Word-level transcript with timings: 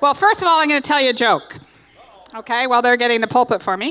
Well, 0.00 0.14
first 0.14 0.40
of 0.40 0.48
all, 0.48 0.60
I'm 0.60 0.68
going 0.68 0.80
to 0.80 0.88
tell 0.88 1.00
you 1.00 1.10
a 1.10 1.14
joke. 1.14 1.58
Okay, 2.34 2.66
while 2.66 2.80
they're 2.80 2.96
getting 2.96 3.20
the 3.20 3.26
pulpit 3.26 3.62
for 3.62 3.76
me. 3.76 3.88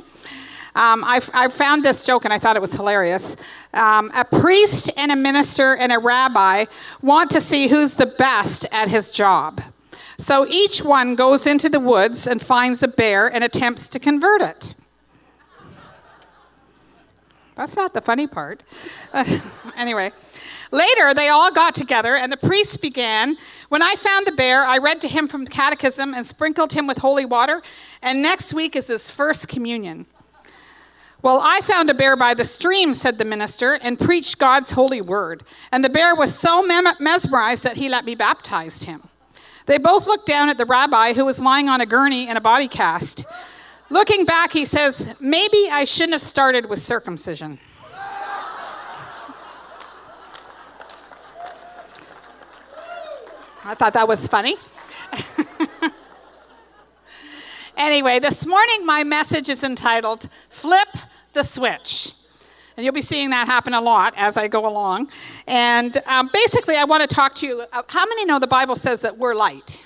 Um, 0.75 1.03
I, 1.03 1.19
I, 1.33 1.49
found 1.49 1.83
this 1.83 2.05
joke 2.05 2.25
and 2.25 2.33
I 2.33 2.39
thought 2.39 2.55
it 2.55 2.61
was 2.61 2.73
hilarious. 2.73 3.35
Um, 3.73 4.11
a 4.15 4.23
priest 4.23 4.91
and 4.97 5.11
a 5.11 5.15
minister 5.15 5.75
and 5.75 5.91
a 5.91 5.99
rabbi 5.99 6.65
want 7.01 7.31
to 7.31 7.41
see 7.41 7.67
who's 7.67 7.95
the 7.95 8.05
best 8.05 8.65
at 8.71 8.87
his 8.87 9.11
job. 9.11 9.61
So 10.17 10.47
each 10.47 10.83
one 10.83 11.15
goes 11.15 11.45
into 11.47 11.69
the 11.69 11.79
woods 11.79 12.27
and 12.27 12.41
finds 12.41 12.81
a 12.81 12.87
bear 12.87 13.27
and 13.27 13.43
attempts 13.43 13.89
to 13.89 13.99
convert 13.99 14.41
it. 14.41 14.73
That's 17.55 17.75
not 17.75 17.93
the 17.93 18.01
funny 18.01 18.27
part. 18.27 18.63
anyway, 19.75 20.11
later 20.71 21.13
they 21.13 21.29
all 21.29 21.51
got 21.51 21.75
together 21.75 22.15
and 22.15 22.31
the 22.31 22.37
priest 22.37 22.81
began 22.81 23.37
when 23.69 23.83
I 23.83 23.95
found 23.95 24.25
the 24.25 24.31
bear, 24.31 24.65
I 24.65 24.79
read 24.79 24.99
to 25.01 25.07
him 25.07 25.27
from 25.27 25.45
the 25.45 25.51
catechism 25.51 26.13
and 26.15 26.25
sprinkled 26.25 26.73
him 26.73 26.87
with 26.87 26.97
holy 26.97 27.25
water, 27.25 27.61
and 28.01 28.21
next 28.21 28.53
week 28.53 28.75
is 28.75 28.87
his 28.87 29.11
first 29.11 29.47
communion. 29.47 30.07
Well, 31.21 31.41
I 31.43 31.61
found 31.61 31.89
a 31.89 31.93
bear 31.93 32.15
by 32.15 32.33
the 32.33 32.45
stream, 32.45 32.93
said 32.93 33.17
the 33.17 33.25
minister, 33.25 33.73
and 33.73 33.99
preached 33.99 34.39
God's 34.39 34.71
holy 34.71 35.01
word. 35.01 35.43
And 35.71 35.83
the 35.83 35.89
bear 35.89 36.15
was 36.15 36.33
so 36.33 36.65
mesmerized 36.65 37.63
that 37.63 37.77
he 37.77 37.89
let 37.89 38.05
me 38.05 38.15
baptize 38.15 38.83
him. 38.83 39.01
They 39.65 39.77
both 39.77 40.07
looked 40.07 40.25
down 40.25 40.49
at 40.49 40.57
the 40.57 40.65
rabbi 40.65 41.13
who 41.13 41.25
was 41.25 41.39
lying 41.39 41.69
on 41.69 41.81
a 41.81 41.85
gurney 41.85 42.27
in 42.27 42.37
a 42.37 42.41
body 42.41 42.67
cast. 42.67 43.25
Looking 43.89 44.25
back, 44.25 44.51
he 44.53 44.65
says, 44.65 45.15
Maybe 45.19 45.67
I 45.69 45.83
shouldn't 45.83 46.13
have 46.13 46.21
started 46.21 46.67
with 46.67 46.79
circumcision. 46.79 47.59
I 53.69 53.75
thought 53.75 53.93
that 53.93 54.07
was 54.07 54.27
funny. 54.27 54.55
anyway, 57.77 58.17
this 58.17 58.47
morning 58.47 58.83
my 58.83 59.03
message 59.03 59.47
is 59.47 59.63
entitled 59.63 60.27
Flip 60.49 60.87
the 61.33 61.43
Switch. 61.43 62.13
And 62.75 62.83
you'll 62.83 62.95
be 62.95 63.03
seeing 63.03 63.29
that 63.29 63.45
happen 63.45 63.75
a 63.75 63.81
lot 63.81 64.15
as 64.17 64.37
I 64.37 64.47
go 64.47 64.65
along. 64.65 65.11
And 65.45 65.95
um, 66.07 66.31
basically, 66.33 66.77
I 66.77 66.85
want 66.85 67.07
to 67.07 67.15
talk 67.15 67.35
to 67.35 67.45
you. 67.45 67.63
Uh, 67.71 67.83
how 67.87 68.07
many 68.07 68.25
know 68.25 68.39
the 68.39 68.47
Bible 68.47 68.75
says 68.75 69.01
that 69.01 69.19
we're 69.19 69.35
light? 69.35 69.85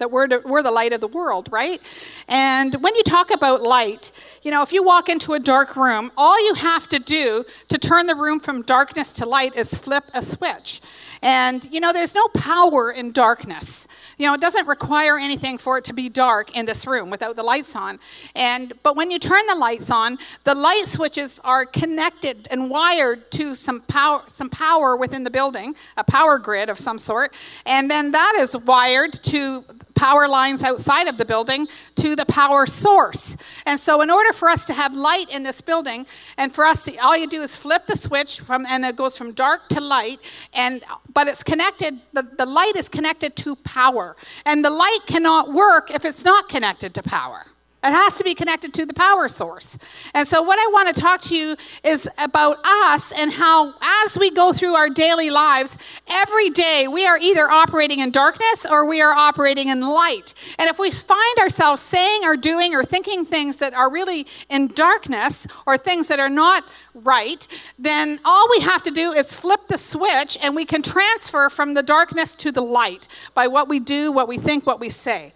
that 0.00 0.10
we're, 0.10 0.26
we're 0.46 0.62
the 0.62 0.70
light 0.70 0.92
of 0.92 1.00
the 1.00 1.08
world, 1.08 1.48
right? 1.52 1.78
And 2.26 2.74
when 2.80 2.96
you 2.96 3.02
talk 3.02 3.30
about 3.30 3.62
light, 3.62 4.10
you 4.42 4.50
know, 4.50 4.62
if 4.62 4.72
you 4.72 4.82
walk 4.82 5.08
into 5.08 5.34
a 5.34 5.38
dark 5.38 5.76
room, 5.76 6.10
all 6.16 6.44
you 6.46 6.54
have 6.54 6.88
to 6.88 6.98
do 6.98 7.44
to 7.68 7.78
turn 7.78 8.06
the 8.06 8.16
room 8.16 8.40
from 8.40 8.62
darkness 8.62 9.12
to 9.14 9.26
light 9.26 9.54
is 9.56 9.76
flip 9.76 10.04
a 10.14 10.22
switch. 10.22 10.80
And, 11.22 11.66
you 11.70 11.80
know, 11.80 11.92
there's 11.92 12.14
no 12.14 12.26
power 12.28 12.90
in 12.90 13.12
darkness. 13.12 13.86
You 14.16 14.26
know, 14.26 14.34
it 14.34 14.40
doesn't 14.40 14.66
require 14.66 15.18
anything 15.18 15.58
for 15.58 15.76
it 15.78 15.84
to 15.84 15.92
be 15.92 16.08
dark 16.08 16.56
in 16.56 16.66
this 16.66 16.86
room 16.86 17.10
without 17.10 17.36
the 17.36 17.42
lights 17.42 17.76
on. 17.76 17.98
And, 18.34 18.72
but 18.82 18.96
when 18.96 19.10
you 19.10 19.18
turn 19.18 19.46
the 19.46 19.54
lights 19.54 19.90
on, 19.90 20.18
the 20.44 20.54
light 20.54 20.86
switches 20.86 21.40
are 21.44 21.66
connected 21.66 22.48
and 22.50 22.70
wired 22.70 23.30
to 23.32 23.54
some 23.54 23.80
power, 23.82 24.22
some 24.26 24.48
power 24.48 24.96
within 24.96 25.24
the 25.24 25.30
building, 25.30 25.74
a 25.96 26.04
power 26.04 26.38
grid 26.38 26.70
of 26.70 26.78
some 26.78 26.98
sort. 26.98 27.34
And 27.66 27.90
then 27.90 28.12
that 28.12 28.38
is 28.40 28.56
wired 28.56 29.12
to 29.12 29.64
power 29.94 30.28
lines 30.28 30.62
outside 30.62 31.08
of 31.08 31.18
the 31.18 31.24
building 31.24 31.68
to 31.96 32.16
the 32.16 32.26
power 32.26 32.66
source. 32.66 33.36
And 33.66 33.78
so, 33.78 34.00
in 34.00 34.10
order 34.10 34.32
for 34.32 34.48
us 34.48 34.64
to 34.66 34.74
have 34.74 34.94
light 34.94 35.34
in 35.34 35.42
this 35.42 35.60
building, 35.60 36.06
and 36.36 36.52
for 36.52 36.64
us 36.64 36.84
to, 36.84 36.96
all 36.98 37.16
you 37.16 37.26
do 37.26 37.42
is 37.42 37.56
flip 37.56 37.86
the 37.86 37.96
switch 37.96 38.40
from, 38.40 38.66
and 38.66 38.84
it 38.84 38.96
goes 38.96 39.16
from 39.16 39.32
dark 39.32 39.68
to 39.70 39.80
light, 39.80 40.18
and 40.54 40.82
but 41.12 41.28
it's 41.28 41.42
connected, 41.42 41.98
the, 42.12 42.22
the 42.22 42.46
light 42.46 42.76
is 42.76 42.88
connected 42.88 43.36
to 43.36 43.56
power. 43.56 44.16
And 44.46 44.64
the 44.64 44.70
light 44.70 45.00
cannot 45.06 45.52
work 45.52 45.90
if 45.90 46.04
it's 46.04 46.24
not 46.24 46.48
connected 46.48 46.94
to 46.94 47.02
power. 47.02 47.46
It 47.82 47.92
has 47.92 48.18
to 48.18 48.24
be 48.24 48.34
connected 48.34 48.74
to 48.74 48.84
the 48.84 48.92
power 48.92 49.26
source. 49.26 49.78
And 50.12 50.28
so, 50.28 50.42
what 50.42 50.58
I 50.58 50.70
want 50.70 50.94
to 50.94 51.00
talk 51.00 51.22
to 51.22 51.34
you 51.34 51.56
is 51.82 52.06
about 52.18 52.58
us 52.62 53.10
and 53.18 53.32
how, 53.32 53.72
as 54.04 54.18
we 54.18 54.30
go 54.30 54.52
through 54.52 54.74
our 54.74 54.90
daily 54.90 55.30
lives, 55.30 55.78
every 56.10 56.50
day 56.50 56.88
we 56.88 57.06
are 57.06 57.18
either 57.18 57.48
operating 57.48 58.00
in 58.00 58.10
darkness 58.10 58.66
or 58.70 58.84
we 58.84 59.00
are 59.00 59.14
operating 59.14 59.68
in 59.68 59.80
light. 59.80 60.34
And 60.58 60.68
if 60.68 60.78
we 60.78 60.90
find 60.90 61.38
ourselves 61.38 61.80
saying 61.80 62.22
or 62.24 62.36
doing 62.36 62.74
or 62.74 62.84
thinking 62.84 63.24
things 63.24 63.56
that 63.60 63.72
are 63.72 63.90
really 63.90 64.26
in 64.50 64.66
darkness 64.68 65.46
or 65.66 65.78
things 65.78 66.08
that 66.08 66.20
are 66.20 66.28
not 66.28 66.64
right, 66.94 67.48
then 67.78 68.20
all 68.26 68.46
we 68.50 68.60
have 68.60 68.82
to 68.82 68.90
do 68.90 69.12
is 69.12 69.34
flip 69.34 69.68
the 69.68 69.78
switch 69.78 70.36
and 70.42 70.54
we 70.54 70.66
can 70.66 70.82
transfer 70.82 71.48
from 71.48 71.72
the 71.72 71.82
darkness 71.82 72.36
to 72.36 72.52
the 72.52 72.60
light 72.60 73.08
by 73.32 73.46
what 73.46 73.68
we 73.68 73.80
do, 73.80 74.12
what 74.12 74.28
we 74.28 74.36
think, 74.36 74.66
what 74.66 74.80
we 74.80 74.90
say. 74.90 75.32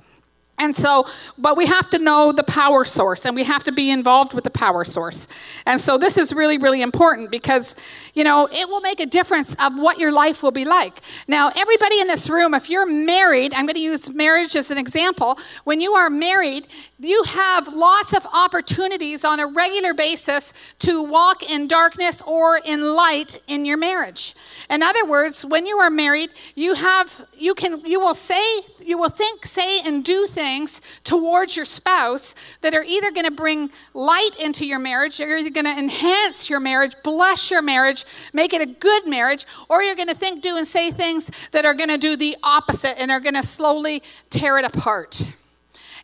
And 0.59 0.75
so, 0.75 1.07
but 1.37 1.57
we 1.57 1.67
have 1.67 1.91
to 1.91 1.99
know 1.99 2.31
the 2.31 2.45
power 2.45 2.85
source 2.85 3.27
and 3.27 3.35
we 3.35 3.43
have 3.43 3.65
to 3.65 3.73
be 3.73 3.91
involved 3.91 4.35
with 4.35 4.45
the 4.45 4.51
power 4.51 4.85
source. 4.85 5.27
And 5.67 5.81
so 5.81 5.99
this 5.99 6.17
is 6.17 6.33
really, 6.33 6.59
really 6.59 6.81
important 6.81 7.33
because, 7.33 7.75
you 8.15 8.23
know, 8.23 8.49
it 8.51 8.69
will 8.69 8.81
make 8.81 9.01
a 9.01 9.07
difference 9.07 9.57
of 9.57 9.77
what 9.77 9.99
your 9.99 10.13
life 10.13 10.45
will 10.45 10.53
be 10.53 10.65
like. 10.65 11.01
Now, 11.27 11.51
everybody 11.57 12.01
in 12.01 12.07
this 12.07 12.31
room, 12.31 12.55
if 12.55 12.71
you're 12.71 12.87
married, 12.87 13.53
I'm 13.53 13.67
going 13.67 13.75
to 13.75 13.81
use 13.81 14.15
marriage 14.15 14.55
as 14.55 14.71
an 14.71 14.79
example. 14.79 15.39
When 15.65 15.81
you 15.81 15.95
are 15.95 16.09
married, 16.09 16.69
you 17.01 17.23
have 17.25 17.69
lots 17.69 18.17
of 18.17 18.25
opportunities 18.33 19.25
on 19.25 19.41
a 19.41 19.49
regular 19.49 19.93
basis 19.93 20.53
to 20.79 21.03
walk 21.03 21.51
in 21.51 21.67
darkness 21.67 22.23
or 22.23 22.61
in 22.65 22.95
light 22.95 23.43
in 23.49 23.65
your 23.65 23.77
marriage. 23.77 24.35
In 24.71 24.83
other 24.83 25.05
words, 25.05 25.45
when 25.45 25.67
you 25.67 25.79
are 25.79 25.91
married, 25.91 26.31
you 26.55 26.75
have 26.75 27.27
you 27.37 27.55
can 27.55 27.81
you 27.85 28.01
will 28.01 28.15
say 28.15 28.43
you 28.87 28.99
will 28.99 29.09
think, 29.09 29.47
say 29.47 29.81
and 29.81 30.05
do 30.05 30.27
things 30.27 30.81
towards 31.05 31.56
your 31.56 31.65
spouse 31.65 32.34
that 32.61 32.75
are 32.75 32.84
either 32.84 33.11
going 33.11 33.27
to 33.27 33.33
bring 33.33 33.71
light 33.93 34.31
into 34.43 34.67
your 34.67 34.78
marriage, 34.78 35.19
you're 35.19 35.39
going 35.50 35.65
to 35.65 35.78
enhance 35.78 36.49
your 36.50 36.61
marriage, 36.61 36.94
bless 37.03 37.50
your 37.50 37.62
marriage, 37.62 38.05
make 38.33 38.53
it 38.53 38.61
a 38.61 38.67
good 38.67 39.06
marriage, 39.06 39.47
or 39.69 39.83
you're 39.83 39.97
going 39.97 40.09
to 40.09 40.15
think, 40.15 40.43
do 40.43 40.56
and 40.56 40.67
say 40.67 40.91
things 40.91 41.31
that 41.53 41.65
are 41.65 41.75
going 41.75 41.89
to 41.89 41.99
do 41.99 42.17
the 42.17 42.37
opposite 42.43 43.00
and 43.00 43.11
are 43.11 43.21
going 43.21 43.34
to 43.34 43.43
slowly 43.43 44.03
tear 44.31 44.59
it 44.59 44.65
apart. 44.65 45.23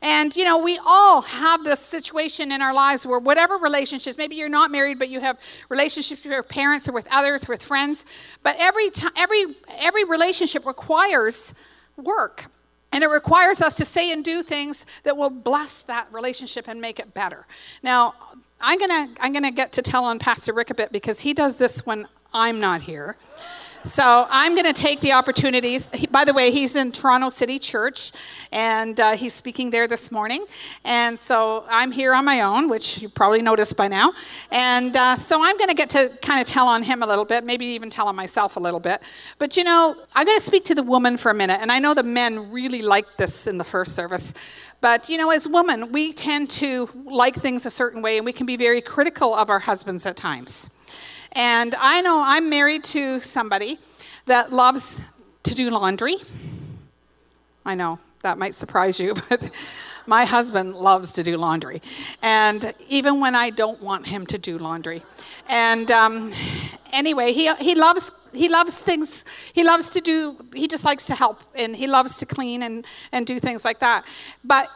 And, 0.02 0.34
you 0.34 0.44
know, 0.44 0.58
we 0.62 0.80
all 0.84 1.20
have 1.20 1.62
this 1.62 1.78
situation 1.78 2.52
in 2.52 2.62
our 2.62 2.72
lives 2.72 3.06
where 3.06 3.19
whatever 3.19 3.58
relationships, 3.58 4.16
maybe 4.16 4.34
you're 4.34 4.48
not 4.48 4.70
married, 4.70 4.98
but 4.98 5.10
you 5.10 5.20
have 5.20 5.38
relationships 5.69 6.24
with 6.24 6.32
your 6.32 6.42
parents 6.42 6.88
or 6.88 6.92
with 6.92 7.06
others, 7.10 7.46
with 7.46 7.62
friends, 7.62 8.06
but 8.42 8.56
every, 8.58 8.88
time, 8.88 9.12
every, 9.19 9.44
every 9.78 10.04
relationship 10.04 10.64
requires 10.64 11.54
work. 11.98 12.46
And 12.92 13.04
it 13.04 13.08
requires 13.08 13.60
us 13.60 13.76
to 13.76 13.84
say 13.84 14.12
and 14.12 14.24
do 14.24 14.42
things 14.42 14.84
that 15.04 15.16
will 15.16 15.30
bless 15.30 15.82
that 15.84 16.08
relationship 16.12 16.66
and 16.68 16.80
make 16.80 16.98
it 16.98 17.14
better. 17.14 17.46
Now, 17.82 18.14
I'm 18.60 18.78
gonna 18.78 19.08
I'm 19.20 19.32
gonna 19.32 19.50
get 19.50 19.72
to 19.72 19.82
tell 19.82 20.04
on 20.04 20.18
Pastor 20.18 20.52
Rick 20.52 20.70
a 20.70 20.74
bit 20.74 20.92
because 20.92 21.20
he 21.20 21.32
does 21.32 21.56
this 21.56 21.86
when 21.86 22.06
I'm 22.34 22.60
not 22.60 22.82
here. 22.82 23.16
So 23.82 24.26
I'm 24.28 24.54
going 24.54 24.66
to 24.66 24.74
take 24.74 25.00
the 25.00 25.12
opportunities. 25.12 25.88
He, 25.94 26.06
by 26.06 26.26
the 26.26 26.34
way, 26.34 26.50
he's 26.50 26.76
in 26.76 26.92
Toronto 26.92 27.31
City 27.31 27.58
Church, 27.58 28.12
and 28.52 29.00
uh, 29.00 29.12
he's 29.12 29.32
speaking 29.32 29.70
there 29.70 29.88
this 29.88 30.12
morning. 30.12 30.44
And 30.84 31.19
so 31.19 31.64
I'm 31.70 31.90
here 31.90 32.12
on 32.12 32.26
my 32.26 32.43
own, 32.43 32.69
which 32.69 33.00
you 33.00 33.08
probably 33.08 33.40
noticed 33.40 33.78
by 33.78 33.88
now. 33.88 34.12
And 34.52 34.94
uh, 34.94 35.16
so 35.16 35.43
I'm 35.43 35.56
going 35.56 35.70
to 35.70 35.75
get 35.75 35.88
to 35.90 36.10
kind 36.20 36.43
of 36.43 36.46
tell 36.46 36.69
on 36.69 36.82
him 36.82 37.02
a 37.02 37.06
little 37.06 37.25
bit, 37.25 37.43
maybe 37.43 37.64
even 37.66 37.88
tell 37.88 38.06
on 38.06 38.14
myself 38.14 38.56
a 38.56 38.60
little 38.60 38.81
bit. 38.81 39.00
But 39.38 39.56
you 39.56 39.64
know, 39.64 39.96
I'm 40.14 40.26
going 40.26 40.38
to 40.38 40.44
speak 40.44 40.64
to 40.64 40.75
the 40.75 40.82
woman 40.82 41.16
for 41.16 41.31
a 41.31 41.34
minute, 41.34 41.60
and 41.62 41.72
I 41.72 41.78
know 41.78 41.94
the 41.94 42.02
men 42.02 42.52
really 42.52 42.82
liked 42.82 43.16
this 43.16 43.46
in 43.46 43.56
the 43.56 43.64
first 43.64 43.94
service. 43.94 44.34
But 44.82 45.08
you 45.08 45.16
know, 45.16 45.31
as 45.31 45.49
women, 45.49 45.90
we 45.90 46.12
tend 46.12 46.50
to 46.50 46.90
like 47.06 47.34
things 47.34 47.64
a 47.64 47.70
certain 47.70 48.02
way, 48.02 48.19
and 48.19 48.26
we 48.26 48.32
can 48.32 48.44
be 48.44 48.58
very 48.58 48.82
critical 48.82 49.34
of 49.34 49.49
our 49.49 49.60
husbands 49.60 50.05
at 50.05 50.19
times. 50.19 50.80
And 51.32 51.75
I 51.79 52.00
know 52.00 52.23
I'm 52.25 52.50
married 52.50 52.85
to 52.85 53.21
somebody 53.21 53.79
that 54.27 54.53
loves 54.53 55.03
to 55.44 55.55
do 55.55 55.71
laundry. 55.71 56.17
I 57.65 57.75
know 57.75 57.99
that 58.23 58.38
might 58.38 58.55
surprise 58.55 58.99
you, 58.99 59.15
but 59.29 59.50
my 60.06 60.25
husband 60.25 60.75
loves 60.75 61.12
to 61.15 61.23
do 61.23 61.37
laundry. 61.37 61.81
And 62.23 62.73
even 62.88 63.21
when 63.21 63.35
I 63.35 63.50
don't 63.50 63.82
want 63.82 64.06
him 64.06 64.27
to 64.27 64.38
do 64.38 64.59
laundry. 64.59 65.03
And 65.49 65.91
um, 65.91 66.32
anyway, 66.93 67.32
he, 67.32 67.53
he 67.56 67.75
loves 67.75 68.12
he 68.32 68.49
loves 68.49 68.81
things. 68.81 69.25
He 69.53 69.65
loves 69.65 69.91
to 69.91 70.00
do. 70.00 70.37
He 70.55 70.69
just 70.69 70.85
likes 70.85 71.06
to 71.06 71.17
help, 71.17 71.43
and 71.56 71.75
he 71.75 71.88
loves 71.88 72.17
to 72.19 72.27
clean 72.27 72.62
and 72.62 72.87
and 73.11 73.27
do 73.27 73.41
things 73.41 73.65
like 73.65 73.81
that. 73.81 74.05
But 74.44 74.69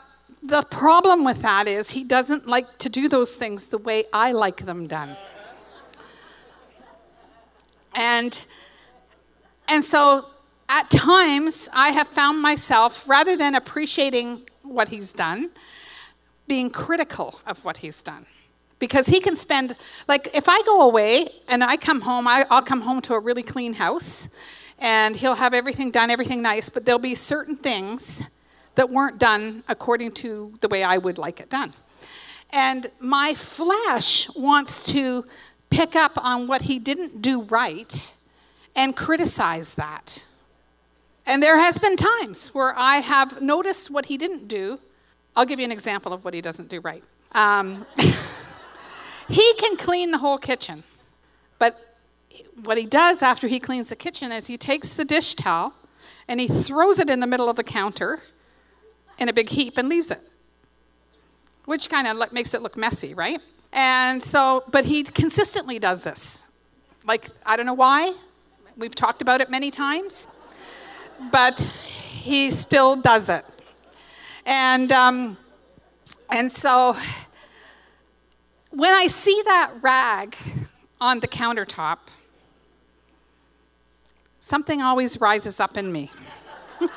the 0.42 0.62
problem 0.70 1.24
with 1.24 1.42
that 1.42 1.68
is 1.68 1.90
he 1.90 2.04
doesn't 2.04 2.46
like 2.46 2.78
to 2.78 2.88
do 2.88 3.08
those 3.08 3.36
things 3.36 3.66
the 3.66 3.78
way 3.78 4.04
I 4.12 4.32
like 4.32 4.66
them 4.66 4.86
done. 4.86 5.16
And 7.94 8.40
and 9.68 9.84
so 9.84 10.26
at 10.68 10.90
times 10.90 11.68
I 11.72 11.90
have 11.90 12.08
found 12.08 12.40
myself 12.40 13.08
rather 13.08 13.36
than 13.36 13.54
appreciating 13.54 14.42
what 14.62 14.88
he's 14.88 15.12
done, 15.12 15.50
being 16.46 16.70
critical 16.70 17.40
of 17.46 17.64
what 17.64 17.78
he's 17.78 18.02
done. 18.02 18.26
Because 18.78 19.06
he 19.06 19.20
can 19.20 19.36
spend 19.36 19.76
like 20.08 20.28
if 20.34 20.48
i 20.48 20.60
go 20.66 20.82
away 20.82 21.26
and 21.48 21.64
i 21.64 21.76
come 21.76 22.02
home 22.02 22.26
I, 22.26 22.44
will 22.50 22.60
come 22.60 22.82
home 22.82 23.00
to 23.02 23.14
a 23.14 23.18
really 23.18 23.42
clean 23.42 23.72
house 23.72 24.28
and 24.78 25.16
he'll 25.16 25.36
have 25.36 25.54
everything 25.54 25.90
done 25.90 26.10
everything 26.10 26.42
nice 26.42 26.68
but 26.68 26.84
there'll 26.84 26.98
be 26.98 27.14
certain 27.14 27.56
things 27.56 28.28
that 28.74 28.90
weren't 28.90 29.18
done 29.18 29.62
according 29.68 30.12
to 30.12 30.52
the 30.60 30.68
way 30.68 30.82
i 30.82 30.98
would 30.98 31.18
like 31.18 31.40
it 31.40 31.48
done. 31.48 31.72
And 32.52 32.86
my 33.00 33.34
flesh 33.34 34.28
wants 34.36 34.92
to 34.92 35.24
pick 35.74 35.96
up 35.96 36.12
on 36.16 36.46
what 36.46 36.62
he 36.62 36.78
didn't 36.78 37.20
do 37.22 37.42
right 37.42 38.14
and 38.76 38.96
criticize 38.96 39.74
that 39.74 40.26
and 41.26 41.42
there 41.42 41.58
has 41.58 41.78
been 41.78 41.96
times 41.96 42.48
where 42.48 42.72
i 42.78 42.96
have 42.98 43.40
noticed 43.40 43.90
what 43.90 44.06
he 44.06 44.16
didn't 44.16 44.46
do 44.48 44.78
i'll 45.36 45.46
give 45.46 45.58
you 45.58 45.64
an 45.64 45.72
example 45.72 46.12
of 46.12 46.24
what 46.24 46.34
he 46.34 46.40
doesn't 46.40 46.68
do 46.68 46.80
right 46.80 47.02
um, 47.32 47.84
He 49.28 49.54
can 49.54 49.76
clean 49.76 50.10
the 50.10 50.18
whole 50.18 50.38
kitchen. 50.38 50.82
But 51.58 51.78
what 52.64 52.78
he 52.78 52.86
does 52.86 53.22
after 53.22 53.48
he 53.48 53.58
cleans 53.58 53.88
the 53.88 53.96
kitchen 53.96 54.32
is 54.32 54.46
he 54.46 54.56
takes 54.56 54.92
the 54.92 55.04
dish 55.04 55.34
towel 55.34 55.74
and 56.28 56.40
he 56.40 56.48
throws 56.48 56.98
it 56.98 57.08
in 57.08 57.20
the 57.20 57.26
middle 57.26 57.48
of 57.48 57.56
the 57.56 57.64
counter 57.64 58.22
in 59.18 59.28
a 59.28 59.32
big 59.32 59.48
heap 59.48 59.78
and 59.78 59.88
leaves 59.88 60.10
it, 60.10 60.20
which 61.64 61.88
kind 61.88 62.06
of 62.06 62.32
makes 62.32 62.54
it 62.54 62.62
look 62.62 62.76
messy, 62.76 63.14
right? 63.14 63.40
And 63.74 64.22
so, 64.22 64.62
but 64.70 64.84
he 64.84 65.02
consistently 65.02 65.80
does 65.80 66.04
this. 66.04 66.46
Like, 67.04 67.28
I 67.44 67.56
don't 67.56 67.66
know 67.66 67.74
why. 67.74 68.14
We've 68.76 68.94
talked 68.94 69.20
about 69.20 69.40
it 69.40 69.50
many 69.50 69.72
times, 69.72 70.28
but 71.32 71.60
he 71.60 72.50
still 72.50 72.96
does 72.96 73.28
it. 73.28 73.44
And, 74.46 74.92
um, 74.92 75.36
and 76.32 76.50
so 76.50 76.94
when 78.70 78.92
I 78.92 79.08
see 79.08 79.40
that 79.44 79.72
rag 79.82 80.36
on 81.00 81.20
the 81.20 81.28
countertop, 81.28 81.98
something 84.38 84.80
always 84.82 85.20
rises 85.20 85.58
up 85.58 85.76
in 85.76 85.90
me. 85.90 86.10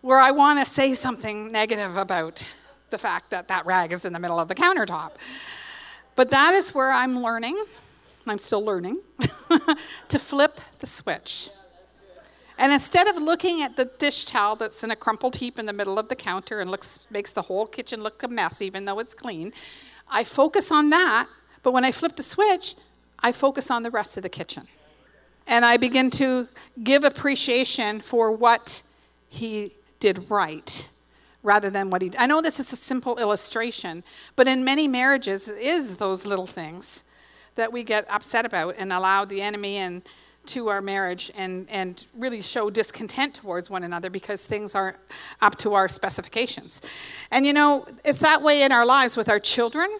Where 0.00 0.20
I 0.20 0.30
want 0.32 0.58
to 0.58 0.64
say 0.64 0.94
something 0.94 1.52
negative 1.52 1.96
about 1.96 2.48
the 2.90 2.98
fact 2.98 3.30
that 3.30 3.48
that 3.48 3.66
rag 3.66 3.92
is 3.92 4.04
in 4.04 4.12
the 4.12 4.18
middle 4.18 4.38
of 4.38 4.48
the 4.48 4.54
countertop. 4.54 5.12
But 6.14 6.30
that 6.30 6.54
is 6.54 6.74
where 6.74 6.90
I'm 6.90 7.22
learning, 7.22 7.62
I'm 8.26 8.38
still 8.38 8.64
learning, 8.64 9.00
to 10.08 10.18
flip 10.18 10.60
the 10.80 10.86
switch. 10.86 11.48
And 12.58 12.72
instead 12.72 13.06
of 13.06 13.16
looking 13.16 13.62
at 13.62 13.76
the 13.76 13.84
dish 13.84 14.24
towel 14.24 14.56
that's 14.56 14.82
in 14.82 14.90
a 14.90 14.96
crumpled 14.96 15.36
heap 15.36 15.60
in 15.60 15.66
the 15.66 15.72
middle 15.72 15.96
of 15.96 16.08
the 16.08 16.16
counter 16.16 16.60
and 16.60 16.70
looks, 16.70 17.06
makes 17.10 17.32
the 17.32 17.42
whole 17.42 17.66
kitchen 17.66 18.02
look 18.02 18.22
a 18.24 18.28
mess, 18.28 18.60
even 18.60 18.84
though 18.84 18.98
it's 18.98 19.14
clean, 19.14 19.52
I 20.10 20.24
focus 20.24 20.72
on 20.72 20.90
that. 20.90 21.28
But 21.62 21.72
when 21.72 21.84
I 21.84 21.92
flip 21.92 22.16
the 22.16 22.22
switch, 22.22 22.74
I 23.20 23.30
focus 23.30 23.70
on 23.70 23.84
the 23.84 23.90
rest 23.90 24.16
of 24.16 24.24
the 24.24 24.28
kitchen. 24.28 24.64
And 25.46 25.64
I 25.64 25.76
begin 25.76 26.10
to 26.10 26.48
give 26.82 27.04
appreciation 27.04 28.00
for 28.00 28.32
what 28.32 28.82
he 29.28 29.72
did 30.00 30.28
right 30.28 30.88
rather 31.42 31.70
than 31.70 31.90
what 31.90 32.02
he 32.02 32.10
I 32.18 32.26
know 32.26 32.40
this 32.40 32.60
is 32.60 32.72
a 32.72 32.76
simple 32.76 33.18
illustration, 33.18 34.04
but 34.36 34.48
in 34.48 34.64
many 34.64 34.88
marriages 34.88 35.48
it 35.48 35.58
is 35.58 35.96
those 35.96 36.26
little 36.26 36.46
things 36.46 37.04
that 37.54 37.72
we 37.72 37.82
get 37.82 38.06
upset 38.10 38.46
about 38.46 38.76
and 38.78 38.92
allow 38.92 39.24
the 39.24 39.42
enemy 39.42 39.76
and 39.76 40.02
to 40.46 40.68
our 40.68 40.80
marriage 40.80 41.30
and, 41.36 41.68
and 41.68 42.06
really 42.16 42.40
show 42.40 42.70
discontent 42.70 43.34
towards 43.34 43.68
one 43.68 43.84
another 43.84 44.08
because 44.08 44.46
things 44.46 44.74
aren't 44.74 44.96
up 45.42 45.56
to 45.58 45.74
our 45.74 45.88
specifications. 45.88 46.80
And 47.30 47.46
you 47.46 47.52
know, 47.52 47.86
it's 48.04 48.20
that 48.20 48.42
way 48.42 48.62
in 48.62 48.72
our 48.72 48.86
lives 48.86 49.16
with 49.16 49.28
our 49.28 49.38
children. 49.38 49.90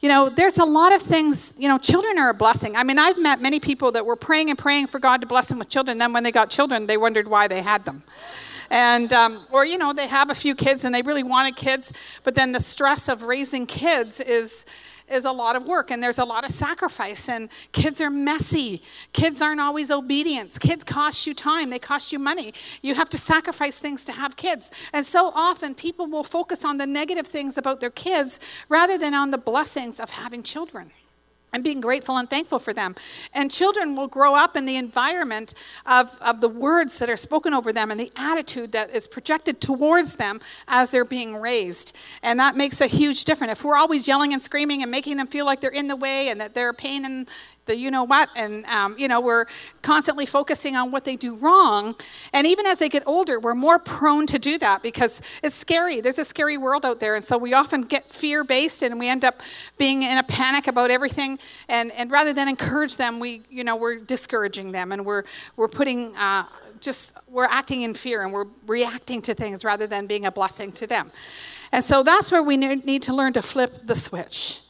You 0.00 0.08
know, 0.08 0.28
there's 0.28 0.58
a 0.58 0.64
lot 0.64 0.94
of 0.94 1.02
things, 1.02 1.54
you 1.58 1.66
know, 1.66 1.76
children 1.76 2.18
are 2.18 2.30
a 2.30 2.34
blessing. 2.34 2.76
I 2.76 2.84
mean, 2.84 3.00
I've 3.00 3.18
met 3.18 3.40
many 3.40 3.58
people 3.58 3.90
that 3.92 4.06
were 4.06 4.14
praying 4.14 4.50
and 4.50 4.58
praying 4.58 4.86
for 4.86 5.00
God 5.00 5.20
to 5.22 5.26
bless 5.26 5.48
them 5.48 5.58
with 5.58 5.68
children. 5.68 5.98
Then 5.98 6.12
when 6.12 6.22
they 6.22 6.30
got 6.30 6.50
children, 6.50 6.86
they 6.86 6.96
wondered 6.96 7.26
why 7.26 7.48
they 7.48 7.62
had 7.62 7.84
them. 7.84 8.04
And, 8.70 9.12
um, 9.12 9.46
or, 9.50 9.64
you 9.64 9.78
know, 9.78 9.92
they 9.92 10.06
have 10.06 10.30
a 10.30 10.34
few 10.34 10.54
kids 10.54 10.84
and 10.84 10.94
they 10.94 11.02
really 11.02 11.22
wanted 11.22 11.56
kids, 11.56 11.92
but 12.24 12.34
then 12.34 12.52
the 12.52 12.60
stress 12.60 13.08
of 13.08 13.22
raising 13.22 13.66
kids 13.66 14.20
is, 14.20 14.66
is 15.10 15.24
a 15.24 15.32
lot 15.32 15.56
of 15.56 15.66
work 15.66 15.90
and 15.90 16.02
there's 16.02 16.18
a 16.18 16.24
lot 16.24 16.44
of 16.44 16.50
sacrifice 16.50 17.28
and 17.28 17.48
kids 17.72 18.00
are 18.00 18.10
messy. 18.10 18.82
Kids 19.12 19.40
aren't 19.40 19.60
always 19.60 19.90
obedient 19.90 20.58
kids 20.60 20.84
cost 20.84 21.26
you 21.26 21.34
time. 21.34 21.70
They 21.70 21.78
cost 21.78 22.12
you 22.12 22.18
money. 22.18 22.52
You 22.82 22.94
have 22.94 23.08
to 23.10 23.16
sacrifice 23.16 23.78
things 23.78 24.04
to 24.04 24.12
have 24.12 24.36
kids. 24.36 24.70
And 24.92 25.06
so 25.06 25.32
often 25.34 25.74
people 25.74 26.06
will 26.06 26.24
focus 26.24 26.64
on 26.64 26.78
the 26.78 26.86
negative 26.86 27.26
things 27.26 27.56
about 27.56 27.80
their 27.80 27.90
kids 27.90 28.40
rather 28.68 28.98
than 28.98 29.14
on 29.14 29.30
the 29.30 29.38
blessings 29.38 30.00
of 30.00 30.10
having 30.10 30.42
children 30.42 30.90
and 31.52 31.64
being 31.64 31.80
grateful 31.80 32.16
and 32.16 32.28
thankful 32.28 32.58
for 32.58 32.72
them. 32.72 32.94
And 33.34 33.50
children 33.50 33.96
will 33.96 34.08
grow 34.08 34.34
up 34.34 34.56
in 34.56 34.66
the 34.66 34.76
environment 34.76 35.54
of, 35.86 36.18
of 36.20 36.40
the 36.40 36.48
words 36.48 36.98
that 36.98 37.08
are 37.08 37.16
spoken 37.16 37.54
over 37.54 37.72
them 37.72 37.90
and 37.90 37.98
the 37.98 38.12
attitude 38.16 38.72
that 38.72 38.90
is 38.90 39.08
projected 39.08 39.60
towards 39.60 40.16
them 40.16 40.40
as 40.66 40.90
they're 40.90 41.04
being 41.04 41.36
raised. 41.36 41.96
And 42.22 42.38
that 42.40 42.56
makes 42.56 42.80
a 42.80 42.86
huge 42.86 43.24
difference. 43.24 43.52
If 43.52 43.64
we're 43.64 43.76
always 43.76 44.06
yelling 44.06 44.32
and 44.32 44.42
screaming 44.42 44.82
and 44.82 44.90
making 44.90 45.16
them 45.16 45.26
feel 45.26 45.46
like 45.46 45.60
they're 45.60 45.70
in 45.70 45.88
the 45.88 45.96
way 45.96 46.28
and 46.28 46.40
that 46.40 46.54
they're 46.54 46.70
a 46.70 46.74
pain 46.74 47.04
in 47.04 47.26
the 47.68 47.78
you 47.78 47.92
know 47.92 48.02
what, 48.02 48.28
and 48.34 48.66
um, 48.66 48.96
you 48.98 49.06
know 49.06 49.20
we're 49.20 49.46
constantly 49.82 50.26
focusing 50.26 50.74
on 50.74 50.90
what 50.90 51.04
they 51.04 51.14
do 51.14 51.36
wrong. 51.36 51.94
And 52.32 52.46
even 52.46 52.66
as 52.66 52.80
they 52.80 52.88
get 52.88 53.04
older, 53.06 53.38
we're 53.38 53.54
more 53.54 53.78
prone 53.78 54.26
to 54.26 54.38
do 54.40 54.58
that 54.58 54.82
because 54.82 55.22
it's 55.44 55.54
scary. 55.54 56.00
There's 56.00 56.18
a 56.18 56.24
scary 56.24 56.58
world 56.58 56.84
out 56.84 56.98
there, 56.98 57.14
and 57.14 57.22
so 57.22 57.38
we 57.38 57.54
often 57.54 57.82
get 57.82 58.04
fear 58.12 58.42
based, 58.42 58.82
and 58.82 58.98
we 58.98 59.08
end 59.08 59.24
up 59.24 59.36
being 59.76 60.02
in 60.02 60.18
a 60.18 60.24
panic 60.24 60.66
about 60.66 60.90
everything. 60.90 61.38
And 61.68 61.92
and 61.92 62.10
rather 62.10 62.32
than 62.32 62.48
encourage 62.48 62.96
them, 62.96 63.20
we 63.20 63.42
you 63.48 63.62
know 63.62 63.76
we're 63.76 63.96
discouraging 63.96 64.72
them, 64.72 64.90
and 64.90 65.06
we're 65.06 65.22
we're 65.56 65.68
putting. 65.68 66.16
Uh, 66.16 66.44
just 66.80 67.18
we're 67.28 67.44
acting 67.44 67.82
in 67.82 67.92
fear 67.92 68.22
and 68.22 68.32
we're 68.32 68.46
reacting 68.68 69.20
to 69.20 69.34
things 69.34 69.64
rather 69.64 69.88
than 69.88 70.06
being 70.06 70.26
a 70.26 70.30
blessing 70.30 70.70
to 70.70 70.86
them. 70.86 71.10
And 71.72 71.82
so 71.82 72.04
that's 72.04 72.30
where 72.30 72.42
we 72.42 72.56
need 72.56 73.02
to 73.02 73.14
learn 73.14 73.32
to 73.32 73.42
flip 73.42 73.80
the 73.84 73.96
switch. 73.96 74.60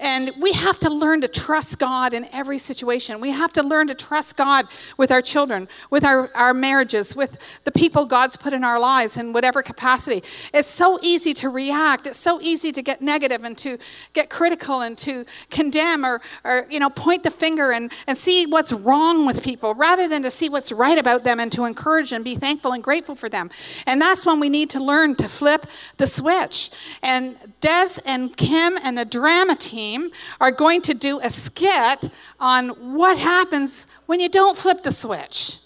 And 0.00 0.30
we 0.40 0.52
have 0.52 0.78
to 0.80 0.90
learn 0.90 1.22
to 1.22 1.28
trust 1.28 1.80
God 1.80 2.14
in 2.14 2.26
every 2.32 2.58
situation. 2.58 3.20
We 3.20 3.32
have 3.32 3.52
to 3.54 3.64
learn 3.64 3.88
to 3.88 3.94
trust 3.94 4.36
God 4.36 4.66
with 4.96 5.10
our 5.10 5.20
children, 5.20 5.68
with 5.90 6.04
our, 6.04 6.30
our 6.36 6.54
marriages, 6.54 7.16
with 7.16 7.38
the 7.64 7.72
people 7.72 8.06
God's 8.06 8.36
put 8.36 8.52
in 8.52 8.62
our 8.62 8.78
lives 8.78 9.16
in 9.16 9.32
whatever 9.32 9.60
capacity. 9.60 10.22
It's 10.54 10.68
so 10.68 11.00
easy 11.02 11.34
to 11.34 11.48
react. 11.48 12.06
It's 12.06 12.18
so 12.18 12.40
easy 12.40 12.70
to 12.70 12.80
get 12.80 13.02
negative 13.02 13.42
and 13.42 13.58
to 13.58 13.76
get 14.12 14.30
critical 14.30 14.82
and 14.82 14.96
to 14.98 15.24
condemn 15.50 16.04
or, 16.04 16.20
or 16.44 16.66
you 16.70 16.78
know, 16.78 16.90
point 16.90 17.24
the 17.24 17.32
finger 17.32 17.72
and, 17.72 17.90
and 18.06 18.16
see 18.16 18.46
what's 18.46 18.72
wrong 18.72 19.26
with 19.26 19.42
people 19.42 19.74
rather 19.74 20.06
than 20.06 20.22
to 20.22 20.30
see 20.30 20.48
what's 20.48 20.70
right 20.70 20.98
about 20.98 21.24
them 21.24 21.40
and 21.40 21.50
to 21.52 21.64
encourage 21.64 22.12
and 22.12 22.24
be 22.24 22.36
thankful 22.36 22.72
and 22.72 22.84
grateful 22.84 23.16
for 23.16 23.28
them. 23.28 23.50
And 23.84 24.00
that's 24.00 24.24
when 24.24 24.38
we 24.38 24.48
need 24.48 24.70
to 24.70 24.80
learn 24.80 25.16
to 25.16 25.28
flip 25.28 25.66
the 25.96 26.06
switch. 26.06 26.70
And 27.02 27.36
Des 27.60 27.98
and 28.06 28.36
Kim 28.36 28.78
and 28.84 28.96
the 28.96 29.04
drama 29.04 29.56
team 29.56 29.87
team 29.88 30.10
are 30.40 30.50
going 30.50 30.82
to 30.82 30.94
do 30.94 31.20
a 31.20 31.30
skit 31.30 32.10
on 32.38 32.68
what 32.94 33.18
happens 33.18 33.86
when 34.06 34.20
you 34.20 34.28
don't 34.28 34.56
flip 34.56 34.82
the 34.82 34.92
switch, 34.92 35.58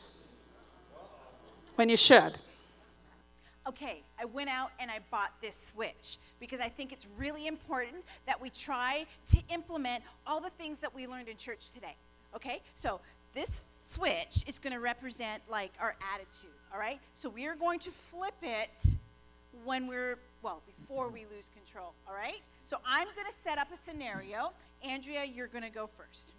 when 1.76 1.88
you 1.88 1.96
should. 1.96 2.38
Okay, 3.66 4.02
I 4.20 4.24
went 4.24 4.50
out 4.50 4.70
and 4.80 4.90
I 4.90 4.98
bought 5.10 5.32
this 5.40 5.72
switch 5.72 6.18
because 6.40 6.60
I 6.60 6.68
think 6.68 6.92
it's 6.92 7.06
really 7.16 7.46
important 7.46 8.04
that 8.26 8.40
we 8.40 8.50
try 8.50 9.06
to 9.26 9.38
implement 9.50 10.02
all 10.26 10.40
the 10.40 10.50
things 10.50 10.80
that 10.80 10.92
we 10.94 11.06
learned 11.06 11.28
in 11.28 11.36
church 11.36 11.70
today. 11.70 11.94
Okay, 12.34 12.60
so 12.74 13.00
this 13.34 13.60
switch 13.82 14.44
is 14.46 14.58
going 14.58 14.72
to 14.72 14.80
represent 14.80 15.42
like 15.48 15.72
our 15.80 15.94
attitude, 16.14 16.56
all 16.72 16.80
right? 16.80 16.98
So 17.14 17.28
we 17.28 17.46
are 17.46 17.54
going 17.54 17.78
to 17.80 17.90
flip 17.90 18.34
it 18.42 18.96
when 19.64 19.86
we're, 19.86 20.18
well, 20.42 20.60
before 20.66 21.08
we 21.08 21.24
lose 21.34 21.50
control, 21.54 21.92
all 22.08 22.14
right? 22.14 22.42
So 22.64 22.78
I'm 22.86 23.06
going 23.14 23.26
to 23.26 23.32
set 23.32 23.58
up 23.58 23.68
a 23.72 23.76
scenario. 23.76 24.52
Andrea, 24.84 25.24
you're 25.24 25.46
going 25.46 25.64
to 25.64 25.70
go 25.70 25.88
first. 25.98 26.32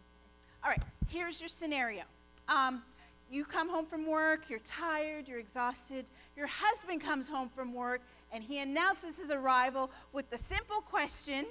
All 0.63 0.69
right, 0.69 0.83
here's 1.09 1.41
your 1.41 1.49
scenario. 1.49 2.03
Um, 2.47 2.81
you 3.29 3.45
come 3.45 3.69
home 3.69 3.85
from 3.85 4.05
work, 4.05 4.49
you're 4.49 4.59
tired, 4.59 5.27
you're 5.27 5.39
exhausted. 5.39 6.05
Your 6.37 6.47
husband 6.47 7.01
comes 7.01 7.27
home 7.27 7.49
from 7.49 7.73
work 7.73 8.01
and 8.31 8.43
he 8.43 8.61
announces 8.61 9.17
his 9.17 9.31
arrival 9.31 9.89
with 10.11 10.29
the 10.29 10.37
simple 10.37 10.81
question 10.81 11.45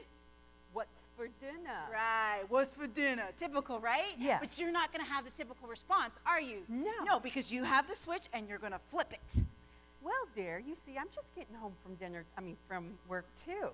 What's 0.73 1.09
for 1.19 1.29
dinner? 1.41 1.81
Right, 1.93 2.45
what's 2.49 2.73
for 2.73 2.87
dinner? 2.87 3.25
Typical, 3.37 3.79
right? 3.79 4.15
Yeah. 4.19 4.39
But 4.41 4.59
you're 4.59 4.73
not 4.73 4.91
going 4.91 5.05
to 5.05 5.11
have 5.11 5.25
the 5.25 5.31
typical 5.33 5.69
response, 5.69 6.15
are 6.25 6.41
you? 6.41 6.63
No. 6.69 6.91
No, 7.05 7.21
because 7.21 7.53
you 7.53 7.65
have 7.65 7.89
the 7.89 7.95
switch 7.95 8.23
and 8.33 8.49
you're 8.49 8.59
going 8.59 8.73
to 8.73 8.79
flip 8.79 9.13
it. 9.13 9.43
Well, 10.03 10.27
dear, 10.35 10.63
you 10.67 10.75
see, 10.75 10.97
I'm 10.99 11.09
just 11.15 11.35
getting 11.35 11.55
home 11.57 11.75
from 11.83 11.95
dinner, 11.97 12.25
I 12.39 12.41
mean, 12.41 12.57
from 12.67 12.95
work 13.07 13.27
too. 13.37 13.69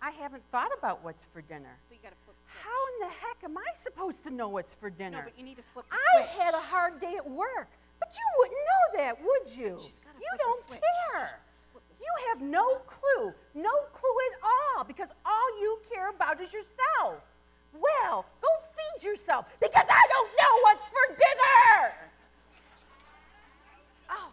I 0.00 0.10
haven't 0.10 0.42
thought 0.52 0.70
about 0.78 1.02
what's 1.04 1.26
for 1.26 1.42
dinner. 1.42 1.76
But 1.88 1.96
you 1.96 2.02
got 2.02 2.10
to 2.10 2.16
flip 2.24 2.36
switch. 2.48 2.62
How 2.64 2.86
in 2.94 3.08
the 3.08 3.14
heck 3.14 3.44
am 3.44 3.58
I 3.58 3.64
supposed 3.74 4.22
to 4.24 4.30
know 4.30 4.48
what's 4.48 4.74
for 4.74 4.90
dinner? 4.90 5.18
No, 5.18 5.24
but 5.24 5.38
you 5.38 5.44
need 5.44 5.56
to 5.56 5.62
flip 5.72 5.86
the 5.90 5.96
I 5.96 6.22
switch. 6.22 6.42
had 6.42 6.54
a 6.54 6.60
hard 6.60 7.00
day 7.00 7.14
at 7.16 7.28
work, 7.28 7.68
but 7.98 8.14
you 8.14 8.24
wouldn't 8.38 8.60
know 8.70 9.04
that, 9.04 9.20
would 9.20 9.56
you? 9.56 9.80
You 10.20 10.38
don't 10.38 10.66
care. 10.68 11.40
You 12.00 12.28
have 12.28 12.42
no 12.42 12.76
clue, 12.86 13.34
no 13.54 13.72
clue 13.92 14.16
at 14.32 14.38
all, 14.76 14.84
because 14.84 15.12
all 15.26 15.60
you 15.60 15.78
care 15.92 16.10
about 16.10 16.40
is 16.40 16.52
yourself. 16.52 17.20
Well, 17.74 18.24
go 18.40 18.48
feed 18.74 19.04
yourself, 19.04 19.46
because 19.60 19.84
I 19.88 20.02
don't 20.08 20.30
know 20.30 20.60
what's 20.62 20.88
for 20.88 21.08
dinner. 21.08 21.92
Oh. 24.10 24.30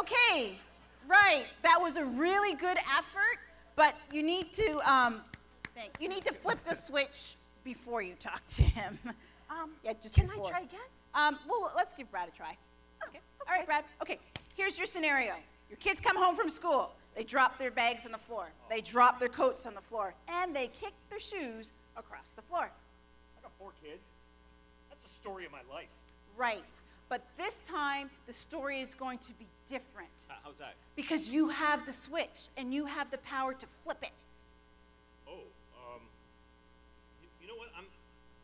Okay, 0.00 0.58
right. 1.08 1.46
That 1.62 1.78
was 1.80 1.96
a 1.96 2.04
really 2.04 2.54
good 2.54 2.78
effort, 2.96 3.38
but 3.74 3.94
you 4.12 4.22
need 4.22 4.52
to 4.54 4.80
um, 4.90 5.20
think. 5.74 5.92
You 6.00 6.08
need 6.08 6.24
to 6.24 6.32
flip 6.34 6.58
the 6.68 6.74
switch 6.74 7.36
before 7.64 8.02
you 8.02 8.14
talk 8.14 8.44
to 8.46 8.62
him. 8.62 8.98
Um, 9.48 9.70
Yeah, 9.84 9.92
just 10.00 10.14
can 10.14 10.26
before. 10.26 10.46
I 10.46 10.50
try 10.50 10.58
again? 10.60 10.80
Um, 11.14 11.38
well, 11.48 11.72
let's 11.76 11.94
give 11.94 12.10
Brad 12.10 12.28
a 12.28 12.36
try. 12.36 12.56
Okay. 13.08 13.20
All 13.48 13.56
right, 13.56 13.64
Brad. 13.64 13.84
Okay. 14.02 14.18
Here's 14.56 14.76
your 14.76 14.86
scenario. 14.86 15.34
Your 15.70 15.76
kids 15.78 16.00
come 16.00 16.16
home 16.16 16.34
from 16.34 16.48
school. 16.50 16.92
They 17.14 17.24
drop 17.24 17.58
their 17.58 17.70
bags 17.70 18.06
on 18.06 18.12
the 18.12 18.18
floor. 18.18 18.48
They 18.68 18.80
drop 18.80 19.18
their 19.18 19.28
coats 19.28 19.66
on 19.66 19.74
the 19.74 19.80
floor, 19.80 20.14
and 20.28 20.54
they 20.54 20.68
kick 20.68 20.92
their 21.10 21.20
shoes 21.20 21.72
across 21.96 22.30
the 22.30 22.42
floor. 22.42 22.70
I 23.38 23.42
got 23.42 23.52
four 23.58 23.70
kids. 23.82 24.02
That's 24.90 25.02
the 25.02 25.14
story 25.14 25.46
of 25.46 25.52
my 25.52 25.62
life. 25.72 25.88
Right. 26.36 26.62
But 27.08 27.22
this 27.36 27.60
time, 27.60 28.10
the 28.26 28.32
story 28.32 28.80
is 28.80 28.94
going 28.94 29.18
to 29.18 29.32
be 29.34 29.46
different 29.68 30.10
how's 30.42 30.56
that? 30.56 30.74
because 30.94 31.28
you 31.28 31.48
have 31.48 31.86
the 31.86 31.92
switch 31.92 32.48
and 32.56 32.72
you 32.72 32.86
have 32.86 33.10
the 33.10 33.18
power 33.18 33.52
to 33.52 33.66
flip 33.66 33.98
it. 34.02 34.12
Oh, 35.28 35.32
um, 35.32 36.00
you, 37.22 37.28
you 37.42 37.48
know 37.48 37.56
what? 37.56 37.68
I'm, 37.76 37.84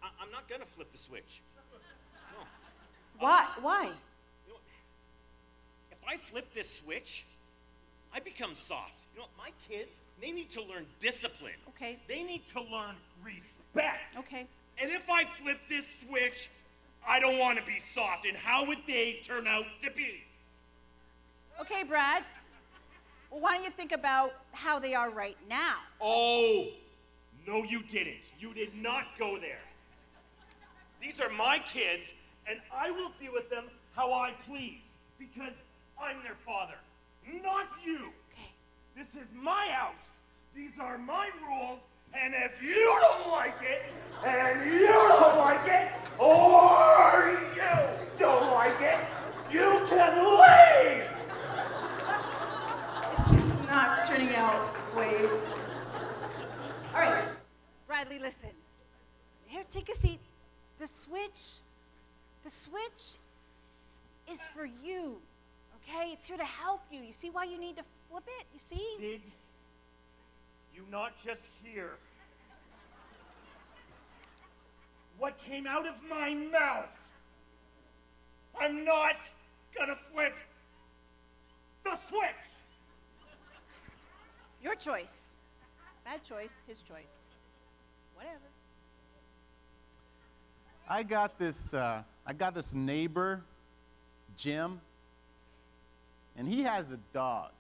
I, 0.03 0.09
I'm 0.23 0.31
not 0.31 0.49
gonna 0.49 0.65
flip 0.77 0.91
the 0.93 0.99
switch. 0.99 1.41
No. 2.37 2.45
Why? 3.19 3.47
Why? 3.61 3.83
You 3.85 3.89
know 4.49 4.55
what? 4.55 4.63
If 5.91 5.99
I 6.09 6.17
flip 6.17 6.53
this 6.55 6.79
switch, 6.79 7.25
I 8.15 8.21
become 8.21 8.55
soft. 8.55 8.95
You 9.15 9.21
know 9.21 9.27
what? 9.37 9.47
My 9.47 9.51
kids, 9.69 10.01
they 10.21 10.31
need 10.31 10.51
to 10.51 10.63
learn 10.63 10.87
discipline. 11.01 11.53
Okay. 11.71 11.99
They 12.09 12.23
need 12.23 12.43
to 12.49 12.61
learn 12.61 12.95
respect. 13.25 14.19
Okay. 14.19 14.47
And 14.79 14.91
if 14.91 15.09
I 15.11 15.25
flip 15.43 15.61
this 15.69 15.87
switch, 16.07 16.51
I 17.07 17.21
don't 17.21 17.39
want 17.39 17.59
to 17.59 17.65
be 17.65 17.79
soft. 17.79 18.27
And 18.27 18.37
how 18.37 18.67
would 18.67 18.79
they 18.87 19.21
turn 19.25 19.47
out 19.47 19.65
to 19.83 19.91
be? 19.91 20.23
Okay, 21.61 21.83
Brad. 21.83 22.23
Well, 23.31 23.41
why 23.41 23.55
don't 23.55 23.65
you 23.65 23.71
think 23.71 23.93
about 23.93 24.35
how 24.53 24.79
they 24.79 24.95
are 24.95 25.11
right 25.11 25.37
now? 25.49 25.77
Oh, 26.01 26.69
no, 27.47 27.65
you 27.65 27.83
didn't. 27.83 28.25
You 28.39 28.55
did 28.55 28.75
not 28.75 29.05
go 29.19 29.39
there. 29.39 29.61
These 31.01 31.21
are 31.21 31.31
my 31.31 31.59
kids, 31.59 32.13
and 32.47 32.61
I 32.73 32.91
will 32.91 33.11
deal 33.21 33.33
with 33.33 33.51
them 33.51 33.65
how 33.97 34.13
I 34.13 34.33
please 34.47 34.85
because 35.19 35.53
I'm 36.01 36.23
their 36.23 36.37
father, 36.47 36.75
not 37.43 37.67
you. 37.85 37.97
Okay. 37.97 38.51
This 38.97 39.09
is 39.21 39.29
my 39.35 39.67
house. 39.69 39.95
These 40.55 40.73
are 40.81 40.99
my 40.99 41.31
rules, 41.49 41.81
and 42.15 42.35
if 42.35 42.63
you 42.63 42.99
don't 43.01 43.31
like 43.31 43.57
it, 43.63 43.83
and 44.27 44.71
you 44.71 44.87
don't 44.87 45.39
like 45.39 45.67
it, 45.67 45.93
or 46.19 47.39
you 47.57 48.19
don't 48.19 48.53
like 48.53 48.81
it, 48.81 48.99
you 49.51 49.85
can 49.89 50.17
leave. 50.41 51.09
This 53.11 53.43
is 53.43 53.67
not 53.69 54.07
turning 54.07 54.35
out 54.37 54.77
way. 54.97 55.27
All 56.95 57.01
right, 57.01 57.25
Bradley, 57.87 58.19
listen. 58.19 58.51
Here, 59.47 59.65
take 59.71 59.89
a 59.89 59.95
seat. 59.95 60.21
The 60.79 60.87
switch, 60.87 61.61
the 62.45 62.51
switch 62.51 63.17
is 64.31 64.47
for 64.55 64.65
you, 64.65 65.21
okay? 65.77 66.11
It's 66.13 66.27
here 66.27 66.37
to 66.37 66.45
help 66.45 66.83
you. 66.91 67.01
You 67.01 67.13
see 67.13 67.31
why 67.31 67.45
you 67.45 67.59
need 67.59 67.77
to 67.77 67.85
flip 68.11 68.25
it? 68.41 68.47
You 68.53 68.59
see? 68.59 68.97
Did 69.01 69.21
you 70.75 70.85
not 70.91 71.13
just 71.23 71.49
hear 71.63 71.91
what 75.19 75.39
came 75.39 75.67
out 75.67 75.87
of 75.87 75.95
my 76.09 76.35
mouth? 76.35 76.99
I'm 78.61 78.85
not 78.85 79.17
gonna 79.77 79.97
flip 80.13 80.35
the 81.85 81.97
switch. 82.09 82.53
Your 84.63 84.75
choice. 84.75 85.35
Bad 86.05 86.25
choice, 86.25 86.51
his 86.67 86.81
choice. 86.81 87.05
Whatever. 88.15 88.39
I 90.89 91.03
got 91.03 91.39
this. 91.39 91.73
Uh, 91.73 92.03
I 92.27 92.33
got 92.33 92.55
this 92.55 92.75
neighbor, 92.75 93.43
Jim, 94.37 94.81
and 96.37 96.49
he 96.49 96.63
has 96.63 96.93
a 96.93 96.99
dog. 97.13 97.51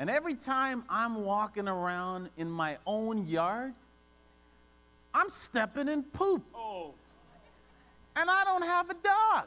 And 0.00 0.08
every 0.08 0.34
time 0.34 0.82
I'm 0.88 1.24
walking 1.26 1.68
around 1.68 2.30
in 2.38 2.50
my 2.50 2.78
own 2.86 3.28
yard, 3.28 3.74
I'm 5.12 5.28
stepping 5.28 5.88
in 5.88 6.04
poop, 6.04 6.42
Oh, 6.54 6.94
and 8.16 8.30
I 8.30 8.44
don't 8.44 8.62
have 8.62 8.88
a 8.88 8.94
dog. 8.94 9.46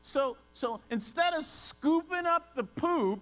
So, 0.00 0.38
so 0.54 0.80
instead 0.90 1.34
of 1.34 1.44
scooping 1.44 2.24
up 2.24 2.54
the 2.54 2.64
poop 2.64 3.20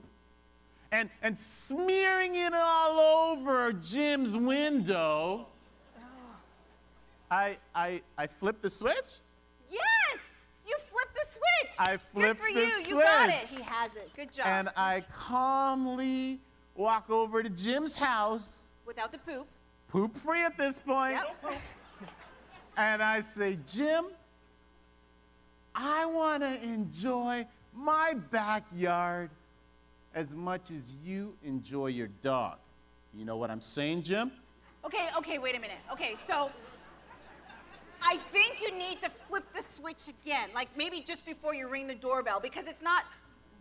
and, 0.93 1.11
and 1.23 1.37
smearing 1.37 2.37
it 2.37 2.55
all 2.55 3.33
over 3.33 3.73
Jim's 3.73 4.37
window, 4.37 5.49
I, 7.29 7.57
I, 7.75 8.01
I 8.17 8.29
flipped 8.29 8.63
the 8.63 8.71
switch. 8.71 9.23
Yes! 9.69 10.06
Flipped 11.39 11.75
switch! 11.75 11.89
I 11.89 11.99
Good 12.15 12.39
for 12.39 12.53
the 12.53 12.61
you. 12.61 12.73
You 12.89 13.03
got 13.03 13.29
it. 13.29 13.35
He 13.49 13.63
has 13.63 13.95
it. 13.97 14.11
Good 14.17 14.33
job. 14.33 14.47
And 14.47 14.69
I 14.77 15.03
calmly 15.13 16.41
walk 16.75 17.11
over 17.11 17.43
to 17.43 17.49
Jim's 17.51 17.99
house, 17.99 18.71
Without 18.87 19.13
the 19.13 19.19
poop. 19.19 19.47
poop 19.89 20.17
free 20.17 20.43
at 20.43 20.57
this 20.57 20.79
point, 20.79 21.19
Yep. 21.45 21.61
and 22.77 23.03
I 23.03 23.21
say, 23.21 23.59
Jim, 23.67 24.07
I 25.75 26.07
want 26.07 26.43
to 26.43 26.63
enjoy 26.63 27.47
my 27.75 28.15
backyard 28.31 29.31
as 30.15 30.35
much 30.35 30.71
as 30.71 30.95
you 31.05 31.35
enjoy 31.45 31.89
your 31.89 32.09
dog. 32.23 32.57
You 33.15 33.25
know 33.25 33.37
what 33.37 33.51
I'm 33.51 33.61
saying, 33.61 34.03
Jim? 34.03 34.31
Okay, 34.85 35.09
okay, 35.19 35.39
wait 35.39 35.57
a 35.57 35.61
minute. 35.61 35.79
Okay, 35.93 36.15
so 36.27 36.51
I 38.03 38.17
think 38.17 38.61
you 38.63 38.77
need 38.79 39.01
to 39.03 39.11
flip 39.29 39.45
the 39.55 39.63
switch 39.63 40.09
again, 40.09 40.49
like 40.55 40.69
maybe 40.77 41.01
just 41.01 41.25
before 41.27 41.55
you 41.55 41.69
ring 41.69 41.87
the 41.87 41.95
doorbell, 41.95 42.41
because 42.41 42.67
it's 42.69 42.83
not 42.83 43.05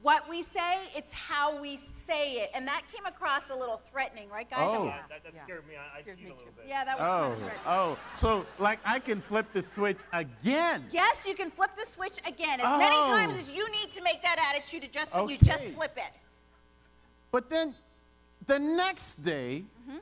what 0.01 0.30
we 0.30 0.44
say, 0.44 0.77
it's 0.96 1.12
how 1.12 1.60
we 1.60 1.77
say 1.77 2.34
it. 2.34 2.51
And 2.54 2.68
that 2.68 2.84
came 2.94 3.06
across 3.08 3.50
a 3.50 3.56
little 3.56 3.77
threatening, 3.92 4.30
right, 4.30 4.48
guys? 4.48 4.70
Oh. 4.72 4.86
that, 4.86 5.06
that, 5.10 5.24
that 5.24 5.34
Yeah. 5.34 5.44
scared 5.46 5.68
me. 5.68 5.74
I, 5.77 5.98
I 5.98 6.01
Scared 6.01 6.18
peed 6.20 6.25
me 6.25 6.30
a 6.30 6.34
little 6.36 6.46
too. 6.51 6.58
bit. 6.58 6.65
Yeah, 6.68 6.86
that 6.86 7.00
was 7.00 7.08
kind 7.08 7.24
Oh, 7.24 7.32
of 7.32 7.38
threatening. 7.39 7.62
oh, 7.65 7.98
so 8.13 8.46
like 8.60 8.80
I 8.86 9.00
can 9.00 9.20
flip 9.20 9.48
the 9.51 9.62
switch 9.63 10.01
again. 10.13 10.86
Yes, 10.92 11.25
you 11.27 11.34
can 11.34 11.50
flip 11.50 11.72
the 11.75 11.86
switch 11.88 12.20
again 12.27 12.60
as 12.60 12.77
many 12.80 12.96
Oh. 12.96 13.15
times 13.18 13.34
as 13.36 13.50
you 13.51 13.68
need 13.72 13.89
to 13.92 14.01
make 14.04 14.22
that 14.22 14.38
attitude 14.54 14.84
adjustment. 14.84 15.30
You 15.30 15.38
just 15.39 15.70
flip 15.70 15.94
it. 15.98 16.12
But 17.32 17.50
then 17.50 17.74
the 18.46 18.60
next 18.60 19.24
day, 19.24 19.63
mm-hmm. 19.89 19.98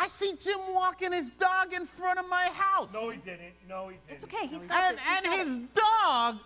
I 0.00 0.06
see 0.06 0.32
Jim 0.38 0.60
walking 0.72 1.12
his 1.12 1.28
dog 1.30 1.72
in 1.74 1.84
front 1.84 2.20
of 2.20 2.28
my 2.28 2.44
house. 2.54 2.92
No, 2.94 3.10
he 3.10 3.18
didn't. 3.18 3.52
No, 3.68 3.88
he 3.88 3.96
didn't. 4.06 4.16
It's 4.16 4.24
okay. 4.24 4.46
He's 4.46 4.62
got 4.62 4.90
and 4.90 4.96
this. 4.96 5.04
He's 5.04 5.16
and 5.16 5.26
got 5.26 5.38
his 5.38 5.56
it. 5.56 5.74
dog 5.74 6.38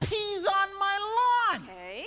pees 0.00 0.46
on 0.46 0.78
my 0.78 1.48
lawn. 1.58 1.64
Okay. 1.64 2.06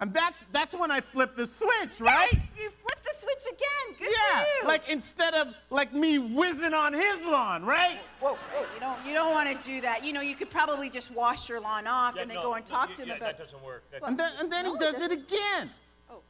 And 0.00 0.12
that's 0.14 0.46
that's 0.50 0.74
when 0.74 0.90
I 0.90 1.00
flip 1.00 1.36
the 1.36 1.44
switch, 1.46 2.00
right? 2.00 2.28
Yes, 2.32 2.42
you 2.58 2.70
flip 2.82 3.04
the 3.04 3.12
switch 3.14 3.44
again. 3.52 3.96
Good 3.98 4.16
yeah. 4.16 4.40
for 4.40 4.46
you. 4.62 4.68
Like 4.68 4.88
instead 4.88 5.34
of 5.34 5.54
like 5.70 5.92
me 5.92 6.18
whizzing 6.18 6.74
on 6.74 6.94
his 6.94 7.20
lawn, 7.26 7.64
right? 7.64 7.98
Whoa, 8.20 8.34
whoa, 8.34 8.66
you 8.74 8.80
don't, 8.80 9.06
you 9.06 9.12
don't 9.12 9.32
want 9.32 9.48
to 9.50 9.68
do 9.68 9.80
that. 9.82 10.04
You 10.04 10.12
know, 10.14 10.20
you 10.20 10.34
could 10.34 10.50
probably 10.50 10.88
just 10.90 11.10
wash 11.12 11.48
your 11.48 11.60
lawn 11.60 11.86
off 11.86 12.14
Yeah, 12.16 12.22
and 12.22 12.30
then 12.30 12.36
no, 12.36 12.42
go 12.42 12.54
and 12.54 12.66
talk 12.66 12.88
yeah, 12.90 12.94
to 12.96 13.02
him 13.02 13.08
yeah, 13.08 13.16
about. 13.16 13.36
that 13.36 13.44
doesn't 13.44 13.62
work. 13.62 13.84
That 13.92 14.02
And 14.02 14.18
then 14.18 14.32
and 14.40 14.50
then 14.50 14.64
No, 14.64 14.72
he 14.72 14.78
does 14.78 14.94
it 14.94 15.08
doesn't. 15.10 15.12
again. 15.12 15.70
Oh. 16.10 16.20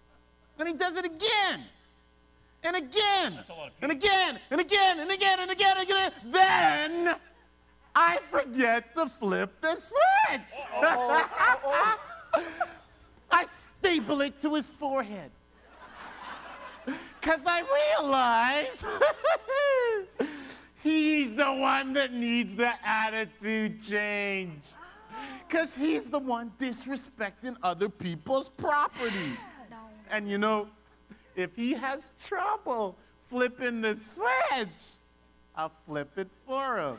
And 0.58 0.68
he 0.68 0.74
does 0.74 0.96
it 0.96 1.04
again. 1.04 1.60
And 2.64 2.76
again. 2.76 3.34
That's 3.36 3.50
a 3.50 3.52
lot 3.52 3.68
of 3.68 3.72
And 3.82 3.92
again. 3.92 4.40
And 4.50 4.60
again. 4.60 4.98
And 5.00 5.10
again. 5.10 5.38
And 5.40 5.50
again. 5.50 5.76
And 5.76 5.88
again. 5.88 6.12
Then 6.24 7.16
I 7.94 8.18
forget 8.30 8.94
to 8.96 9.06
flip 9.06 9.60
the 9.60 9.74
switch. 9.76 10.54
I 13.30 13.44
staple 13.44 14.22
it 14.22 14.40
to 14.42 14.54
his 14.54 14.68
forehead. 14.68 15.30
Because 17.20 17.42
I 17.46 17.62
realize 18.00 18.84
he's 20.82 21.34
the 21.34 21.52
one 21.52 21.92
that 21.94 22.12
needs 22.12 22.54
the 22.54 22.72
attitude 22.86 23.82
change. 23.82 24.64
Because 25.46 25.74
he's 25.74 26.10
the 26.10 26.18
one 26.18 26.52
disrespecting 26.58 27.56
other 27.62 27.88
people's 27.88 28.48
property. 28.48 29.38
And 30.10 30.28
you 30.28 30.38
know, 30.38 30.68
if 31.36 31.54
he 31.56 31.72
has 31.72 32.12
trouble 32.24 32.96
flipping 33.28 33.80
the 33.80 33.96
switch, 33.96 34.98
I'll 35.56 35.72
flip 35.86 36.10
it 36.16 36.28
for 36.46 36.78
him. 36.78 36.96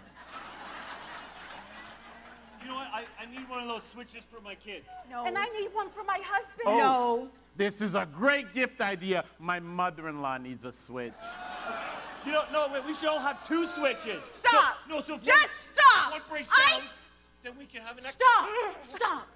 You 2.61 2.69
know 2.69 2.75
what? 2.75 2.87
I, 2.91 3.03
I 3.21 3.25
need 3.31 3.47
one 3.47 3.61
of 3.61 3.67
those 3.67 3.81
switches 3.91 4.23
for 4.23 4.41
my 4.41 4.55
kids. 4.55 4.89
No. 5.09 5.25
And 5.25 5.37
I 5.37 5.45
need 5.59 5.69
one 5.73 5.89
for 5.89 6.03
my 6.03 6.19
husband. 6.23 6.63
Oh, 6.65 6.77
No. 6.77 7.29
This 7.57 7.81
is 7.81 7.95
a 7.95 8.05
great 8.05 8.53
gift 8.53 8.81
idea. 8.81 9.23
My 9.39 9.61
mother 9.61 10.09
in 10.09 10.21
law 10.21 10.37
needs 10.37 10.65
a 10.65 10.71
switch. 10.73 11.13
You 12.25 12.33
know, 12.33 12.43
no, 12.51 12.67
wait, 12.73 12.83
we 12.85 12.93
should 12.93 13.07
all 13.07 13.19
have 13.19 13.47
two 13.47 13.65
switches. 13.67 14.21
So- 14.25 14.49
Stop. 14.49 14.75
no, 14.89 15.01
so 15.01 15.15
if 15.15 15.21
Just 15.23 15.37
one, 15.39 15.75
stop. 15.75 16.05
if 16.07 16.11
one 16.11 16.21
breaks 16.29 16.51
I- 16.53 16.71
down, 16.79 16.81
then 17.43 17.53
we 17.57 17.65
can 17.65 17.81
have 17.83 17.97
an 17.97 18.05
extra. 18.05 18.25
Stop! 18.25 18.89
Stop! 18.89 19.27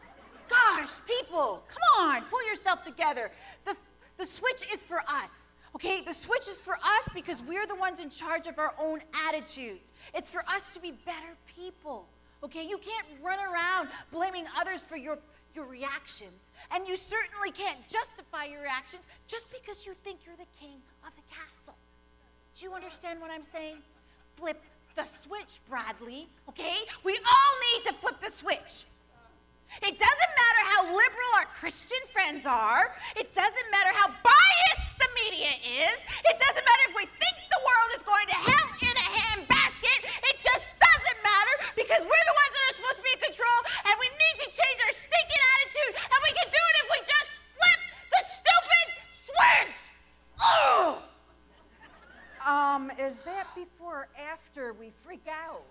Gosh, 0.49 0.89
people, 1.07 1.63
come 1.69 2.05
on, 2.07 2.23
pull 2.23 2.45
yourself 2.49 2.83
together. 2.83 3.31
The, 3.65 3.77
the 4.19 4.25
switch 4.25 4.63
is 4.73 4.83
for 4.83 4.99
us, 5.07 5.53
okay? 5.75 6.01
The 6.01 6.13
switch 6.13 6.47
is 6.47 6.59
for 6.59 6.73
us 6.73 7.09
because 7.15 7.41
we're 7.41 7.65
the 7.65 7.75
ones 7.75 8.01
in 8.01 8.09
charge 8.09 8.47
of 8.47 8.59
our 8.59 8.73
own 8.79 8.99
attitudes. 9.27 9.93
It's 10.13 10.29
for 10.29 10.41
us 10.41 10.73
to 10.73 10.79
be 10.79 10.91
better 10.91 11.37
people, 11.55 12.05
okay? 12.43 12.63
You 12.67 12.77
can't 12.77 13.07
run 13.23 13.39
around 13.39 13.87
blaming 14.11 14.45
others 14.59 14.83
for 14.83 14.97
your, 14.97 15.17
your 15.55 15.65
reactions. 15.65 16.51
And 16.71 16.85
you 16.85 16.97
certainly 16.97 17.51
can't 17.51 17.79
justify 17.87 18.45
your 18.45 18.61
reactions 18.61 19.07
just 19.25 19.49
because 19.51 19.85
you 19.85 19.93
think 19.93 20.19
you're 20.25 20.35
the 20.35 20.59
king 20.59 20.81
of 21.07 21.13
the 21.15 21.23
castle. 21.33 21.77
Do 22.55 22.65
you 22.65 22.73
understand 22.73 23.21
what 23.21 23.31
I'm 23.31 23.43
saying? 23.43 23.77
Flip 24.35 24.61
the 24.95 25.03
switch, 25.03 25.61
Bradley, 25.69 26.27
okay? 26.49 26.75
We 27.05 27.13
all 27.13 27.53
need 27.73 27.87
to 27.87 27.93
flip 27.93 28.19
the 28.19 28.31
switch. 28.31 28.83
It 29.85 29.95
doesn't 30.01 30.33
matter 30.33 30.61
how 30.73 30.81
liberal 30.89 31.31
our 31.37 31.49
Christian 31.53 32.01
friends 32.09 32.45
are. 32.45 32.93
It 33.15 33.33
doesn't 33.37 33.67
matter 33.69 33.93
how 33.93 34.09
biased 34.25 34.93
the 34.97 35.09
media 35.25 35.53
is. 35.85 35.97
It 36.25 36.37
doesn't 36.41 36.65
matter 36.65 36.83
if 36.89 36.95
we 36.97 37.05
think 37.05 37.35
the 37.53 37.61
world 37.61 37.89
is 37.93 38.03
going 38.03 38.27
to 38.33 38.37
hell 38.37 38.69
in 38.81 38.95
a 38.97 39.07
handbasket. 39.13 39.99
It 40.25 40.41
just 40.41 40.65
doesn't 40.65 41.19
matter 41.21 41.55
because 41.77 42.01
we're 42.01 42.25
the 42.25 42.37
ones 42.41 42.51
that 42.57 42.63
are 42.65 42.75
supposed 42.81 42.97
to 42.97 43.05
be 43.05 43.13
in 43.13 43.21
control 43.29 43.59
and 43.85 43.93
we 44.01 44.09
need 44.09 44.35
to 44.41 44.47
change 44.49 44.79
our 44.89 44.93
stinking 44.97 45.43
attitude 45.53 45.93
and 46.01 46.19
we 46.25 46.31
can 46.33 46.47
do 46.49 46.61
it 46.65 46.75
if 46.81 46.87
we 46.89 46.99
just 47.05 47.29
flip 47.53 47.81
the 48.09 48.21
stupid 48.25 48.87
switch. 49.21 49.77
Oh! 50.41 51.05
Um, 52.41 52.89
is 52.97 53.21
that 53.21 53.45
before 53.53 53.69
or 53.89 54.07
after 54.17 54.73
we 54.73 54.91
freak 55.03 55.27
out? 55.29 55.65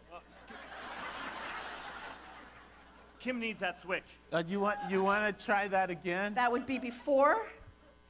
Kim 3.20 3.40
needs 3.40 3.60
that 3.60 3.82
switch. 3.82 4.16
Uh, 4.32 4.42
you 4.46 4.60
want 4.60 4.78
you 4.88 5.02
want 5.02 5.38
to 5.38 5.44
try 5.44 5.68
that 5.68 5.90
again? 5.90 6.34
That 6.34 6.52
would 6.52 6.66
be 6.66 6.78
before. 6.78 7.46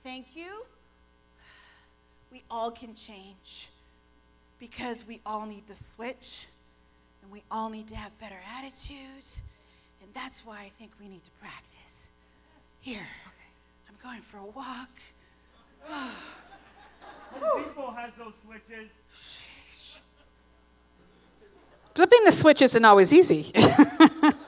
Thank 0.03 0.27
you. 0.35 0.65
We 2.31 2.43
all 2.51 2.71
can 2.71 2.95
change 2.95 3.69
because 4.59 5.07
we 5.07 5.21
all 5.25 5.47
need 5.47 5.67
the 5.67 5.77
switch 5.93 6.47
and 7.23 7.31
we 7.31 7.43
all 7.51 7.71
need 7.71 7.89
to 7.89 7.97
have 7.97 8.19
better 8.21 8.39
attitudes. 8.59 9.41
And 10.03 10.13
that's 10.13 10.45
why 10.45 10.61
I 10.61 10.71
think 10.79 10.93
we 11.01 11.09
need 11.09 11.25
to 11.25 11.31
practice. 11.41 12.11
Here, 12.81 13.07
I'm 13.89 13.97
going 14.03 14.21
for 14.21 14.39
a 14.39 14.47
walk. 14.47 14.91
Home 17.33 17.63
Depot 17.63 17.91
has 17.93 18.11
those 18.19 18.33
switches. 18.45 18.91
Flipping 21.95 22.25
the 22.25 22.33
switch 22.33 22.63
isn't 22.63 22.85
always 22.85 23.13
easy. 23.13 23.53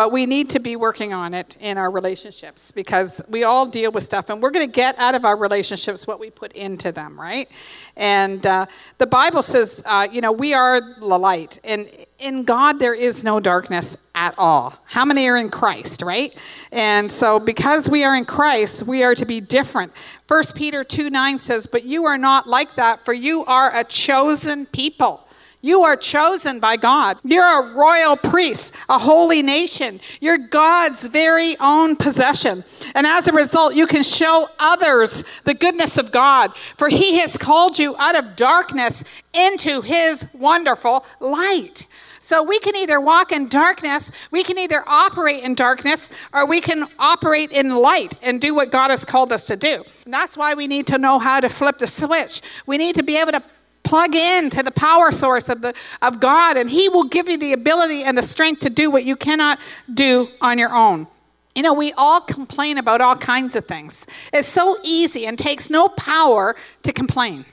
but 0.00 0.12
we 0.12 0.24
need 0.24 0.48
to 0.48 0.58
be 0.58 0.76
working 0.76 1.12
on 1.12 1.34
it 1.34 1.58
in 1.60 1.76
our 1.76 1.90
relationships 1.90 2.72
because 2.72 3.20
we 3.28 3.44
all 3.44 3.66
deal 3.66 3.92
with 3.92 4.02
stuff 4.02 4.30
and 4.30 4.42
we're 4.42 4.50
going 4.50 4.66
to 4.66 4.72
get 4.72 4.98
out 4.98 5.14
of 5.14 5.26
our 5.26 5.36
relationships 5.36 6.06
what 6.06 6.18
we 6.18 6.30
put 6.30 6.54
into 6.54 6.90
them, 6.90 7.20
right? 7.20 7.50
And 7.98 8.46
uh, 8.46 8.64
the 8.96 9.06
Bible 9.06 9.42
says, 9.42 9.82
uh, 9.84 10.08
you 10.10 10.22
know, 10.22 10.32
we 10.32 10.54
are 10.54 10.80
the 10.80 11.18
light. 11.18 11.60
And 11.64 11.86
in 12.18 12.44
God, 12.44 12.78
there 12.78 12.94
is 12.94 13.22
no 13.24 13.40
darkness 13.40 13.94
at 14.14 14.34
all. 14.38 14.74
How 14.86 15.04
many 15.04 15.28
are 15.28 15.36
in 15.36 15.50
Christ, 15.50 16.00
right? 16.00 16.34
And 16.72 17.12
so 17.12 17.38
because 17.38 17.90
we 17.90 18.02
are 18.02 18.16
in 18.16 18.24
Christ, 18.24 18.84
we 18.84 19.02
are 19.02 19.14
to 19.14 19.26
be 19.26 19.42
different. 19.42 19.92
1 20.28 20.42
Peter 20.54 20.82
2 20.82 21.10
9 21.10 21.36
says, 21.36 21.66
But 21.66 21.84
you 21.84 22.06
are 22.06 22.16
not 22.16 22.46
like 22.46 22.74
that, 22.76 23.04
for 23.04 23.12
you 23.12 23.44
are 23.44 23.76
a 23.76 23.84
chosen 23.84 24.64
people. 24.64 25.26
You 25.62 25.82
are 25.82 25.96
chosen 25.96 26.58
by 26.58 26.76
God. 26.76 27.18
You're 27.22 27.44
a 27.44 27.74
royal 27.74 28.16
priest, 28.16 28.74
a 28.88 28.98
holy 28.98 29.42
nation. 29.42 30.00
You're 30.20 30.38
God's 30.38 31.04
very 31.04 31.56
own 31.60 31.96
possession. 31.96 32.64
And 32.94 33.06
as 33.06 33.28
a 33.28 33.32
result, 33.32 33.74
you 33.74 33.86
can 33.86 34.02
show 34.02 34.46
others 34.58 35.24
the 35.44 35.54
goodness 35.54 35.98
of 35.98 36.12
God, 36.12 36.56
for 36.78 36.88
He 36.88 37.18
has 37.18 37.36
called 37.36 37.78
you 37.78 37.94
out 37.98 38.16
of 38.16 38.36
darkness 38.36 39.04
into 39.34 39.82
His 39.82 40.26
wonderful 40.32 41.04
light. 41.20 41.86
So 42.20 42.42
we 42.42 42.58
can 42.58 42.76
either 42.76 43.00
walk 43.00 43.32
in 43.32 43.48
darkness, 43.48 44.12
we 44.30 44.44
can 44.44 44.58
either 44.58 44.84
operate 44.86 45.42
in 45.42 45.54
darkness, 45.54 46.10
or 46.32 46.46
we 46.46 46.60
can 46.60 46.86
operate 46.98 47.50
in 47.50 47.74
light 47.74 48.16
and 48.22 48.40
do 48.40 48.54
what 48.54 48.70
God 48.70 48.90
has 48.90 49.04
called 49.04 49.32
us 49.32 49.46
to 49.46 49.56
do. 49.56 49.84
And 50.04 50.14
that's 50.14 50.36
why 50.36 50.54
we 50.54 50.66
need 50.66 50.86
to 50.88 50.98
know 50.98 51.18
how 51.18 51.40
to 51.40 51.48
flip 51.48 51.78
the 51.78 51.86
switch. 51.86 52.40
We 52.66 52.78
need 52.78 52.94
to 52.96 53.02
be 53.02 53.16
able 53.16 53.32
to 53.32 53.42
plug 53.82 54.14
in 54.14 54.50
to 54.50 54.62
the 54.62 54.70
power 54.70 55.10
source 55.10 55.48
of 55.48 55.60
the 55.62 55.74
of 56.02 56.20
God 56.20 56.56
and 56.56 56.68
he 56.68 56.88
will 56.88 57.04
give 57.04 57.28
you 57.28 57.38
the 57.38 57.52
ability 57.52 58.02
and 58.02 58.16
the 58.16 58.22
strength 58.22 58.60
to 58.60 58.70
do 58.70 58.90
what 58.90 59.04
you 59.04 59.16
cannot 59.16 59.58
do 59.92 60.28
on 60.40 60.58
your 60.58 60.74
own. 60.74 61.06
You 61.54 61.62
know, 61.62 61.74
we 61.74 61.92
all 61.94 62.20
complain 62.20 62.78
about 62.78 63.00
all 63.00 63.16
kinds 63.16 63.56
of 63.56 63.64
things. 63.64 64.06
It's 64.32 64.48
so 64.48 64.78
easy 64.84 65.26
and 65.26 65.38
takes 65.38 65.68
no 65.68 65.88
power 65.88 66.54
to 66.82 66.92
complain. 66.92 67.44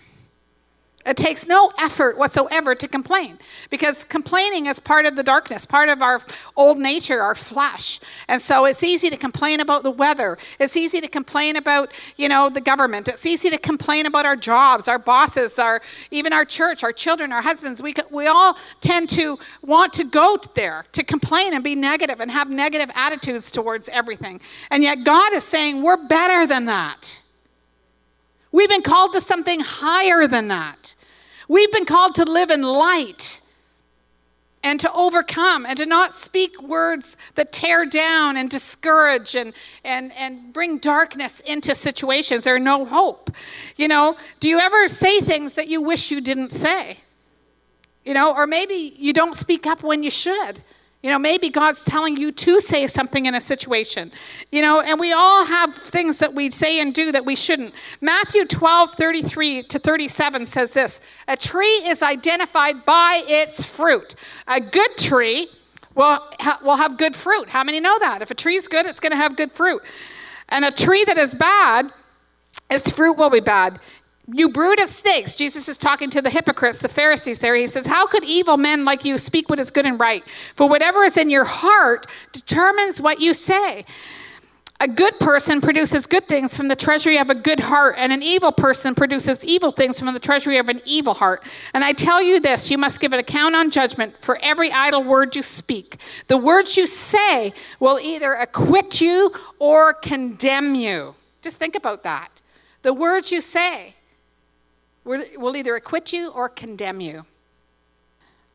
It 1.07 1.15
takes 1.15 1.47
no 1.47 1.71
effort 1.79 2.17
whatsoever 2.17 2.75
to 2.75 2.87
complain 2.87 3.39
because 3.69 4.03
complaining 4.03 4.65
is 4.65 4.77
part 4.77 5.05
of 5.05 5.15
the 5.15 5.23
darkness, 5.23 5.65
part 5.65 5.87
of 5.87 6.01
our 6.01 6.21
old 6.57 6.77
nature, 6.77 7.21
our 7.21 7.33
flesh. 7.33 8.01
And 8.27 8.41
so 8.41 8.65
it's 8.65 8.83
easy 8.83 9.09
to 9.09 9.15
complain 9.15 9.61
about 9.61 9.83
the 9.83 9.91
weather. 9.91 10.37
It's 10.59 10.75
easy 10.75 10.99
to 10.99 11.07
complain 11.07 11.55
about, 11.55 11.91
you 12.17 12.27
know, 12.27 12.49
the 12.49 12.59
government. 12.59 13.07
It's 13.07 13.25
easy 13.25 13.49
to 13.49 13.57
complain 13.57 14.05
about 14.05 14.25
our 14.25 14.35
jobs, 14.35 14.89
our 14.89 14.99
bosses, 14.99 15.57
our 15.57 15.81
even 16.11 16.33
our 16.33 16.43
church, 16.43 16.83
our 16.83 16.91
children, 16.91 17.31
our 17.31 17.41
husbands. 17.41 17.81
We 17.81 17.93
we 18.11 18.27
all 18.27 18.57
tend 18.81 19.09
to 19.11 19.37
want 19.61 19.93
to 19.93 20.03
go 20.03 20.37
there 20.55 20.85
to 20.91 21.03
complain 21.05 21.53
and 21.53 21.63
be 21.63 21.75
negative 21.75 22.19
and 22.19 22.29
have 22.29 22.49
negative 22.49 22.91
attitudes 22.95 23.49
towards 23.49 23.87
everything. 23.89 24.41
And 24.69 24.83
yet 24.83 25.05
God 25.05 25.31
is 25.31 25.45
saying 25.45 25.83
we're 25.83 26.05
better 26.07 26.45
than 26.45 26.65
that. 26.65 27.21
We've 28.51 28.69
been 28.69 28.81
called 28.81 29.13
to 29.13 29.21
something 29.21 29.59
higher 29.61 30.27
than 30.27 30.49
that. 30.49 30.95
We've 31.47 31.71
been 31.71 31.85
called 31.85 32.15
to 32.15 32.23
live 32.25 32.49
in 32.49 32.61
light 32.61 33.41
and 34.63 34.79
to 34.81 34.91
overcome 34.93 35.65
and 35.65 35.77
to 35.77 35.85
not 35.85 36.13
speak 36.13 36.61
words 36.61 37.15
that 37.35 37.53
tear 37.53 37.85
down 37.85 38.35
and 38.35 38.49
discourage 38.49 39.35
and, 39.35 39.53
and, 39.85 40.11
and 40.17 40.51
bring 40.51 40.77
darkness 40.79 41.39
into 41.41 41.73
situations 41.73 42.47
or 42.47 42.59
no 42.59 42.83
hope. 42.83 43.31
You 43.77 43.87
know, 43.87 44.17
do 44.39 44.49
you 44.49 44.59
ever 44.59 44.87
say 44.87 45.19
things 45.19 45.55
that 45.55 45.67
you 45.67 45.81
wish 45.81 46.11
you 46.11 46.19
didn't 46.19 46.51
say? 46.51 46.99
You 48.03 48.13
know, 48.13 48.33
or 48.33 48.47
maybe 48.47 48.93
you 48.97 49.13
don't 49.13 49.35
speak 49.35 49.65
up 49.67 49.83
when 49.83 50.03
you 50.03 50.11
should. 50.11 50.61
You 51.07 51.13
know, 51.13 51.19
maybe 51.19 51.49
God's 51.49 51.85
telling 51.85 52.17
you 52.17 52.33
to 52.33 52.59
say 52.59 52.85
something 52.85 53.27
in 53.27 53.33
a 53.33 53.39
situation. 53.39 54.11
You 54.51 54.61
know, 54.61 54.81
and 54.81 54.99
we 54.99 55.13
all 55.13 55.45
have 55.45 55.73
things 55.73 56.19
that 56.19 56.33
we 56.33 56.49
say 56.49 56.81
and 56.81 56.93
do 56.93 57.13
that 57.13 57.23
we 57.23 57.33
shouldn't. 57.33 57.73
Matthew 58.01 58.43
12, 58.43 58.95
33 58.95 59.63
to 59.63 59.79
37 59.79 60.45
says 60.45 60.73
this 60.73 60.99
A 61.29 61.37
tree 61.37 61.65
is 61.65 62.03
identified 62.03 62.83
by 62.83 63.23
its 63.25 63.63
fruit. 63.63 64.15
A 64.49 64.59
good 64.59 64.97
tree 64.97 65.47
will, 65.95 66.19
ha- 66.41 66.59
will 66.61 66.75
have 66.75 66.97
good 66.97 67.15
fruit. 67.15 67.47
How 67.47 67.63
many 67.63 67.79
know 67.79 67.97
that? 67.99 68.21
If 68.21 68.29
a 68.29 68.35
tree's 68.35 68.67
good, 68.67 68.85
it's 68.85 68.99
going 68.99 69.13
to 69.13 69.17
have 69.17 69.37
good 69.37 69.53
fruit. 69.53 69.81
And 70.49 70.65
a 70.65 70.71
tree 70.71 71.05
that 71.05 71.17
is 71.17 71.33
bad, 71.33 71.89
its 72.69 72.91
fruit 72.91 73.17
will 73.17 73.29
be 73.29 73.39
bad. 73.39 73.79
You 74.33 74.49
brood 74.49 74.81
of 74.81 74.89
snakes. 74.89 75.35
Jesus 75.35 75.69
is 75.69 75.77
talking 75.77 76.09
to 76.09 76.21
the 76.21 76.29
hypocrites, 76.29 76.79
the 76.79 76.89
Pharisees 76.89 77.39
there. 77.39 77.55
He 77.55 77.65
says, 77.65 77.85
How 77.85 78.05
could 78.07 78.25
evil 78.25 78.57
men 78.57 78.83
like 78.83 79.05
you 79.05 79.17
speak 79.17 79.49
what 79.49 79.59
is 79.59 79.71
good 79.71 79.85
and 79.85 79.99
right? 79.99 80.23
For 80.55 80.67
whatever 80.67 81.03
is 81.03 81.15
in 81.15 81.29
your 81.29 81.45
heart 81.45 82.07
determines 82.33 83.01
what 83.01 83.21
you 83.21 83.33
say. 83.33 83.85
A 84.79 84.87
good 84.87 85.17
person 85.19 85.59
produces 85.59 86.05
good 86.05 86.27
things 86.27 86.55
from 86.55 86.67
the 86.67 86.75
treasury 86.75 87.17
of 87.17 87.31
a 87.31 87.35
good 87.35 87.61
heart, 87.61 87.95
and 87.97 88.13
an 88.13 88.21
evil 88.21 88.51
person 88.51 88.93
produces 88.93 89.43
evil 89.43 89.71
things 89.71 89.97
from 89.97 90.13
the 90.13 90.19
treasury 90.19 90.57
of 90.57 90.69
an 90.69 90.81
evil 90.85 91.15
heart. 91.15 91.43
And 91.73 91.83
I 91.83 91.93
tell 91.93 92.21
you 92.21 92.39
this 92.39 92.69
you 92.69 92.77
must 92.77 92.99
give 92.99 93.13
an 93.13 93.19
account 93.19 93.55
on 93.55 93.71
judgment 93.71 94.15
for 94.19 94.37
every 94.43 94.71
idle 94.71 95.03
word 95.03 95.35
you 95.35 95.41
speak. 95.41 95.97
The 96.27 96.37
words 96.37 96.77
you 96.77 96.85
say 96.85 97.53
will 97.79 97.97
either 97.99 98.33
acquit 98.33 99.01
you 99.01 99.31
or 99.57 99.93
condemn 99.93 100.75
you. 100.75 101.15
Just 101.41 101.57
think 101.57 101.75
about 101.75 102.03
that. 102.03 102.41
The 102.83 102.93
words 102.93 103.31
you 103.31 103.41
say 103.41 103.95
will 105.07 105.55
either 105.55 105.75
acquit 105.75 106.13
you 106.13 106.29
or 106.29 106.49
condemn 106.49 107.01
you. 107.01 107.25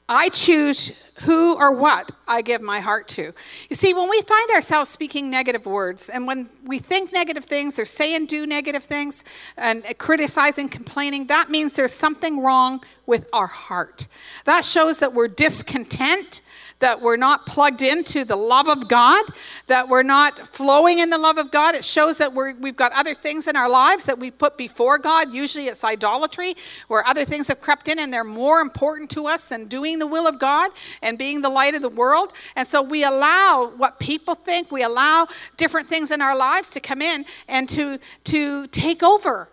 I 0.08 0.28
choose 0.28 1.00
who 1.22 1.56
or 1.56 1.72
what 1.72 2.12
I 2.28 2.42
give 2.42 2.60
my 2.60 2.80
heart 2.80 3.08
to. 3.08 3.32
You 3.70 3.76
see, 3.76 3.94
when 3.94 4.10
we 4.10 4.20
find 4.20 4.50
ourselves 4.50 4.90
speaking 4.90 5.30
negative 5.30 5.64
words, 5.64 6.10
and 6.10 6.26
when 6.26 6.50
we 6.66 6.80
think 6.80 7.12
negative 7.12 7.44
things 7.46 7.78
or 7.78 7.86
say 7.86 8.14
and 8.14 8.28
do 8.28 8.44
negative 8.44 8.84
things, 8.84 9.24
and 9.56 9.82
criticizing, 9.96 10.68
complaining, 10.68 11.28
that 11.28 11.48
means 11.48 11.76
there's 11.76 11.92
something 11.92 12.42
wrong 12.42 12.82
with 13.06 13.26
our 13.32 13.46
heart. 13.46 14.06
That 14.44 14.66
shows 14.66 14.98
that 14.98 15.14
we're 15.14 15.28
discontent, 15.28 16.42
that 16.82 17.00
we're 17.00 17.16
not 17.16 17.46
plugged 17.46 17.80
into 17.80 18.24
the 18.24 18.34
love 18.34 18.66
of 18.66 18.88
God, 18.88 19.24
that 19.68 19.88
we're 19.88 20.02
not 20.02 20.36
flowing 20.36 20.98
in 20.98 21.10
the 21.10 21.16
love 21.16 21.38
of 21.38 21.52
God. 21.52 21.76
It 21.76 21.84
shows 21.84 22.18
that 22.18 22.32
we're, 22.32 22.54
we've 22.54 22.76
got 22.76 22.90
other 22.92 23.14
things 23.14 23.46
in 23.46 23.54
our 23.54 23.70
lives 23.70 24.04
that 24.06 24.18
we 24.18 24.32
put 24.32 24.58
before 24.58 24.98
God. 24.98 25.32
Usually 25.32 25.66
it's 25.66 25.84
idolatry, 25.84 26.54
where 26.88 27.06
other 27.06 27.24
things 27.24 27.46
have 27.46 27.60
crept 27.60 27.86
in 27.86 28.00
and 28.00 28.12
they're 28.12 28.24
more 28.24 28.60
important 28.60 29.10
to 29.10 29.28
us 29.28 29.46
than 29.46 29.66
doing 29.66 30.00
the 30.00 30.08
will 30.08 30.26
of 30.26 30.40
God 30.40 30.72
and 31.02 31.16
being 31.16 31.40
the 31.40 31.48
light 31.48 31.76
of 31.76 31.82
the 31.82 31.88
world. 31.88 32.32
And 32.56 32.66
so 32.66 32.82
we 32.82 33.04
allow 33.04 33.70
what 33.76 34.00
people 34.00 34.34
think, 34.34 34.72
we 34.72 34.82
allow 34.82 35.28
different 35.56 35.86
things 35.86 36.10
in 36.10 36.20
our 36.20 36.36
lives 36.36 36.68
to 36.70 36.80
come 36.80 37.00
in 37.00 37.24
and 37.46 37.68
to, 37.68 38.00
to 38.24 38.66
take 38.66 39.04
over 39.04 39.48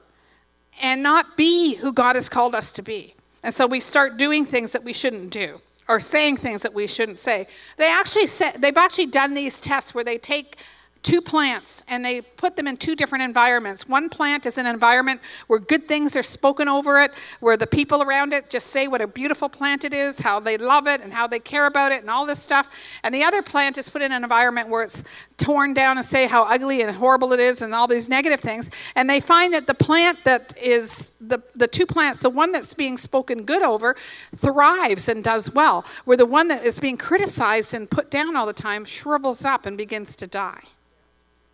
and 0.82 1.04
not 1.04 1.38
be 1.38 1.76
who 1.76 1.94
God 1.94 2.15
has 2.15 2.28
called 2.28 2.56
us 2.56 2.74
to 2.74 2.82
be. 2.82 3.13
And 3.44 3.54
so 3.54 3.68
we 3.68 3.80
start 3.80 4.18
doing 4.18 4.46
things 4.46 4.72
that 4.72 4.84
we 4.84 4.94
shouldn't 4.94 5.30
do 5.30 5.62
or 5.89 5.99
saying 5.99 6.38
things 6.38 6.62
that 6.62 6.73
we 6.73 6.88
shouldn't 6.88 7.19
say. 7.19 7.47
They 7.78 7.91
actually 7.91 8.28
say, 8.28 8.52
they've 8.58 8.78
actually 8.78 9.08
done 9.08 9.34
these 9.34 9.60
tests 9.60 9.93
where 9.93 10.04
they 10.04 10.19
take 10.19 10.58
two 11.01 11.21
plants 11.21 11.83
and 11.88 12.03
they 12.03 12.21
put 12.21 12.55
them 12.55 12.67
in 12.67 12.75
two 12.75 12.95
different 12.95 13.23
environments. 13.23 13.88
One 13.88 14.09
plant 14.09 14.45
is 14.45 14.57
an 14.57 14.65
environment 14.65 15.21
where 15.47 15.59
good 15.59 15.85
things 15.85 16.15
are 16.15 16.23
spoken 16.23 16.67
over 16.67 16.99
it, 17.01 17.12
where 17.39 17.57
the 17.57 17.67
people 17.67 18.01
around 18.01 18.33
it 18.33 18.49
just 18.49 18.67
say 18.67 18.88
what 18.88 19.01
a 19.01 19.07
beautiful 19.07 19.49
plant 19.49 19.83
it 19.85 19.93
is, 19.93 20.19
how 20.19 20.39
they 20.39 20.57
love 20.57 20.88
it, 20.88 21.01
and 21.01 21.13
how 21.13 21.27
they 21.27 21.39
care 21.39 21.65
about 21.65 21.91
it, 21.91 22.01
and 22.01 22.09
all 22.09 22.25
this 22.25 22.41
stuff. 22.41 22.77
And 23.03 23.15
the 23.15 23.23
other 23.23 23.41
plant 23.41 23.77
is 23.77 23.89
put 23.89 24.01
in 24.01 24.12
an 24.12 24.23
environment 24.23 24.69
where 24.69 24.83
it's 24.83 25.03
torn 25.38 25.73
down 25.73 25.97
and 25.97 26.05
say 26.05 26.27
how 26.27 26.43
ugly 26.43 26.81
and 26.81 26.95
horrible 26.95 27.31
it 27.33 27.39
is, 27.39 27.62
and 27.62 27.73
all 27.73 27.88
these 27.88 28.09
negative 28.09 28.41
things. 28.41 28.69
And 28.95 29.09
they 29.09 29.19
find 29.19 29.53
that 29.53 29.67
the 29.67 29.73
plant 29.73 30.23
that 30.25 30.53
is 30.62 31.13
the, 31.21 31.39
the 31.55 31.67
two 31.67 31.85
plants, 31.85 32.19
the 32.19 32.29
one 32.29 32.51
that's 32.51 32.73
being 32.73 32.97
spoken 32.97 33.43
good 33.43 33.63
over, 33.63 33.95
thrives 34.35 35.07
and 35.07 35.23
does 35.23 35.53
well, 35.53 35.85
where 36.05 36.17
the 36.17 36.25
one 36.25 36.49
that 36.49 36.63
is 36.63 36.79
being 36.79 36.97
criticized 36.97 37.73
and 37.73 37.89
put 37.89 38.12
down 38.12 38.35
all 38.35 38.45
the 38.45 38.53
time 38.53 38.85
shrivels 38.85 39.45
up 39.45 39.65
and 39.65 39.77
begins 39.77 40.15
to 40.17 40.27
die. 40.27 40.62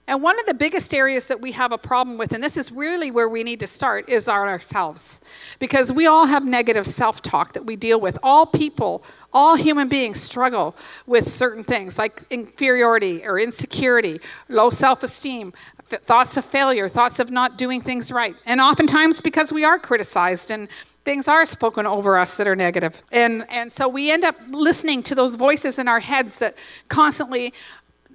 And 0.08 0.22
one 0.22 0.40
of 0.40 0.46
the 0.46 0.54
biggest 0.54 0.94
areas 0.94 1.28
that 1.30 1.42
we 1.42 1.52
have 1.54 1.72
a 1.72 1.80
problem 1.80 2.18
with, 2.18 2.32
and 2.32 2.44
this 2.44 2.58
is 2.58 2.72
really 2.72 3.10
where 3.10 3.28
we 3.28 3.44
need 3.44 3.60
to 3.62 3.68
start, 3.68 4.08
is 4.08 4.28
our 4.28 4.48
ourselves. 4.48 5.20
Because 5.58 5.92
we 5.92 6.06
all 6.06 6.28
have 6.28 6.46
negative 6.46 6.86
self 6.86 7.24
talk 7.24 7.54
that 7.54 7.66
we 7.66 7.76
deal 7.76 8.00
with. 8.00 8.20
All 8.22 8.46
people, 8.46 9.04
all 9.34 9.56
human 9.56 9.88
beings 9.90 10.22
struggle 10.22 10.76
with 11.08 11.28
certain 11.28 11.64
things 11.64 11.98
like 11.98 12.24
inferiority 12.30 13.26
or 13.26 13.40
insecurity, 13.40 14.20
low 14.48 14.70
self 14.70 15.02
esteem, 15.02 15.54
thoughts 15.86 16.38
of 16.38 16.46
failure, 16.46 16.88
thoughts 16.88 17.20
of 17.20 17.32
not 17.32 17.58
doing 17.58 17.82
things 17.82 18.12
right. 18.12 18.36
And 18.46 18.62
oftentimes 18.62 19.22
because 19.22 19.52
we 19.52 19.64
are 19.64 19.80
criticized 19.80 20.52
and 20.52 20.70
things 21.04 21.28
are 21.28 21.46
spoken 21.46 21.86
over 21.86 22.18
us 22.18 22.38
that 22.38 22.48
are 22.48 22.56
negative. 22.56 23.02
And, 23.12 23.44
and 23.52 23.72
so 23.72 23.88
we 23.88 24.12
end 24.12 24.24
up 24.24 24.36
listening 24.50 25.04
to 25.04 25.16
those 25.16 25.36
voices 25.36 25.78
in 25.78 25.88
our 25.88 26.00
heads 26.00 26.40
that 26.40 26.56
constantly 26.90 27.54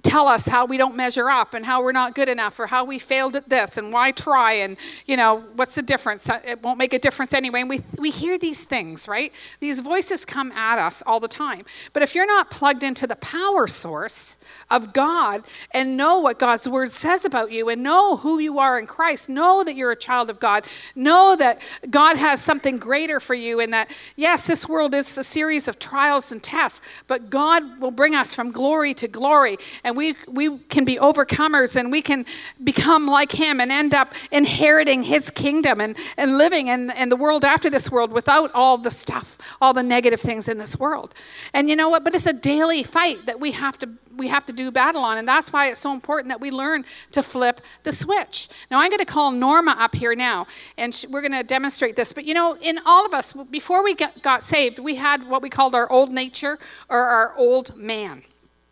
tell 0.03 0.27
us 0.27 0.47
how 0.47 0.65
we 0.65 0.77
don't 0.77 0.95
measure 0.95 1.29
up 1.29 1.53
and 1.53 1.65
how 1.65 1.83
we're 1.83 1.91
not 1.91 2.15
good 2.15 2.29
enough 2.29 2.59
or 2.59 2.67
how 2.67 2.83
we 2.83 2.99
failed 2.99 3.35
at 3.35 3.49
this 3.49 3.77
and 3.77 3.91
why 3.91 4.11
try 4.11 4.53
and 4.53 4.77
you 5.05 5.17
know 5.17 5.43
what's 5.55 5.75
the 5.75 5.81
difference? 5.81 6.29
Uh, 6.29 6.39
it 6.45 6.61
won't 6.61 6.77
make 6.77 6.93
a 6.93 6.99
difference 6.99 7.33
anyway. 7.33 7.61
And 7.61 7.69
we, 7.69 7.81
we 7.97 8.09
hear 8.09 8.37
these 8.37 8.63
things 8.63 9.07
right? 9.07 9.31
These 9.59 9.79
voices 9.79 10.25
come 10.25 10.51
at 10.53 10.79
us 10.79 11.03
all 11.05 11.19
the 11.19 11.27
time. 11.27 11.65
But 11.93 12.03
if 12.03 12.15
you're 12.15 12.27
not 12.27 12.49
plugged 12.49 12.83
into 12.83 13.05
the 13.07 13.15
power 13.17 13.67
source 13.67 14.37
of 14.69 14.93
god 14.93 15.43
and 15.73 15.97
know 15.97 16.19
what 16.19 16.39
god's 16.39 16.67
word 16.67 16.89
says 16.89 17.25
about 17.25 17.51
you 17.51 17.69
and 17.69 17.83
know 17.83 18.17
who 18.17 18.39
you 18.39 18.57
are 18.59 18.79
in 18.79 18.85
christ 18.85 19.29
know 19.29 19.63
that 19.63 19.75
you're 19.75 19.91
a 19.91 19.95
child 19.95 20.29
of 20.29 20.39
god 20.39 20.65
know 20.95 21.35
that 21.37 21.61
god 21.89 22.15
has 22.17 22.41
something 22.41 22.77
greater 22.77 23.19
for 23.19 23.33
you 23.33 23.59
and 23.59 23.73
that 23.73 23.95
yes 24.15 24.47
this 24.47 24.67
world 24.67 24.93
is 24.93 25.17
a 25.17 25.23
series 25.23 25.67
of 25.67 25.77
trials 25.77 26.31
and 26.31 26.41
tests 26.41 26.81
but 27.07 27.29
god 27.29 27.79
will 27.79 27.91
bring 27.91 28.15
us 28.15 28.33
from 28.33 28.51
glory 28.51 28.93
to 28.93 29.07
glory. 29.07 29.57
And 29.83 29.90
and 29.91 29.97
we, 29.97 30.15
we 30.25 30.57
can 30.69 30.85
be 30.85 30.95
overcomers 30.95 31.75
and 31.75 31.91
we 31.91 32.01
can 32.01 32.25
become 32.63 33.07
like 33.07 33.33
him 33.33 33.59
and 33.59 33.73
end 33.73 33.93
up 33.93 34.13
inheriting 34.31 35.03
his 35.03 35.29
kingdom 35.29 35.81
and, 35.81 35.97
and 36.15 36.37
living 36.37 36.67
in, 36.67 36.91
in 36.91 37.09
the 37.09 37.17
world 37.17 37.43
after 37.43 37.69
this 37.69 37.91
world 37.91 38.13
without 38.13 38.49
all 38.53 38.77
the 38.77 38.89
stuff, 38.89 39.37
all 39.59 39.73
the 39.73 39.83
negative 39.83 40.21
things 40.21 40.47
in 40.47 40.57
this 40.57 40.79
world. 40.79 41.13
And 41.53 41.69
you 41.69 41.75
know 41.75 41.89
what? 41.89 42.05
But 42.05 42.15
it's 42.15 42.25
a 42.25 42.31
daily 42.31 42.83
fight 42.83 43.25
that 43.25 43.41
we 43.41 43.51
have 43.51 43.77
to 43.79 43.89
we 44.15 44.27
have 44.27 44.45
to 44.45 44.53
do 44.53 44.69
battle 44.71 45.03
on 45.03 45.17
and 45.17 45.27
that's 45.27 45.53
why 45.53 45.69
it's 45.69 45.79
so 45.79 45.93
important 45.93 46.27
that 46.27 46.41
we 46.41 46.51
learn 46.51 46.83
to 47.11 47.23
flip 47.23 47.61
the 47.83 47.91
switch 47.93 48.49
now 48.69 48.79
i'm 48.79 48.89
going 48.89 48.99
to 48.99 49.05
call 49.05 49.31
norma 49.31 49.73
up 49.79 49.95
here 49.95 50.13
now 50.13 50.45
and 50.77 50.93
sh- 50.93 51.05
we're 51.09 51.21
going 51.21 51.31
to 51.31 51.43
demonstrate 51.43 51.95
this 51.95 52.11
but 52.11 52.25
you 52.25 52.33
know 52.33 52.57
in 52.61 52.77
all 52.85 53.05
of 53.05 53.13
us 53.13 53.31
before 53.49 53.81
we 53.85 53.95
got, 53.95 54.21
got 54.21 54.43
saved 54.43 54.79
we 54.79 54.95
had 54.95 55.25
what 55.29 55.41
we 55.41 55.49
called 55.49 55.73
our 55.73 55.89
old 55.89 56.11
nature 56.11 56.59
or 56.89 56.99
our 56.99 57.33
old 57.37 57.75
man 57.77 58.21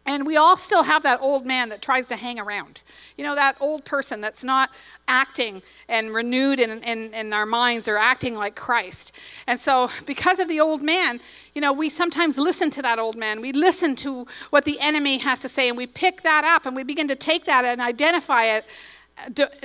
and 0.09 0.25
we 0.25 0.37
all 0.37 0.57
still 0.57 0.81
have 0.81 1.03
that 1.03 1.21
old 1.21 1.45
man 1.45 1.69
that 1.69 1.83
tries 1.83 2.07
to 2.07 2.15
hang 2.15 2.39
around. 2.39 2.81
You 3.15 3.23
know, 3.23 3.35
that 3.35 3.55
old 3.61 3.85
person 3.85 4.21
that's 4.21 4.43
not 4.43 4.71
acting 5.07 5.61
and 5.87 6.11
renewed 6.11 6.59
in, 6.59 6.81
in, 6.81 7.13
in, 7.13 7.31
our 7.31 7.45
minds 7.45 7.87
or 7.87 7.95
acting 7.95 8.33
like 8.33 8.55
Christ. 8.55 9.15
And 9.45 9.59
so, 9.59 9.91
because 10.07 10.39
of 10.39 10.49
the 10.49 10.59
old 10.59 10.81
man, 10.81 11.19
you 11.53 11.61
know, 11.61 11.71
we 11.71 11.89
sometimes 11.89 12.39
listen 12.39 12.71
to 12.71 12.81
that 12.81 12.97
old 12.97 13.17
man. 13.17 13.39
We 13.39 13.51
listen 13.51 13.95
to 13.97 14.25
what 14.49 14.65
the 14.65 14.79
enemy 14.79 15.19
has 15.19 15.41
to 15.41 15.49
say, 15.49 15.69
and 15.69 15.77
we 15.77 15.85
pick 15.85 16.23
that 16.23 16.43
up 16.43 16.65
and 16.65 16.75
we 16.75 16.81
begin 16.81 17.07
to 17.07 17.15
take 17.15 17.45
that 17.45 17.63
and 17.63 17.79
identify 17.79 18.45
it. 18.45 18.65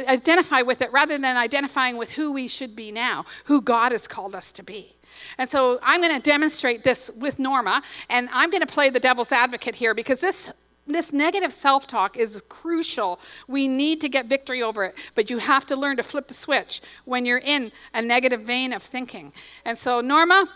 Identify 0.09 0.62
with 0.62 0.83
it 0.83 0.93
rather 0.93 1.19
than 1.19 1.37
identifying 1.37 1.97
with 1.97 2.11
who 2.11 2.33
we 2.33 2.49
should 2.49 2.75
be 2.75 2.90
now, 2.90 3.25
who 3.45 3.61
God 3.61 3.93
has 3.93 4.09
called 4.09 4.35
us 4.35 4.53
to 4.53 4.62
be. 4.62 4.95
And 5.38 5.49
so 5.49 5.79
I'm 5.83 6.01
going 6.01 6.14
to 6.14 6.23
demonstrate 6.23 6.83
this 6.83 7.11
with 7.19 7.38
Norma, 7.38 7.83
and 8.11 8.29
I'm 8.33 8.51
going 8.51 8.62
to 8.62 8.67
play 8.67 8.88
the 8.90 9.01
devil's 9.01 9.33
advocate 9.33 9.75
here 9.75 9.95
because 9.95 10.21
this 10.21 10.53
this 10.87 11.12
negative 11.12 11.53
self 11.53 11.87
talk 11.87 12.17
is 12.17 12.43
crucial. 12.49 13.19
We 13.49 13.69
need 13.69 14.01
to 14.03 14.09
get 14.09 14.27
victory 14.27 14.62
over 14.62 14.85
it, 14.85 14.95
but 15.14 15.31
you 15.31 15.38
have 15.38 15.64
to 15.67 15.77
learn 15.77 15.97
to 15.97 16.03
flip 16.03 16.29
the 16.29 16.35
switch 16.35 16.83
when 17.07 17.25
you're 17.25 17.38
in 17.38 17.73
a 17.95 18.03
negative 18.03 18.43
vein 18.43 18.73
of 18.73 18.83
thinking. 18.83 19.33
And 19.64 19.79
so, 19.79 20.01
Norma, 20.03 20.47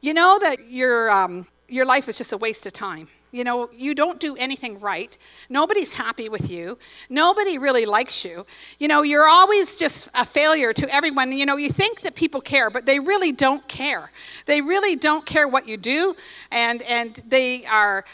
you 0.00 0.14
know 0.14 0.38
that 0.40 0.68
your, 0.68 1.10
um, 1.10 1.46
your 1.68 1.86
life 1.86 2.08
is 2.08 2.18
just 2.18 2.32
a 2.32 2.36
waste 2.36 2.66
of 2.66 2.72
time. 2.72 3.06
You 3.32 3.44
know, 3.44 3.70
you 3.74 3.94
don't 3.94 4.20
do 4.20 4.36
anything 4.36 4.78
right. 4.78 5.16
Nobody's 5.48 5.94
happy 5.94 6.28
with 6.28 6.50
you. 6.50 6.76
Nobody 7.08 7.56
really 7.56 7.86
likes 7.86 8.26
you. 8.26 8.44
You 8.78 8.88
know, 8.88 9.00
you're 9.00 9.26
always 9.26 9.78
just 9.78 10.10
a 10.14 10.26
failure 10.26 10.74
to 10.74 10.94
everyone. 10.94 11.32
You 11.32 11.46
know, 11.46 11.56
you 11.56 11.70
think 11.70 12.02
that 12.02 12.14
people 12.14 12.42
care, 12.42 12.68
but 12.68 12.84
they 12.84 13.00
really 13.00 13.32
don't 13.32 13.66
care. 13.68 14.10
They 14.44 14.60
really 14.60 14.96
don't 14.96 15.24
care 15.24 15.48
what 15.48 15.66
you 15.66 15.78
do, 15.78 16.14
and 16.50 16.82
and 16.82 17.14
they 17.26 17.64
are 17.66 18.04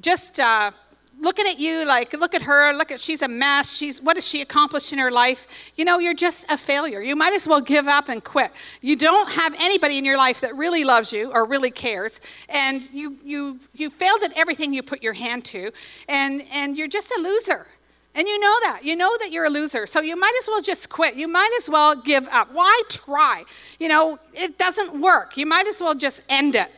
just. 0.00 0.38
Uh, 0.40 0.70
looking 1.20 1.46
at 1.46 1.58
you 1.58 1.84
like 1.86 2.12
look 2.14 2.34
at 2.34 2.42
her 2.42 2.72
look 2.72 2.90
at 2.90 3.00
she's 3.00 3.22
a 3.22 3.28
mess 3.28 3.76
she's 3.76 4.00
what 4.02 4.16
has 4.16 4.26
she 4.26 4.40
accomplished 4.40 4.92
in 4.92 4.98
her 4.98 5.10
life 5.10 5.70
you 5.76 5.84
know 5.84 5.98
you're 5.98 6.14
just 6.14 6.50
a 6.50 6.56
failure 6.56 7.00
you 7.00 7.16
might 7.16 7.32
as 7.32 7.46
well 7.46 7.60
give 7.60 7.86
up 7.86 8.08
and 8.08 8.24
quit 8.24 8.50
you 8.80 8.96
don't 8.96 9.30
have 9.32 9.54
anybody 9.60 9.98
in 9.98 10.04
your 10.04 10.16
life 10.16 10.40
that 10.40 10.54
really 10.56 10.84
loves 10.84 11.12
you 11.12 11.30
or 11.32 11.44
really 11.44 11.70
cares 11.70 12.20
and 12.48 12.90
you 12.92 13.16
you 13.24 13.58
you 13.74 13.90
failed 13.90 14.22
at 14.22 14.36
everything 14.36 14.72
you 14.72 14.82
put 14.82 15.02
your 15.02 15.12
hand 15.12 15.44
to 15.44 15.70
and 16.08 16.42
and 16.52 16.76
you're 16.76 16.88
just 16.88 17.10
a 17.16 17.20
loser 17.20 17.66
and 18.14 18.26
you 18.26 18.40
know 18.40 18.56
that. 18.64 18.80
You 18.82 18.96
know 18.96 19.16
that 19.18 19.30
you're 19.30 19.44
a 19.44 19.50
loser. 19.50 19.86
So 19.86 20.00
you 20.00 20.18
might 20.18 20.32
as 20.40 20.48
well 20.48 20.60
just 20.60 20.90
quit. 20.90 21.14
You 21.14 21.28
might 21.28 21.50
as 21.56 21.70
well 21.70 21.94
give 21.94 22.26
up. 22.32 22.52
Why 22.52 22.82
try? 22.88 23.44
You 23.78 23.86
know, 23.86 24.18
it 24.32 24.58
doesn't 24.58 25.00
work. 25.00 25.36
You 25.36 25.46
might 25.46 25.68
as 25.68 25.80
well 25.80 25.94
just 25.94 26.24
end 26.28 26.56
it. 26.56 26.68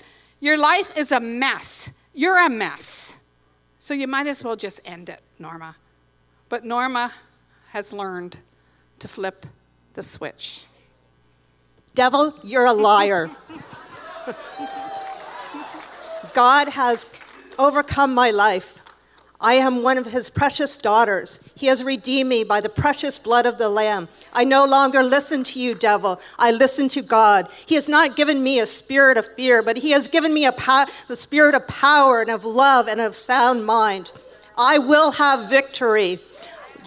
Your 0.40 0.58
life 0.58 0.98
is 0.98 1.12
a 1.12 1.20
mess. 1.20 1.92
You're 2.12 2.44
a 2.44 2.50
mess. 2.50 3.19
So 3.82 3.94
you 3.94 4.06
might 4.06 4.26
as 4.26 4.44
well 4.44 4.56
just 4.56 4.82
end 4.84 5.08
it, 5.08 5.22
Norma. 5.38 5.74
But 6.50 6.66
Norma 6.66 7.14
has 7.70 7.94
learned 7.94 8.38
to 8.98 9.08
flip 9.08 9.46
the 9.94 10.02
switch. 10.02 10.64
Devil, 11.94 12.34
you're 12.44 12.66
a 12.66 12.74
liar. 12.74 13.30
God 16.34 16.68
has 16.68 17.06
overcome 17.58 18.12
my 18.12 18.30
life. 18.30 18.79
I 19.42 19.54
am 19.54 19.82
one 19.82 19.96
of 19.96 20.06
his 20.06 20.28
precious 20.28 20.76
daughters. 20.76 21.40
He 21.56 21.66
has 21.68 21.82
redeemed 21.82 22.28
me 22.28 22.44
by 22.44 22.60
the 22.60 22.68
precious 22.68 23.18
blood 23.18 23.46
of 23.46 23.56
the 23.56 23.70
Lamb. 23.70 24.08
I 24.34 24.44
no 24.44 24.66
longer 24.66 25.02
listen 25.02 25.44
to 25.44 25.58
you, 25.58 25.74
devil. 25.74 26.20
I 26.38 26.50
listen 26.50 26.88
to 26.90 27.02
God. 27.02 27.48
He 27.64 27.74
has 27.74 27.88
not 27.88 28.16
given 28.16 28.42
me 28.42 28.60
a 28.60 28.66
spirit 28.66 29.16
of 29.16 29.26
fear, 29.34 29.62
but 29.62 29.78
he 29.78 29.92
has 29.92 30.08
given 30.08 30.34
me 30.34 30.44
a 30.44 30.52
po- 30.52 30.84
the 31.08 31.16
spirit 31.16 31.54
of 31.54 31.66
power 31.66 32.20
and 32.20 32.30
of 32.30 32.44
love 32.44 32.86
and 32.86 33.00
of 33.00 33.14
sound 33.14 33.64
mind. 33.64 34.12
I 34.58 34.78
will 34.78 35.12
have 35.12 35.48
victory. 35.48 36.18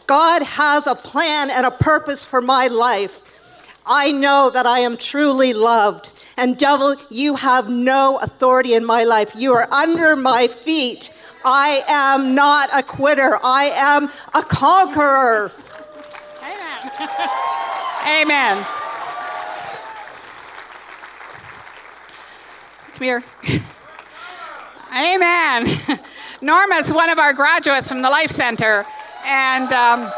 God 0.05 0.43
has 0.43 0.85
a 0.85 0.93
plan 0.93 1.49
and 1.49 1.65
a 1.65 1.71
purpose 1.71 2.23
for 2.23 2.39
my 2.39 2.67
life. 2.67 3.21
I 3.85 4.11
know 4.11 4.51
that 4.53 4.67
I 4.67 4.79
am 4.79 4.95
truly 4.95 5.53
loved. 5.53 6.12
And 6.37 6.57
devil, 6.57 6.95
you 7.09 7.35
have 7.35 7.69
no 7.69 8.19
authority 8.21 8.73
in 8.73 8.85
my 8.85 9.03
life. 9.03 9.33
You 9.35 9.53
are 9.53 9.71
under 9.71 10.15
my 10.15 10.47
feet. 10.47 11.11
I 11.45 11.81
am 11.87 12.33
not 12.35 12.69
a 12.75 12.81
quitter. 12.81 13.37
I 13.43 13.71
am 13.75 14.09
a 14.33 14.41
conqueror. 14.41 15.51
Amen. 16.41 17.01
Amen. 18.21 18.65
Come 22.93 23.03
here. 23.03 23.23
Amen. 24.93 25.67
Norma's 26.41 26.93
one 26.93 27.09
of 27.09 27.17
our 27.17 27.33
graduates 27.33 27.89
from 27.89 28.01
the 28.01 28.09
Life 28.09 28.29
Center, 28.29 28.85
and 29.25 29.71
um, 29.73 30.11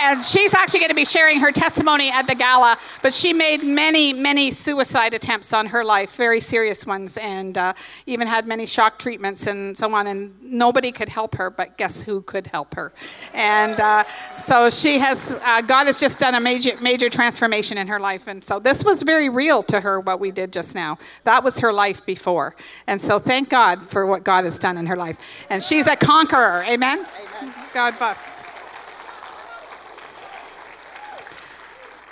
and 0.00 0.22
she's 0.22 0.54
actually 0.54 0.80
going 0.80 0.90
to 0.90 0.94
be 0.94 1.04
sharing 1.04 1.40
her 1.40 1.52
testimony 1.52 2.10
at 2.10 2.26
the 2.26 2.34
gala. 2.34 2.76
But 3.02 3.12
she 3.12 3.32
made 3.32 3.62
many, 3.62 4.12
many 4.12 4.50
suicide 4.50 5.14
attempts 5.14 5.52
on 5.52 5.66
her 5.66 5.84
life, 5.84 6.16
very 6.16 6.40
serious 6.40 6.86
ones, 6.86 7.18
and 7.18 7.56
uh, 7.56 7.74
even 8.06 8.26
had 8.26 8.46
many 8.46 8.66
shock 8.66 8.98
treatments 8.98 9.46
and 9.46 9.76
so 9.76 9.92
on. 9.94 10.06
And 10.06 10.34
nobody 10.42 10.92
could 10.92 11.08
help 11.08 11.34
her, 11.36 11.50
but 11.50 11.76
guess 11.76 12.02
who 12.02 12.22
could 12.22 12.46
help 12.48 12.74
her? 12.74 12.92
And 13.34 13.78
uh, 13.80 14.04
so 14.38 14.70
she 14.70 14.98
has. 14.98 15.38
Uh, 15.44 15.60
God 15.62 15.86
has 15.86 16.00
just 16.00 16.18
done 16.18 16.34
a 16.34 16.40
major, 16.40 16.72
major 16.80 17.10
transformation 17.10 17.78
in 17.78 17.86
her 17.88 18.00
life, 18.00 18.26
and 18.26 18.42
so 18.42 18.58
this 18.58 18.84
was 18.84 19.02
very 19.02 19.28
real 19.28 19.62
to 19.64 19.80
her. 19.80 20.00
What 20.00 20.20
we 20.20 20.30
did 20.30 20.52
just 20.52 20.74
now, 20.74 20.98
that 21.24 21.44
was 21.44 21.60
her 21.60 21.72
life 21.72 22.04
before, 22.06 22.56
and 22.86 23.00
so 23.00 23.18
thank 23.18 23.48
God 23.48 23.88
for 23.88 24.06
what 24.06 24.24
God 24.24 24.44
has 24.44 24.58
done 24.58 24.76
in 24.76 24.86
her 24.86 24.96
life. 24.96 25.18
And 25.50 25.62
she's 25.62 25.86
a 25.86 25.96
conqueror. 25.96 26.64
Amen. 26.66 27.06
Amen. 27.40 27.54
God 27.74 27.96
bless. 27.98 28.49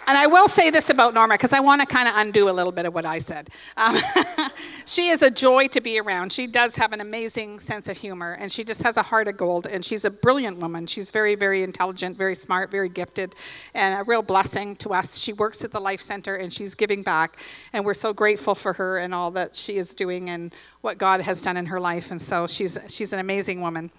And 0.08 0.16
I 0.16 0.26
will 0.26 0.48
say 0.48 0.70
this 0.70 0.88
about 0.88 1.12
Norma 1.12 1.34
because 1.34 1.52
I 1.52 1.60
want 1.60 1.82
to 1.82 1.86
kind 1.86 2.08
of 2.08 2.14
undo 2.16 2.48
a 2.48 2.50
little 2.50 2.72
bit 2.72 2.86
of 2.86 2.94
what 2.94 3.04
I 3.04 3.18
said. 3.18 3.50
Um, 3.76 3.94
she 4.86 5.08
is 5.08 5.20
a 5.20 5.30
joy 5.30 5.68
to 5.68 5.82
be 5.82 6.00
around. 6.00 6.32
She 6.32 6.46
does 6.46 6.76
have 6.76 6.94
an 6.94 7.02
amazing 7.02 7.60
sense 7.60 7.90
of 7.90 7.98
humor, 7.98 8.32
and 8.32 8.50
she 8.50 8.64
just 8.64 8.82
has 8.84 8.96
a 8.96 9.02
heart 9.02 9.28
of 9.28 9.36
gold. 9.36 9.66
And 9.66 9.84
she's 9.84 10.06
a 10.06 10.10
brilliant 10.10 10.60
woman. 10.60 10.86
She's 10.86 11.10
very, 11.10 11.34
very 11.34 11.62
intelligent, 11.62 12.16
very 12.16 12.34
smart, 12.34 12.70
very 12.70 12.88
gifted, 12.88 13.34
and 13.74 14.00
a 14.00 14.02
real 14.02 14.22
blessing 14.22 14.76
to 14.76 14.94
us. 14.94 15.18
She 15.18 15.34
works 15.34 15.62
at 15.62 15.72
the 15.72 15.80
Life 15.80 16.00
Center, 16.00 16.36
and 16.36 16.50
she's 16.50 16.74
giving 16.74 17.02
back. 17.02 17.38
And 17.74 17.84
we're 17.84 17.92
so 17.92 18.14
grateful 18.14 18.54
for 18.54 18.72
her 18.72 18.96
and 18.96 19.14
all 19.14 19.30
that 19.32 19.54
she 19.54 19.76
is 19.76 19.94
doing 19.94 20.30
and 20.30 20.54
what 20.80 20.96
God 20.96 21.20
has 21.20 21.42
done 21.42 21.58
in 21.58 21.66
her 21.66 21.80
life. 21.80 22.10
And 22.10 22.22
so 22.22 22.46
she's 22.46 22.78
she's 22.88 23.12
an 23.12 23.18
amazing 23.18 23.60
woman, 23.60 23.90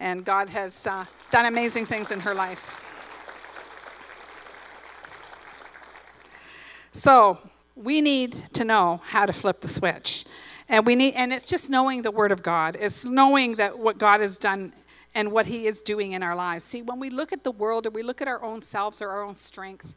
and 0.00 0.24
God 0.24 0.48
has 0.48 0.86
uh, 0.86 1.04
done 1.30 1.44
amazing 1.44 1.84
things 1.84 2.10
in 2.10 2.20
her 2.20 2.32
life. 2.32 2.87
So 6.98 7.38
we 7.76 8.00
need 8.00 8.32
to 8.54 8.64
know 8.64 9.00
how 9.04 9.24
to 9.24 9.32
flip 9.32 9.60
the 9.60 9.68
switch. 9.68 10.24
And 10.68 10.84
we 10.84 10.96
need 10.96 11.14
and 11.14 11.32
it's 11.32 11.46
just 11.46 11.70
knowing 11.70 12.02
the 12.02 12.10
word 12.10 12.32
of 12.32 12.42
God. 12.42 12.76
It's 12.78 13.04
knowing 13.04 13.54
that 13.54 13.78
what 13.78 13.98
God 13.98 14.20
has 14.20 14.36
done 14.36 14.72
and 15.14 15.30
what 15.30 15.46
he 15.46 15.68
is 15.68 15.80
doing 15.80 16.12
in 16.12 16.24
our 16.24 16.34
lives. 16.34 16.64
See, 16.64 16.82
when 16.82 16.98
we 16.98 17.08
look 17.08 17.32
at 17.32 17.44
the 17.44 17.52
world 17.52 17.86
or 17.86 17.90
we 17.90 18.02
look 18.02 18.20
at 18.20 18.26
our 18.26 18.42
own 18.42 18.62
selves 18.62 19.00
or 19.00 19.10
our 19.10 19.22
own 19.22 19.36
strength, 19.36 19.94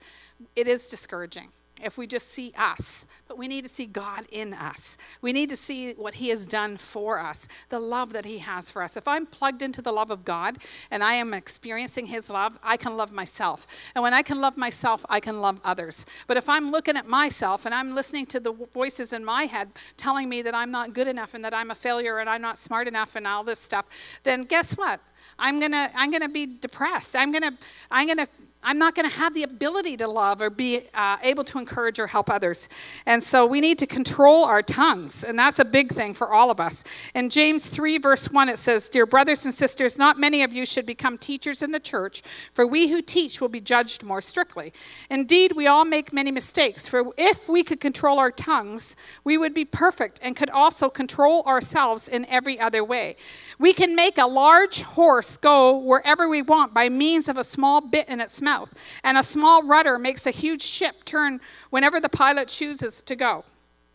it 0.55 0.67
is 0.67 0.89
discouraging 0.89 1.49
if 1.83 1.97
we 1.97 2.07
just 2.07 2.29
see 2.29 2.53
us, 2.57 3.05
but 3.27 3.37
we 3.37 3.47
need 3.47 3.63
to 3.63 3.69
see 3.69 3.85
God 3.85 4.25
in 4.31 4.53
us. 4.53 4.97
We 5.21 5.33
need 5.33 5.49
to 5.49 5.55
see 5.55 5.93
what 5.93 6.15
He 6.15 6.29
has 6.29 6.47
done 6.47 6.77
for 6.77 7.19
us, 7.19 7.47
the 7.69 7.79
love 7.79 8.13
that 8.13 8.25
He 8.25 8.39
has 8.39 8.71
for 8.71 8.81
us. 8.81 8.97
If 8.97 9.07
I'm 9.07 9.25
plugged 9.25 9.61
into 9.61 9.81
the 9.81 9.91
love 9.91 10.11
of 10.11 10.25
God 10.25 10.57
and 10.89 11.03
I 11.03 11.13
am 11.13 11.33
experiencing 11.33 12.07
His 12.07 12.29
love, 12.29 12.57
I 12.63 12.77
can 12.77 12.97
love 12.97 13.11
myself. 13.11 13.67
And 13.95 14.03
when 14.03 14.13
I 14.13 14.21
can 14.21 14.39
love 14.41 14.57
myself, 14.57 15.05
I 15.09 15.19
can 15.19 15.41
love 15.41 15.59
others. 15.63 16.05
But 16.27 16.37
if 16.37 16.47
I'm 16.47 16.71
looking 16.71 16.97
at 16.97 17.07
myself 17.07 17.65
and 17.65 17.73
I'm 17.73 17.95
listening 17.95 18.25
to 18.27 18.39
the 18.39 18.51
voices 18.51 19.13
in 19.13 19.25
my 19.25 19.43
head 19.43 19.69
telling 19.97 20.29
me 20.29 20.41
that 20.41 20.55
I'm 20.55 20.71
not 20.71 20.93
good 20.93 21.07
enough 21.07 21.33
and 21.33 21.43
that 21.45 21.53
I'm 21.53 21.71
a 21.71 21.75
failure 21.75 22.19
and 22.19 22.29
I'm 22.29 22.41
not 22.41 22.57
smart 22.57 22.87
enough 22.87 23.15
and 23.15 23.27
all 23.27 23.43
this 23.43 23.59
stuff, 23.59 23.87
then 24.23 24.43
guess 24.43 24.77
what? 24.77 24.99
I'm 25.39 25.59
gonna 25.59 25.89
I'm 25.95 26.11
gonna 26.11 26.29
be 26.29 26.45
depressed. 26.45 27.15
I'm 27.15 27.31
gonna 27.31 27.51
I'm 27.89 28.07
gonna 28.07 28.27
I'm 28.63 28.77
not 28.77 28.93
going 28.93 29.09
to 29.09 29.15
have 29.15 29.33
the 29.33 29.41
ability 29.41 29.97
to 29.97 30.07
love 30.07 30.39
or 30.39 30.51
be 30.51 30.81
uh, 30.93 31.17
able 31.23 31.43
to 31.45 31.57
encourage 31.57 31.99
or 31.99 32.05
help 32.05 32.29
others. 32.29 32.69
And 33.07 33.21
so 33.23 33.47
we 33.47 33.59
need 33.59 33.79
to 33.79 33.87
control 33.87 34.45
our 34.45 34.61
tongues, 34.61 35.23
and 35.23 35.37
that's 35.37 35.57
a 35.57 35.65
big 35.65 35.91
thing 35.93 36.13
for 36.13 36.31
all 36.31 36.51
of 36.51 36.59
us. 36.59 36.83
In 37.15 37.31
James 37.31 37.69
3, 37.69 37.97
verse 37.97 38.29
1, 38.29 38.49
it 38.49 38.59
says, 38.59 38.87
Dear 38.87 39.07
brothers 39.07 39.45
and 39.45 39.53
sisters, 39.53 39.97
not 39.97 40.19
many 40.19 40.43
of 40.43 40.53
you 40.53 40.67
should 40.67 40.85
become 40.85 41.17
teachers 41.17 41.63
in 41.63 41.71
the 41.71 41.79
church, 41.79 42.21
for 42.53 42.67
we 42.67 42.89
who 42.89 43.01
teach 43.01 43.41
will 43.41 43.49
be 43.49 43.59
judged 43.59 44.03
more 44.03 44.21
strictly. 44.21 44.73
Indeed, 45.09 45.53
we 45.55 45.65
all 45.65 45.85
make 45.85 46.13
many 46.13 46.29
mistakes, 46.29 46.87
for 46.87 47.11
if 47.17 47.49
we 47.49 47.63
could 47.63 47.79
control 47.79 48.19
our 48.19 48.31
tongues, 48.31 48.95
we 49.23 49.39
would 49.39 49.55
be 49.55 49.65
perfect 49.65 50.19
and 50.21 50.35
could 50.35 50.51
also 50.51 50.87
control 50.87 51.41
ourselves 51.45 52.07
in 52.07 52.25
every 52.27 52.59
other 52.59 52.83
way. 52.83 53.15
We 53.57 53.73
can 53.73 53.95
make 53.95 54.19
a 54.19 54.27
large 54.27 54.83
horse 54.83 55.35
go 55.37 55.75
wherever 55.77 56.29
we 56.29 56.43
want 56.43 56.75
by 56.75 56.89
means 56.89 57.27
of 57.27 57.37
a 57.37 57.43
small 57.43 57.81
bit 57.81 58.07
in 58.07 58.21
its 58.21 58.39
mouth 58.39 58.50
mouth. 58.51 58.73
And 59.03 59.17
a 59.17 59.23
small 59.23 59.63
rudder 59.63 59.97
makes 59.97 60.25
a 60.25 60.31
huge 60.31 60.63
ship 60.63 61.05
turn 61.05 61.39
whenever 61.69 61.99
the 61.99 62.09
pilot 62.09 62.47
chooses 62.47 63.01
to 63.03 63.15
go, 63.15 63.45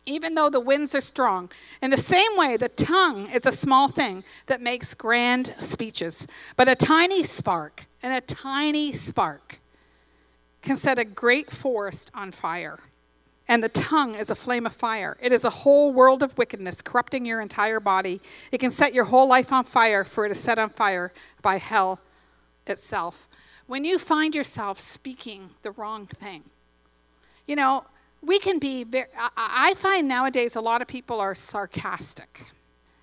even 0.06 0.34
though 0.34 0.50
the 0.50 0.60
winds 0.60 0.94
are 0.94 1.00
strong. 1.02 1.50
In 1.82 1.90
the 1.90 1.96
same 2.14 2.32
way, 2.36 2.56
the 2.56 2.68
tongue 2.68 3.28
is 3.30 3.44
a 3.46 3.52
small 3.52 3.88
thing 3.88 4.24
that 4.46 4.60
makes 4.60 4.94
grand 4.94 5.54
speeches. 5.58 6.26
But 6.56 6.68
a 6.68 6.74
tiny 6.74 7.22
spark, 7.22 7.86
and 8.02 8.14
a 8.14 8.20
tiny 8.20 8.92
spark, 8.92 9.60
can 10.62 10.76
set 10.76 10.98
a 10.98 11.04
great 11.04 11.50
forest 11.50 12.10
on 12.14 12.32
fire. 12.32 12.78
And 13.48 13.62
the 13.62 13.68
tongue 13.68 14.16
is 14.16 14.30
a 14.30 14.34
flame 14.34 14.66
of 14.66 14.72
fire. 14.72 15.16
It 15.20 15.32
is 15.32 15.44
a 15.44 15.50
whole 15.62 15.92
world 15.92 16.22
of 16.22 16.36
wickedness, 16.36 16.82
corrupting 16.82 17.24
your 17.26 17.40
entire 17.40 17.78
body. 17.78 18.20
It 18.50 18.58
can 18.58 18.72
set 18.72 18.92
your 18.92 19.04
whole 19.04 19.28
life 19.28 19.52
on 19.52 19.64
fire, 19.64 20.02
for 20.02 20.24
it 20.26 20.32
is 20.32 20.40
set 20.40 20.58
on 20.58 20.70
fire 20.70 21.12
by 21.42 21.58
hell 21.58 22.00
itself 22.66 23.28
when 23.66 23.84
you 23.84 23.98
find 23.98 24.34
yourself 24.34 24.78
speaking 24.78 25.50
the 25.62 25.72
wrong 25.72 26.06
thing. 26.06 26.44
You 27.46 27.56
know, 27.56 27.84
we 28.22 28.38
can 28.38 28.58
be 28.58 28.84
very, 28.84 29.06
I 29.36 29.74
find 29.76 30.08
nowadays 30.08 30.56
a 30.56 30.60
lot 30.60 30.82
of 30.82 30.88
people 30.88 31.20
are 31.20 31.34
sarcastic. 31.34 32.46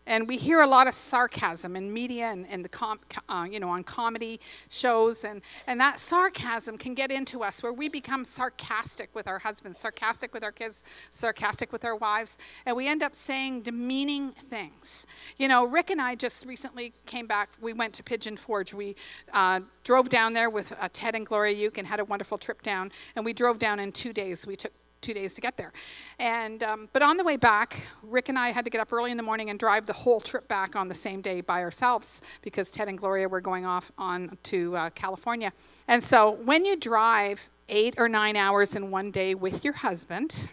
And 0.05 0.27
we 0.27 0.37
hear 0.37 0.61
a 0.61 0.67
lot 0.67 0.87
of 0.87 0.93
sarcasm 0.93 1.75
in 1.75 1.93
media 1.93 2.25
and, 2.25 2.47
and 2.49 2.63
the 2.63 2.69
com, 2.69 2.99
uh, 3.29 3.47
you 3.49 3.59
know 3.59 3.69
on 3.69 3.83
comedy 3.83 4.39
shows, 4.69 5.23
and, 5.23 5.41
and 5.67 5.79
that 5.79 5.99
sarcasm 5.99 6.77
can 6.77 6.93
get 6.93 7.11
into 7.11 7.43
us 7.43 7.63
where 7.63 7.73
we 7.73 7.89
become 7.89 8.25
sarcastic 8.25 9.09
with 9.13 9.27
our 9.27 9.39
husbands, 9.39 9.77
sarcastic 9.77 10.33
with 10.33 10.43
our 10.43 10.51
kids, 10.51 10.83
sarcastic 11.11 11.71
with 11.71 11.85
our 11.85 11.95
wives, 11.95 12.37
and 12.65 12.75
we 12.75 12.87
end 12.87 13.03
up 13.03 13.15
saying 13.15 13.61
demeaning 13.61 14.31
things. 14.31 15.05
You 15.37 15.47
know, 15.47 15.65
Rick 15.65 15.89
and 15.89 16.01
I 16.01 16.15
just 16.15 16.45
recently 16.45 16.93
came 17.05 17.27
back. 17.27 17.49
We 17.61 17.73
went 17.73 17.93
to 17.95 18.03
Pigeon 18.03 18.37
Forge. 18.37 18.73
We 18.73 18.95
uh, 19.33 19.61
drove 19.83 20.09
down 20.09 20.33
there 20.33 20.49
with 20.49 20.73
uh, 20.79 20.89
Ted 20.91 21.15
and 21.15 21.25
Gloria 21.25 21.55
Uke 21.55 21.77
and 21.77 21.87
had 21.87 21.99
a 21.99 22.05
wonderful 22.05 22.37
trip 22.37 22.61
down. 22.61 22.91
And 23.15 23.25
we 23.25 23.33
drove 23.33 23.59
down 23.59 23.79
in 23.79 23.91
two 23.91 24.13
days. 24.13 24.45
We 24.45 24.55
took 24.55 24.73
two 25.03 25.13
days 25.13 25.33
to 25.35 25.41
get 25.41 25.57
there. 25.57 25.71
And 26.19 26.63
um, 26.63 26.89
but 26.93 27.01
on 27.01 27.17
the 27.17 27.23
way 27.23 27.37
back, 27.37 27.83
Rick 28.01 28.29
and 28.29 28.39
I 28.39 28.49
had 28.49 28.65
to 28.65 28.71
get 28.71 28.81
up 28.81 28.91
early 28.91 29.11
in 29.11 29.17
the 29.17 29.23
morning 29.23 29.49
and 29.49 29.59
drive 29.59 29.85
the 29.85 29.93
whole 29.93 30.19
trip 30.19 30.47
back 30.47 30.75
on 30.75 30.87
the 30.87 30.95
same 30.95 31.21
day 31.21 31.41
by 31.41 31.61
ourselves 31.61 32.21
because 32.41 32.71
Ted 32.71 32.87
and 32.87 32.97
Gloria 32.97 33.27
were 33.29 33.41
going 33.41 33.65
off 33.65 33.91
on 33.97 34.37
to 34.43 34.75
uh, 34.75 34.89
California. 34.91 35.51
And 35.87 36.01
so 36.01 36.31
when 36.31 36.65
you 36.65 36.75
drive 36.75 37.49
eight 37.69 37.95
or 37.97 38.09
nine 38.09 38.35
hours 38.35 38.75
in 38.75 38.89
one 38.89 39.11
day 39.11 39.35
with 39.35 39.63
your 39.63 39.73
husband, 39.73 40.49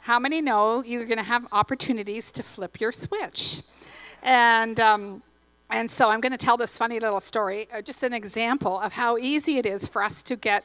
how 0.00 0.18
many 0.18 0.40
know 0.40 0.84
you're 0.84 1.06
going 1.06 1.18
to 1.18 1.24
have 1.24 1.46
opportunities 1.50 2.30
to 2.32 2.42
flip 2.42 2.80
your 2.80 2.92
switch? 2.92 3.62
And 4.22 4.78
um, 4.78 5.22
and 5.70 5.90
so 5.90 6.10
I'm 6.10 6.20
going 6.20 6.32
to 6.32 6.38
tell 6.38 6.56
this 6.56 6.78
funny 6.78 7.00
little 7.00 7.18
story, 7.18 7.66
uh, 7.72 7.82
just 7.82 8.02
an 8.04 8.12
example 8.12 8.78
of 8.78 8.92
how 8.92 9.18
easy 9.18 9.58
it 9.58 9.66
is 9.66 9.88
for 9.88 10.02
us 10.02 10.22
to 10.24 10.36
get 10.36 10.64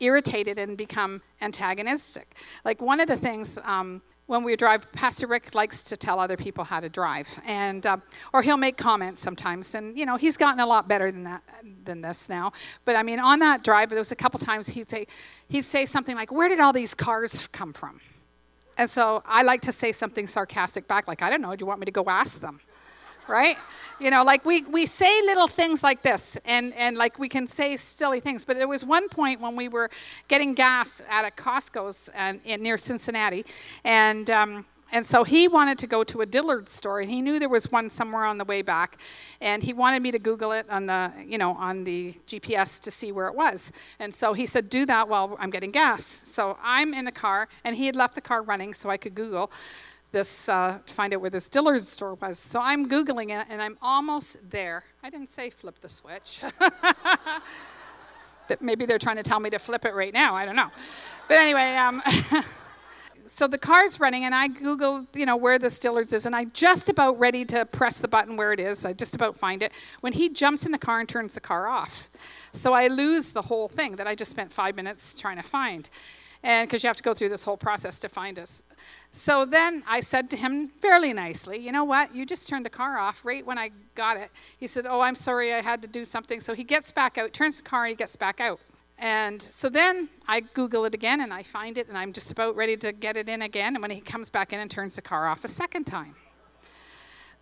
irritated 0.00 0.58
and 0.58 0.76
become 0.76 1.22
antagonistic. 1.40 2.36
Like 2.64 2.80
one 2.80 3.00
of 3.00 3.06
the 3.06 3.16
things 3.16 3.58
um, 3.64 4.02
when 4.26 4.44
we 4.44 4.56
drive, 4.56 4.90
Pastor 4.92 5.26
Rick 5.26 5.54
likes 5.54 5.82
to 5.84 5.96
tell 5.96 6.20
other 6.20 6.36
people 6.36 6.62
how 6.62 6.80
to 6.80 6.88
drive, 6.88 7.26
and 7.46 7.86
uh, 7.86 7.96
or 8.34 8.42
he'll 8.42 8.58
make 8.58 8.76
comments 8.76 9.22
sometimes. 9.22 9.74
And 9.74 9.98
you 9.98 10.04
know, 10.04 10.16
he's 10.16 10.36
gotten 10.36 10.60
a 10.60 10.66
lot 10.66 10.86
better 10.86 11.10
than 11.10 11.24
that 11.24 11.42
than 11.84 12.02
this 12.02 12.28
now. 12.28 12.52
But 12.84 12.96
I 12.96 13.02
mean, 13.02 13.20
on 13.20 13.38
that 13.38 13.64
drive, 13.64 13.88
there 13.88 13.98
was 13.98 14.12
a 14.12 14.16
couple 14.16 14.38
times 14.38 14.68
he'd 14.68 14.90
say 14.90 15.06
he'd 15.48 15.62
say 15.62 15.86
something 15.86 16.14
like, 16.14 16.30
"Where 16.30 16.48
did 16.48 16.60
all 16.60 16.74
these 16.74 16.94
cars 16.94 17.46
come 17.48 17.72
from?" 17.72 18.00
And 18.76 18.88
so 18.88 19.22
I 19.26 19.42
like 19.42 19.62
to 19.62 19.72
say 19.72 19.92
something 19.92 20.26
sarcastic 20.26 20.86
back, 20.86 21.08
like, 21.08 21.22
"I 21.22 21.30
don't 21.30 21.40
know. 21.40 21.56
Do 21.56 21.62
you 21.62 21.66
want 21.66 21.80
me 21.80 21.86
to 21.86 21.92
go 21.92 22.04
ask 22.06 22.40
them?" 22.40 22.60
right? 23.28 23.56
You 24.00 24.12
know, 24.12 24.22
like 24.22 24.44
we, 24.44 24.62
we 24.62 24.86
say 24.86 25.22
little 25.22 25.48
things 25.48 25.82
like 25.82 26.02
this, 26.02 26.38
and, 26.44 26.72
and 26.74 26.96
like 26.96 27.18
we 27.18 27.28
can 27.28 27.48
say 27.48 27.76
silly 27.76 28.20
things. 28.20 28.44
But 28.44 28.56
there 28.56 28.68
was 28.68 28.84
one 28.84 29.08
point 29.08 29.40
when 29.40 29.56
we 29.56 29.66
were 29.66 29.90
getting 30.28 30.54
gas 30.54 31.02
at 31.10 31.24
a 31.24 31.32
Costco's 31.32 32.08
and, 32.14 32.40
near 32.62 32.76
Cincinnati, 32.78 33.44
and 33.82 34.30
um, 34.30 34.64
and 34.92 35.04
so 35.04 35.24
he 35.24 35.48
wanted 35.48 35.78
to 35.80 35.88
go 35.88 36.04
to 36.04 36.20
a 36.20 36.26
Dillard 36.26 36.68
store, 36.68 37.00
and 37.00 37.10
he 37.10 37.20
knew 37.20 37.40
there 37.40 37.48
was 37.48 37.72
one 37.72 37.90
somewhere 37.90 38.24
on 38.24 38.38
the 38.38 38.44
way 38.44 38.62
back, 38.62 39.00
and 39.40 39.64
he 39.64 39.72
wanted 39.72 40.00
me 40.00 40.12
to 40.12 40.18
Google 40.20 40.52
it 40.52 40.64
on 40.70 40.86
the, 40.86 41.12
you 41.26 41.36
know, 41.36 41.54
on 41.54 41.82
the 41.82 42.12
GPS 42.26 42.80
to 42.82 42.92
see 42.92 43.10
where 43.10 43.26
it 43.26 43.34
was. 43.34 43.72
And 43.98 44.14
so 44.14 44.32
he 44.32 44.46
said, 44.46 44.68
"Do 44.68 44.86
that 44.86 45.08
while 45.08 45.36
I'm 45.40 45.50
getting 45.50 45.72
gas." 45.72 46.04
So 46.04 46.56
I'm 46.62 46.94
in 46.94 47.04
the 47.04 47.12
car, 47.12 47.48
and 47.64 47.74
he 47.74 47.86
had 47.86 47.96
left 47.96 48.14
the 48.14 48.20
car 48.20 48.42
running 48.42 48.72
so 48.74 48.90
I 48.90 48.96
could 48.96 49.16
Google 49.16 49.50
this 50.12 50.48
uh, 50.48 50.78
to 50.84 50.94
find 50.94 51.14
out 51.14 51.20
where 51.20 51.30
this 51.30 51.48
Dillard 51.48 51.82
store 51.82 52.14
was. 52.14 52.38
So 52.38 52.60
I'm 52.62 52.88
googling 52.88 53.38
it, 53.38 53.46
and 53.50 53.60
I'm 53.60 53.76
almost 53.82 54.50
there. 54.50 54.84
I 55.02 55.10
didn't 55.10 55.28
say 55.28 55.50
flip 55.50 55.80
the 55.80 55.88
switch. 55.88 56.42
that 58.48 58.62
maybe 58.62 58.86
they're 58.86 58.98
trying 58.98 59.16
to 59.16 59.22
tell 59.22 59.40
me 59.40 59.50
to 59.50 59.58
flip 59.58 59.84
it 59.84 59.94
right 59.94 60.12
now. 60.12 60.34
I 60.34 60.44
don't 60.44 60.56
know. 60.56 60.70
But 61.28 61.38
anyway. 61.38 61.76
Um, 61.76 62.02
so 63.28 63.46
the 63.46 63.58
car's 63.58 64.00
running 64.00 64.24
and 64.24 64.34
I 64.34 64.48
Google, 64.48 65.06
you 65.14 65.26
know, 65.26 65.36
where 65.36 65.58
the 65.58 65.68
Dillards 65.68 66.12
is, 66.12 66.26
and 66.26 66.34
I'm 66.34 66.50
just 66.52 66.88
about 66.88 67.18
ready 67.18 67.44
to 67.46 67.66
press 67.66 67.98
the 67.98 68.08
button 68.08 68.36
where 68.36 68.52
it 68.52 68.60
is. 68.60 68.84
I 68.84 68.92
just 68.92 69.14
about 69.14 69.36
find 69.36 69.62
it 69.62 69.72
when 70.00 70.14
he 70.14 70.28
jumps 70.28 70.64
in 70.64 70.72
the 70.72 70.78
car 70.78 71.00
and 71.00 71.08
turns 71.08 71.34
the 71.34 71.40
car 71.40 71.68
off. 71.68 72.10
So 72.52 72.72
I 72.72 72.88
lose 72.88 73.32
the 73.32 73.42
whole 73.42 73.68
thing 73.68 73.96
that 73.96 74.06
I 74.06 74.14
just 74.14 74.30
spent 74.30 74.52
five 74.52 74.74
minutes 74.74 75.14
trying 75.14 75.36
to 75.36 75.42
find. 75.42 75.88
And 76.42 76.68
because 76.68 76.82
you 76.82 76.88
have 76.88 76.96
to 76.96 77.02
go 77.02 77.14
through 77.14 77.30
this 77.30 77.44
whole 77.44 77.56
process 77.56 77.98
to 78.00 78.08
find 78.08 78.38
us. 78.38 78.62
So 79.12 79.44
then 79.44 79.82
I 79.86 80.00
said 80.00 80.30
to 80.30 80.36
him 80.36 80.68
fairly 80.68 81.12
nicely, 81.12 81.58
you 81.58 81.72
know 81.72 81.84
what? 81.84 82.14
You 82.14 82.26
just 82.26 82.48
turned 82.48 82.64
the 82.64 82.70
car 82.70 82.98
off 82.98 83.24
right 83.24 83.44
when 83.44 83.58
I 83.58 83.70
got 83.94 84.16
it. 84.16 84.30
He 84.58 84.66
said, 84.66 84.86
Oh, 84.86 85.00
I'm 85.00 85.14
sorry, 85.14 85.52
I 85.52 85.60
had 85.60 85.82
to 85.82 85.88
do 85.88 86.04
something. 86.04 86.40
So 86.40 86.54
he 86.54 86.64
gets 86.64 86.92
back 86.92 87.18
out, 87.18 87.32
turns 87.32 87.56
the 87.56 87.62
car, 87.62 87.84
and 87.84 87.90
he 87.90 87.96
gets 87.96 88.16
back 88.16 88.40
out. 88.40 88.60
And 88.98 89.40
so 89.40 89.68
then 89.68 90.08
I 90.26 90.40
Google 90.40 90.84
it 90.84 90.94
again 90.94 91.20
and 91.20 91.32
I 91.32 91.44
find 91.44 91.78
it 91.78 91.88
and 91.88 91.96
I'm 91.96 92.12
just 92.12 92.32
about 92.32 92.56
ready 92.56 92.76
to 92.78 92.92
get 92.92 93.16
it 93.16 93.28
in 93.28 93.42
again. 93.42 93.76
And 93.76 93.82
when 93.82 93.92
he 93.92 94.00
comes 94.00 94.28
back 94.28 94.52
in 94.52 94.58
and 94.60 94.70
turns 94.70 94.96
the 94.96 95.02
car 95.02 95.28
off 95.28 95.44
a 95.44 95.48
second 95.48 95.84
time. 95.84 96.16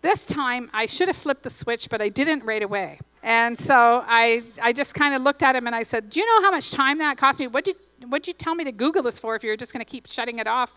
This 0.01 0.25
time 0.25 0.69
I 0.73 0.85
should 0.85 1.07
have 1.07 1.17
flipped 1.17 1.41
the 1.41 1.49
switch, 1.49 1.89
but 1.89 2.01
I 2.01 2.09
didn't 2.09 2.45
right 2.45 2.61
away. 2.61 2.99
And 3.27 3.59
so 3.59 4.05
I, 4.07 4.41
I 4.63 4.71
just 4.71 4.95
kind 4.95 5.13
of 5.13 5.21
looked 5.21 5.43
at 5.43 5.53
him 5.53 5.67
and 5.67 5.75
I 5.75 5.83
said, 5.83 6.09
Do 6.09 6.21
you 6.21 6.25
know 6.25 6.45
how 6.45 6.49
much 6.49 6.71
time 6.71 6.97
that 6.99 7.17
cost 7.17 7.41
me? 7.41 7.47
What 7.47 7.65
did 7.65 7.75
what'd 8.07 8.25
you 8.25 8.31
tell 8.31 8.55
me 8.55 8.63
to 8.63 8.71
Google 8.71 9.03
this 9.03 9.19
for 9.19 9.35
if 9.35 9.43
you're 9.43 9.57
just 9.57 9.73
going 9.73 9.83
to 9.83 9.91
keep 9.91 10.07
shutting 10.07 10.39
it 10.39 10.47
off, 10.47 10.73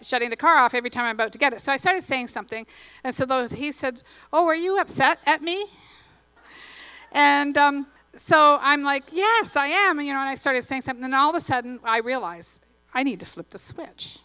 shutting 0.00 0.28
the 0.28 0.36
car 0.36 0.56
off 0.56 0.74
every 0.74 0.90
time 0.90 1.04
I'm 1.04 1.14
about 1.14 1.30
to 1.30 1.38
get 1.38 1.52
it? 1.52 1.60
So 1.60 1.70
I 1.70 1.76
started 1.76 2.02
saying 2.02 2.26
something. 2.26 2.66
And 3.04 3.14
so 3.14 3.46
he 3.46 3.70
said, 3.70 4.02
Oh, 4.32 4.48
are 4.48 4.56
you 4.56 4.80
upset 4.80 5.20
at 5.26 5.42
me? 5.42 5.64
And 7.12 7.56
um, 7.56 7.86
so 8.16 8.58
I'm 8.60 8.82
like, 8.82 9.04
yes, 9.12 9.54
I 9.54 9.68
am. 9.68 10.00
And, 10.00 10.08
you 10.08 10.12
know, 10.12 10.18
and 10.18 10.28
I 10.28 10.34
started 10.34 10.64
saying 10.64 10.82
something, 10.82 11.04
and 11.04 11.14
all 11.14 11.30
of 11.30 11.36
a 11.36 11.40
sudden 11.40 11.78
I 11.84 11.98
realized 11.98 12.64
I 12.92 13.04
need 13.04 13.20
to 13.20 13.26
flip 13.26 13.50
the 13.50 13.60
switch, 13.60 14.18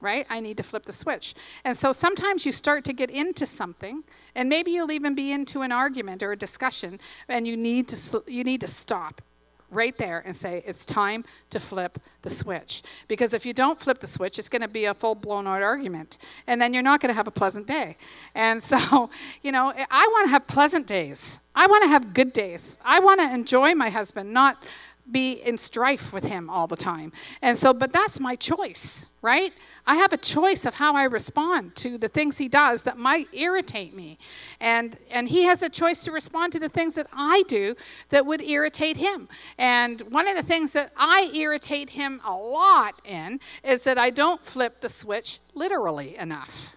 right? 0.00 0.26
I 0.30 0.40
need 0.40 0.56
to 0.58 0.62
flip 0.62 0.86
the 0.86 0.92
switch. 0.92 1.34
And 1.64 1.76
so 1.76 1.92
sometimes 1.92 2.46
you 2.46 2.52
start 2.52 2.84
to 2.84 2.92
get 2.92 3.10
into 3.10 3.46
something, 3.46 4.04
and 4.34 4.48
maybe 4.48 4.70
you'll 4.70 4.92
even 4.92 5.14
be 5.14 5.32
into 5.32 5.62
an 5.62 5.72
argument 5.72 6.22
or 6.22 6.32
a 6.32 6.36
discussion, 6.36 7.00
and 7.28 7.46
you 7.46 7.56
need 7.56 7.88
to 7.88 8.22
you 8.26 8.44
need 8.44 8.60
to 8.60 8.68
stop 8.68 9.22
right 9.70 9.96
there 9.98 10.22
and 10.24 10.34
say, 10.34 10.62
it's 10.66 10.86
time 10.86 11.24
to 11.50 11.60
flip 11.60 11.98
the 12.22 12.30
switch. 12.30 12.82
Because 13.06 13.34
if 13.34 13.44
you 13.44 13.52
don't 13.52 13.78
flip 13.78 13.98
the 13.98 14.06
switch, 14.06 14.38
it's 14.38 14.48
going 14.48 14.62
to 14.62 14.68
be 14.68 14.86
a 14.86 14.94
full 14.94 15.14
blown 15.14 15.46
out 15.46 15.62
argument. 15.62 16.18
And 16.46 16.60
then 16.60 16.72
you're 16.72 16.82
not 16.82 17.00
going 17.00 17.10
to 17.10 17.14
have 17.14 17.28
a 17.28 17.32
pleasant 17.32 17.66
day. 17.66 17.96
And 18.34 18.62
so, 18.72 19.10
you 19.42 19.52
know, 19.52 19.72
I 19.90 20.08
want 20.12 20.26
to 20.26 20.30
have 20.30 20.46
pleasant 20.46 20.86
days. 20.86 21.40
I 21.54 21.66
want 21.66 21.82
to 21.84 21.88
have 21.88 22.14
good 22.14 22.32
days. 22.32 22.78
I 22.84 23.00
want 23.00 23.20
to 23.20 23.32
enjoy 23.32 23.74
my 23.74 23.90
husband, 23.90 24.32
not 24.32 24.62
be 25.10 25.32
in 25.32 25.58
strife 25.58 26.12
with 26.12 26.24
him 26.24 26.50
all 26.50 26.66
the 26.66 26.76
time. 26.76 27.12
And 27.42 27.56
so, 27.56 27.72
but 27.72 27.92
that's 27.92 28.20
my 28.20 28.36
choice, 28.36 29.06
right? 29.22 29.52
I 29.86 29.96
have 29.96 30.12
a 30.12 30.18
choice 30.18 30.66
of 30.66 30.74
how 30.74 30.94
I 30.94 31.04
respond 31.04 31.74
to 31.76 31.98
the 31.98 32.08
things 32.08 32.38
he 32.38 32.48
does 32.48 32.82
that 32.82 32.98
might 32.98 33.28
irritate 33.32 33.94
me. 33.94 34.18
And 34.60 34.96
and 35.10 35.28
he 35.28 35.44
has 35.44 35.62
a 35.62 35.68
choice 35.68 36.04
to 36.04 36.12
respond 36.12 36.52
to 36.52 36.60
the 36.60 36.68
things 36.68 36.94
that 36.96 37.06
I 37.12 37.42
do 37.48 37.74
that 38.10 38.26
would 38.26 38.42
irritate 38.42 38.96
him. 38.96 39.28
And 39.56 40.00
one 40.10 40.28
of 40.28 40.36
the 40.36 40.42
things 40.42 40.72
that 40.74 40.92
I 40.96 41.30
irritate 41.34 41.90
him 41.90 42.20
a 42.24 42.34
lot 42.34 43.00
in 43.04 43.40
is 43.64 43.84
that 43.84 43.98
I 43.98 44.10
don't 44.10 44.44
flip 44.44 44.80
the 44.80 44.88
switch 44.88 45.40
literally 45.54 46.16
enough. 46.16 46.76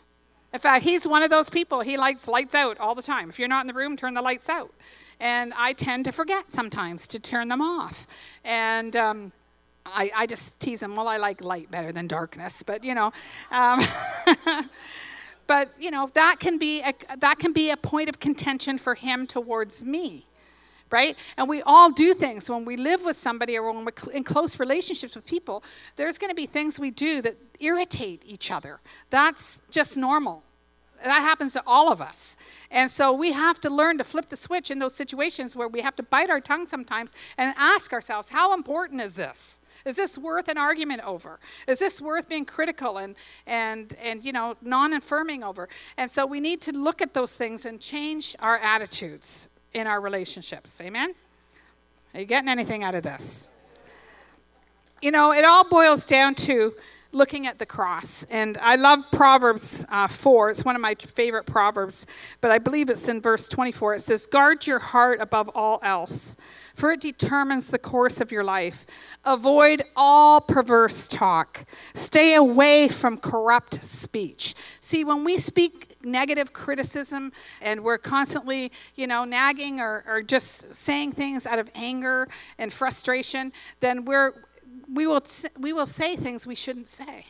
In 0.53 0.59
fact, 0.59 0.83
he's 0.83 1.07
one 1.07 1.23
of 1.23 1.29
those 1.29 1.49
people, 1.49 1.79
he 1.79 1.95
likes 1.95 2.27
lights 2.27 2.55
out 2.55 2.77
all 2.77 2.93
the 2.93 3.01
time. 3.01 3.29
If 3.29 3.39
you're 3.39 3.47
not 3.47 3.61
in 3.61 3.67
the 3.67 3.73
room, 3.73 3.95
turn 3.95 4.13
the 4.13 4.21
lights 4.21 4.49
out 4.49 4.73
and 5.21 5.53
I 5.55 5.73
tend 5.73 6.05
to 6.05 6.11
forget 6.11 6.51
sometimes 6.51 7.07
to 7.09 7.19
turn 7.19 7.47
them 7.47 7.61
off. 7.61 8.07
And 8.43 8.95
um, 8.95 9.31
I, 9.85 10.11
I, 10.15 10.25
just 10.25 10.59
tease 10.59 10.81
him, 10.81 10.95
well, 10.95 11.07
I 11.07 11.17
like 11.17 11.43
light 11.43 11.69
better 11.69 11.91
than 11.91 12.07
darkness, 12.07 12.63
but 12.63 12.83
you 12.83 12.95
know. 12.95 13.13
Um, 13.51 13.79
but 15.47 15.69
you 15.79 15.91
know 15.91 16.09
that 16.13 16.37
can 16.39 16.57
be 16.57 16.81
a, 16.81 16.93
that 17.17 17.37
can 17.37 17.51
be 17.51 17.71
a 17.71 17.77
point 17.77 18.07
of 18.07 18.19
contention 18.19 18.77
for 18.77 18.95
him 18.95 19.27
towards 19.27 19.83
me 19.83 20.25
right 20.91 21.17
and 21.35 21.49
we 21.49 21.61
all 21.63 21.91
do 21.91 22.13
things 22.13 22.49
when 22.49 22.63
we 22.63 22.77
live 22.77 23.03
with 23.03 23.17
somebody 23.17 23.57
or 23.57 23.73
when 23.73 23.83
we're 23.83 24.13
in 24.13 24.23
close 24.23 24.59
relationships 24.59 25.13
with 25.13 25.25
people 25.25 25.61
there's 25.97 26.17
going 26.17 26.29
to 26.29 26.35
be 26.35 26.45
things 26.45 26.79
we 26.79 26.91
do 26.91 27.21
that 27.21 27.35
irritate 27.59 28.21
each 28.25 28.49
other 28.49 28.79
that's 29.09 29.61
just 29.71 29.97
normal 29.97 30.43
that 31.03 31.21
happens 31.21 31.53
to 31.53 31.63
all 31.65 31.91
of 31.91 32.01
us. 32.01 32.35
And 32.69 32.89
so 32.89 33.11
we 33.11 33.31
have 33.31 33.59
to 33.61 33.69
learn 33.69 33.97
to 33.97 34.03
flip 34.03 34.29
the 34.29 34.35
switch 34.35 34.71
in 34.71 34.79
those 34.79 34.95
situations 34.95 35.55
where 35.55 35.67
we 35.67 35.81
have 35.81 35.95
to 35.97 36.03
bite 36.03 36.29
our 36.29 36.39
tongue 36.39 36.65
sometimes 36.65 37.13
and 37.37 37.53
ask 37.57 37.93
ourselves, 37.93 38.29
how 38.29 38.53
important 38.53 39.01
is 39.01 39.15
this? 39.15 39.59
Is 39.85 39.95
this 39.95 40.17
worth 40.17 40.47
an 40.47 40.57
argument 40.57 41.01
over? 41.05 41.39
Is 41.67 41.79
this 41.79 42.01
worth 42.01 42.29
being 42.29 42.45
critical 42.45 42.97
and 42.97 43.15
and 43.47 43.95
and 44.03 44.23
you 44.23 44.31
know 44.31 44.55
non-affirming 44.61 45.43
over? 45.43 45.67
And 45.97 46.09
so 46.09 46.25
we 46.25 46.39
need 46.39 46.61
to 46.61 46.71
look 46.71 47.01
at 47.01 47.13
those 47.13 47.35
things 47.35 47.65
and 47.65 47.79
change 47.79 48.35
our 48.39 48.57
attitudes 48.57 49.47
in 49.73 49.87
our 49.87 49.99
relationships. 49.99 50.79
Amen. 50.81 51.13
Are 52.13 52.19
you 52.19 52.25
getting 52.25 52.49
anything 52.49 52.83
out 52.83 52.93
of 52.93 53.03
this? 53.03 53.47
You 55.01 55.11
know, 55.11 55.33
it 55.33 55.45
all 55.45 55.67
boils 55.67 56.05
down 56.05 56.35
to 56.35 56.73
looking 57.11 57.45
at 57.47 57.59
the 57.59 57.65
cross. 57.65 58.23
And 58.29 58.57
I 58.61 58.75
love 58.75 58.99
Proverbs 59.11 59.85
uh, 59.89 60.07
4. 60.07 60.49
It's 60.51 60.65
one 60.65 60.75
of 60.75 60.81
my 60.81 60.95
favorite 60.95 61.45
Proverbs, 61.45 62.07
but 62.39 62.51
I 62.51 62.57
believe 62.57 62.89
it's 62.89 63.07
in 63.07 63.21
verse 63.21 63.49
24. 63.49 63.95
It 63.95 63.99
says, 64.01 64.25
Guard 64.25 64.65
your 64.67 64.79
heart 64.79 65.19
above 65.21 65.49
all 65.53 65.79
else, 65.83 66.35
for 66.75 66.91
it 66.91 67.01
determines 67.01 67.67
the 67.67 67.79
course 67.79 68.21
of 68.21 68.31
your 68.31 68.43
life. 68.43 68.85
Avoid 69.25 69.83
all 69.95 70.39
perverse 70.41 71.07
talk. 71.07 71.65
Stay 71.93 72.35
away 72.35 72.87
from 72.87 73.17
corrupt 73.17 73.83
speech. 73.83 74.55
See, 74.79 75.03
when 75.03 75.23
we 75.23 75.37
speak 75.37 75.97
negative 76.03 76.53
criticism 76.53 77.31
and 77.61 77.83
we're 77.83 77.97
constantly, 77.97 78.71
you 78.95 79.07
know, 79.07 79.25
nagging 79.25 79.79
or, 79.79 80.03
or 80.07 80.21
just 80.21 80.73
saying 80.73 81.11
things 81.11 81.45
out 81.45 81.59
of 81.59 81.69
anger 81.75 82.27
and 82.57 82.71
frustration, 82.71 83.51
then 83.81 84.05
we're 84.05 84.33
we 84.93 85.07
will, 85.07 85.23
we 85.59 85.73
will 85.73 85.85
say 85.85 86.15
things 86.15 86.45
we 86.45 86.55
shouldn't 86.55 86.87
say, 86.87 87.25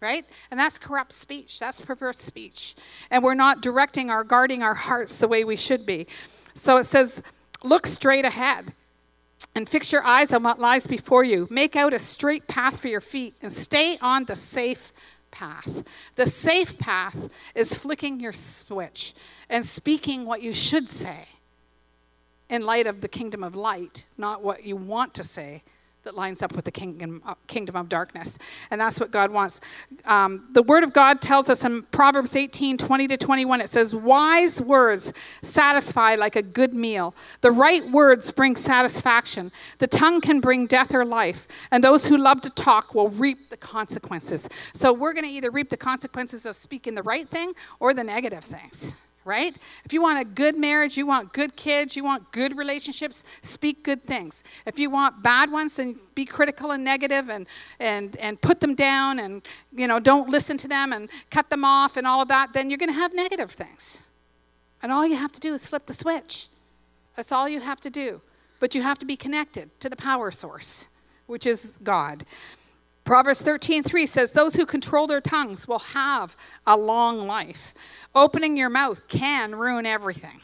right? 0.00 0.24
And 0.50 0.58
that's 0.58 0.78
corrupt 0.78 1.12
speech. 1.12 1.58
That's 1.58 1.80
perverse 1.80 2.18
speech. 2.18 2.74
And 3.10 3.24
we're 3.24 3.34
not 3.34 3.60
directing 3.60 4.10
or 4.10 4.24
guarding 4.24 4.62
our 4.62 4.74
hearts 4.74 5.18
the 5.18 5.28
way 5.28 5.44
we 5.44 5.56
should 5.56 5.84
be. 5.84 6.06
So 6.54 6.76
it 6.76 6.84
says, 6.84 7.22
look 7.62 7.86
straight 7.86 8.24
ahead 8.24 8.72
and 9.54 9.68
fix 9.68 9.92
your 9.92 10.04
eyes 10.04 10.32
on 10.32 10.42
what 10.42 10.58
lies 10.58 10.86
before 10.86 11.24
you. 11.24 11.48
Make 11.50 11.76
out 11.76 11.92
a 11.92 11.98
straight 11.98 12.46
path 12.46 12.80
for 12.80 12.88
your 12.88 13.00
feet 13.00 13.34
and 13.42 13.52
stay 13.52 13.98
on 14.00 14.24
the 14.24 14.36
safe 14.36 14.92
path. 15.30 15.84
The 16.14 16.26
safe 16.26 16.78
path 16.78 17.32
is 17.54 17.76
flicking 17.76 18.20
your 18.20 18.32
switch 18.32 19.14
and 19.50 19.64
speaking 19.64 20.24
what 20.24 20.42
you 20.42 20.54
should 20.54 20.88
say 20.88 21.26
in 22.48 22.64
light 22.64 22.86
of 22.86 23.00
the 23.00 23.08
kingdom 23.08 23.42
of 23.42 23.56
light, 23.56 24.06
not 24.16 24.42
what 24.42 24.64
you 24.64 24.76
want 24.76 25.14
to 25.14 25.24
say 25.24 25.62
that 26.06 26.14
lines 26.14 26.42
up 26.42 26.56
with 26.56 26.64
the 26.64 26.70
kingdom, 26.70 27.22
uh, 27.26 27.34
kingdom 27.46 27.76
of 27.76 27.88
darkness. 27.88 28.38
And 28.70 28.80
that's 28.80 28.98
what 28.98 29.10
God 29.10 29.30
wants. 29.30 29.60
Um, 30.04 30.48
the 30.52 30.62
Word 30.62 30.82
of 30.82 30.92
God 30.92 31.20
tells 31.20 31.50
us 31.50 31.64
in 31.64 31.82
Proverbs 31.82 32.34
18 32.34 32.78
20 32.78 33.08
to 33.08 33.16
21, 33.16 33.60
it 33.60 33.68
says, 33.68 33.94
Wise 33.94 34.62
words 34.62 35.12
satisfy 35.42 36.14
like 36.14 36.34
a 36.34 36.42
good 36.42 36.72
meal. 36.72 37.14
The 37.42 37.50
right 37.50 37.88
words 37.90 38.30
bring 38.30 38.56
satisfaction. 38.56 39.52
The 39.78 39.86
tongue 39.86 40.20
can 40.20 40.40
bring 40.40 40.66
death 40.66 40.94
or 40.94 41.04
life. 41.04 41.46
And 41.70 41.84
those 41.84 42.06
who 42.06 42.16
love 42.16 42.40
to 42.42 42.50
talk 42.50 42.94
will 42.94 43.10
reap 43.10 43.50
the 43.50 43.56
consequences. 43.56 44.48
So 44.72 44.92
we're 44.92 45.12
going 45.12 45.24
to 45.24 45.30
either 45.30 45.50
reap 45.50 45.68
the 45.68 45.76
consequences 45.76 46.46
of 46.46 46.56
speaking 46.56 46.94
the 46.94 47.02
right 47.02 47.28
thing 47.28 47.52
or 47.80 47.92
the 47.92 48.04
negative 48.04 48.44
things 48.44 48.96
right? 49.26 49.58
If 49.84 49.92
you 49.92 50.00
want 50.00 50.20
a 50.20 50.24
good 50.24 50.56
marriage, 50.56 50.96
you 50.96 51.06
want 51.06 51.32
good 51.32 51.56
kids, 51.56 51.96
you 51.96 52.04
want 52.04 52.30
good 52.30 52.56
relationships, 52.56 53.24
speak 53.42 53.82
good 53.82 54.02
things. 54.04 54.44
If 54.64 54.78
you 54.78 54.88
want 54.88 55.22
bad 55.22 55.50
ones, 55.50 55.76
then 55.76 55.98
be 56.14 56.24
critical 56.24 56.70
and 56.70 56.84
negative 56.84 57.28
and, 57.28 57.46
and, 57.80 58.16
and 58.18 58.40
put 58.40 58.60
them 58.60 58.74
down 58.74 59.18
and, 59.18 59.42
you 59.72 59.88
know, 59.88 59.98
don't 59.98 60.30
listen 60.30 60.56
to 60.58 60.68
them 60.68 60.92
and 60.92 61.10
cut 61.30 61.50
them 61.50 61.64
off 61.64 61.96
and 61.96 62.06
all 62.06 62.22
of 62.22 62.28
that, 62.28 62.52
then 62.52 62.70
you're 62.70 62.78
going 62.78 62.92
to 62.92 62.98
have 62.98 63.12
negative 63.12 63.50
things, 63.50 64.02
And 64.82 64.92
all 64.92 65.06
you 65.06 65.16
have 65.16 65.32
to 65.32 65.40
do 65.40 65.52
is 65.52 65.68
flip 65.68 65.84
the 65.86 65.92
switch. 65.92 66.48
That's 67.16 67.32
all 67.32 67.48
you 67.48 67.60
have 67.60 67.80
to 67.80 67.90
do. 67.90 68.20
But 68.60 68.74
you 68.74 68.82
have 68.82 68.98
to 68.98 69.06
be 69.06 69.16
connected 69.16 69.68
to 69.80 69.88
the 69.88 69.96
power 69.96 70.30
source, 70.30 70.88
which 71.26 71.46
is 71.46 71.72
God. 71.82 72.24
Proverbs 73.06 73.40
13:3 73.40 74.04
says 74.04 74.32
those 74.32 74.56
who 74.56 74.66
control 74.66 75.06
their 75.06 75.20
tongues 75.20 75.68
will 75.68 75.78
have 75.78 76.36
a 76.66 76.76
long 76.76 77.26
life. 77.26 77.72
Opening 78.16 78.56
your 78.56 78.68
mouth 78.68 79.06
can 79.06 79.54
ruin 79.54 79.86
everything. 79.86 80.40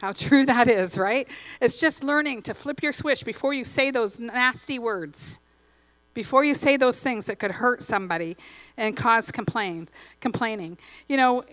How 0.00 0.12
true 0.12 0.46
that 0.46 0.68
is, 0.68 0.96
right? 0.96 1.28
It's 1.60 1.78
just 1.78 2.04
learning 2.04 2.42
to 2.42 2.54
flip 2.54 2.80
your 2.80 2.92
switch 2.92 3.24
before 3.24 3.52
you 3.52 3.64
say 3.64 3.90
those 3.90 4.20
nasty 4.20 4.78
words. 4.78 5.40
Before 6.14 6.44
you 6.44 6.54
say 6.54 6.76
those 6.76 7.00
things 7.00 7.26
that 7.26 7.40
could 7.40 7.50
hurt 7.50 7.82
somebody 7.82 8.36
and 8.76 8.96
cause 8.96 9.32
complaints, 9.32 9.92
complaining. 10.20 10.78
You 11.08 11.16
know, 11.16 11.44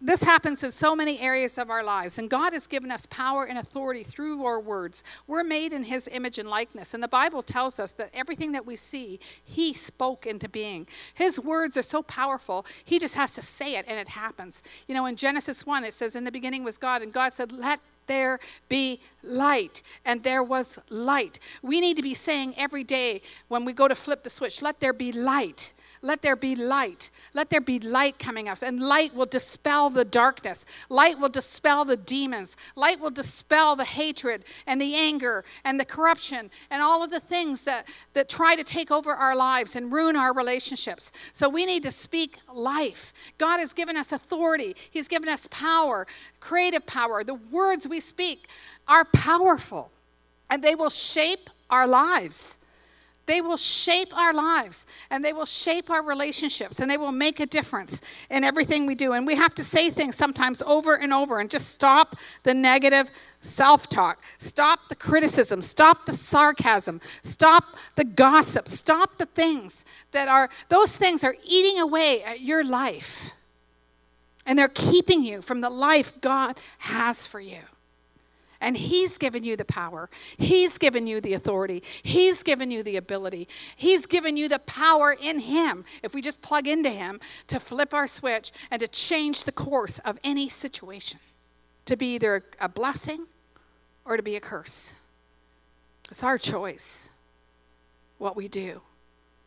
this 0.00 0.22
happens 0.22 0.62
in 0.62 0.72
so 0.72 0.96
many 0.96 1.20
areas 1.20 1.58
of 1.58 1.70
our 1.70 1.82
lives, 1.82 2.18
and 2.18 2.30
God 2.30 2.52
has 2.52 2.66
given 2.66 2.90
us 2.90 3.06
power 3.06 3.44
and 3.44 3.58
authority 3.58 4.02
through 4.02 4.44
our 4.44 4.58
words. 4.58 5.04
We're 5.26 5.44
made 5.44 5.72
in 5.72 5.84
His 5.84 6.08
image 6.08 6.38
and 6.38 6.48
likeness, 6.48 6.94
and 6.94 7.02
the 7.02 7.08
Bible 7.08 7.42
tells 7.42 7.78
us 7.78 7.92
that 7.94 8.10
everything 8.14 8.52
that 8.52 8.66
we 8.66 8.76
see, 8.76 9.20
He 9.44 9.72
spoke 9.74 10.26
into 10.26 10.48
being. 10.48 10.86
His 11.14 11.38
words 11.38 11.76
are 11.76 11.82
so 11.82 12.02
powerful, 12.02 12.64
He 12.84 12.98
just 12.98 13.14
has 13.14 13.34
to 13.34 13.42
say 13.42 13.76
it, 13.76 13.84
and 13.88 13.98
it 13.98 14.08
happens. 14.08 14.62
You 14.88 14.94
know, 14.94 15.06
in 15.06 15.16
Genesis 15.16 15.66
1, 15.66 15.84
it 15.84 15.92
says, 15.92 16.16
In 16.16 16.24
the 16.24 16.32
beginning 16.32 16.64
was 16.64 16.78
God, 16.78 17.02
and 17.02 17.12
God 17.12 17.32
said, 17.32 17.52
Let 17.52 17.80
there 18.06 18.40
be 18.68 19.00
light. 19.22 19.82
And 20.04 20.24
there 20.24 20.42
was 20.42 20.80
light. 20.88 21.38
We 21.62 21.80
need 21.80 21.96
to 21.96 22.02
be 22.02 22.14
saying 22.14 22.54
every 22.58 22.82
day 22.82 23.22
when 23.46 23.64
we 23.64 23.72
go 23.72 23.86
to 23.86 23.94
flip 23.94 24.24
the 24.24 24.30
switch, 24.30 24.60
let 24.60 24.80
there 24.80 24.92
be 24.92 25.12
light. 25.12 25.72
Let 26.02 26.22
there 26.22 26.36
be 26.36 26.56
light. 26.56 27.10
Let 27.34 27.50
there 27.50 27.60
be 27.60 27.78
light 27.78 28.18
coming 28.18 28.48
up. 28.48 28.58
And 28.62 28.80
light 28.80 29.14
will 29.14 29.26
dispel 29.26 29.90
the 29.90 30.04
darkness. 30.04 30.64
Light 30.88 31.18
will 31.18 31.28
dispel 31.28 31.84
the 31.84 31.96
demons. 31.96 32.56
Light 32.74 33.00
will 33.00 33.10
dispel 33.10 33.76
the 33.76 33.84
hatred 33.84 34.44
and 34.66 34.80
the 34.80 34.94
anger 34.94 35.44
and 35.62 35.78
the 35.78 35.84
corruption 35.84 36.50
and 36.70 36.80
all 36.82 37.04
of 37.04 37.10
the 37.10 37.20
things 37.20 37.64
that, 37.64 37.86
that 38.14 38.30
try 38.30 38.56
to 38.56 38.64
take 38.64 38.90
over 38.90 39.12
our 39.12 39.36
lives 39.36 39.76
and 39.76 39.92
ruin 39.92 40.16
our 40.16 40.32
relationships. 40.32 41.12
So 41.32 41.50
we 41.50 41.66
need 41.66 41.82
to 41.82 41.90
speak 41.90 42.38
life. 42.50 43.12
God 43.36 43.58
has 43.60 43.74
given 43.74 43.96
us 43.96 44.10
authority, 44.10 44.74
He's 44.90 45.08
given 45.08 45.28
us 45.28 45.46
power, 45.50 46.06
creative 46.40 46.86
power. 46.86 47.24
The 47.24 47.34
words 47.34 47.86
we 47.86 48.00
speak 48.00 48.48
are 48.88 49.04
powerful 49.04 49.90
and 50.48 50.62
they 50.62 50.74
will 50.74 50.90
shape 50.90 51.50
our 51.68 51.86
lives. 51.86 52.58
They 53.30 53.40
will 53.40 53.56
shape 53.56 54.12
our 54.18 54.34
lives 54.34 54.86
and 55.08 55.24
they 55.24 55.32
will 55.32 55.46
shape 55.46 55.88
our 55.88 56.02
relationships 56.02 56.80
and 56.80 56.90
they 56.90 56.96
will 56.96 57.12
make 57.12 57.38
a 57.38 57.46
difference 57.46 58.02
in 58.28 58.42
everything 58.42 58.86
we 58.86 58.96
do. 58.96 59.12
And 59.12 59.24
we 59.24 59.36
have 59.36 59.54
to 59.54 59.62
say 59.62 59.88
things 59.88 60.16
sometimes 60.16 60.62
over 60.62 60.96
and 60.96 61.12
over 61.12 61.38
and 61.38 61.48
just 61.48 61.68
stop 61.68 62.16
the 62.42 62.54
negative 62.54 63.08
self 63.40 63.88
talk, 63.88 64.24
stop 64.38 64.88
the 64.88 64.96
criticism, 64.96 65.60
stop 65.60 66.06
the 66.06 66.12
sarcasm, 66.12 67.00
stop 67.22 67.76
the 67.94 68.02
gossip, 68.02 68.66
stop 68.66 69.16
the 69.18 69.26
things 69.26 69.84
that 70.10 70.26
are, 70.26 70.50
those 70.68 70.96
things 70.96 71.22
are 71.22 71.36
eating 71.44 71.78
away 71.78 72.24
at 72.24 72.40
your 72.40 72.64
life. 72.64 73.30
And 74.44 74.58
they're 74.58 74.66
keeping 74.66 75.22
you 75.22 75.40
from 75.40 75.60
the 75.60 75.70
life 75.70 76.20
God 76.20 76.58
has 76.78 77.28
for 77.28 77.38
you. 77.38 77.60
And 78.60 78.76
He's 78.76 79.18
given 79.18 79.44
you 79.44 79.56
the 79.56 79.64
power. 79.64 80.10
He's 80.36 80.78
given 80.78 81.06
you 81.06 81.20
the 81.20 81.34
authority. 81.34 81.82
He's 82.02 82.42
given 82.42 82.70
you 82.70 82.82
the 82.82 82.96
ability. 82.96 83.48
He's 83.76 84.06
given 84.06 84.36
you 84.36 84.48
the 84.48 84.58
power 84.60 85.16
in 85.20 85.38
Him, 85.38 85.84
if 86.02 86.14
we 86.14 86.20
just 86.20 86.42
plug 86.42 86.68
into 86.68 86.90
Him, 86.90 87.20
to 87.46 87.58
flip 87.58 87.94
our 87.94 88.06
switch 88.06 88.52
and 88.70 88.80
to 88.80 88.88
change 88.88 89.44
the 89.44 89.52
course 89.52 89.98
of 90.00 90.18
any 90.22 90.48
situation, 90.48 91.20
to 91.86 91.96
be 91.96 92.14
either 92.14 92.44
a 92.60 92.68
blessing 92.68 93.26
or 94.04 94.16
to 94.16 94.22
be 94.22 94.36
a 94.36 94.40
curse. 94.40 94.94
It's 96.10 96.22
our 96.22 96.38
choice 96.38 97.10
what 98.18 98.36
we 98.36 98.48
do, 98.48 98.82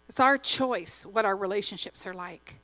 it's 0.07 0.19
our 0.19 0.37
choice 0.37 1.05
what 1.05 1.25
our 1.25 1.35
relationships 1.35 2.07
are 2.07 2.13
like. 2.13 2.55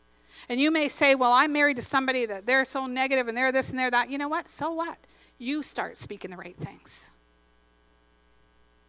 And 0.48 0.60
you 0.60 0.72
may 0.72 0.88
say, 0.88 1.16
Well, 1.16 1.32
I'm 1.32 1.52
married 1.52 1.76
to 1.78 1.84
somebody 1.84 2.26
that 2.26 2.46
they're 2.46 2.66
so 2.66 2.88
negative 2.88 3.28
and 3.28 3.38
they're 3.38 3.52
this 3.52 3.70
and 3.70 3.78
they're 3.78 3.92
that. 3.92 4.10
You 4.10 4.18
know 4.18 4.30
what? 4.30 4.48
So 4.48 4.72
what? 4.72 4.98
You 5.40 5.64
start 5.64 5.98
speaking 5.98 6.30
the 6.30 6.38
right 6.38 6.56
things. 6.56 7.12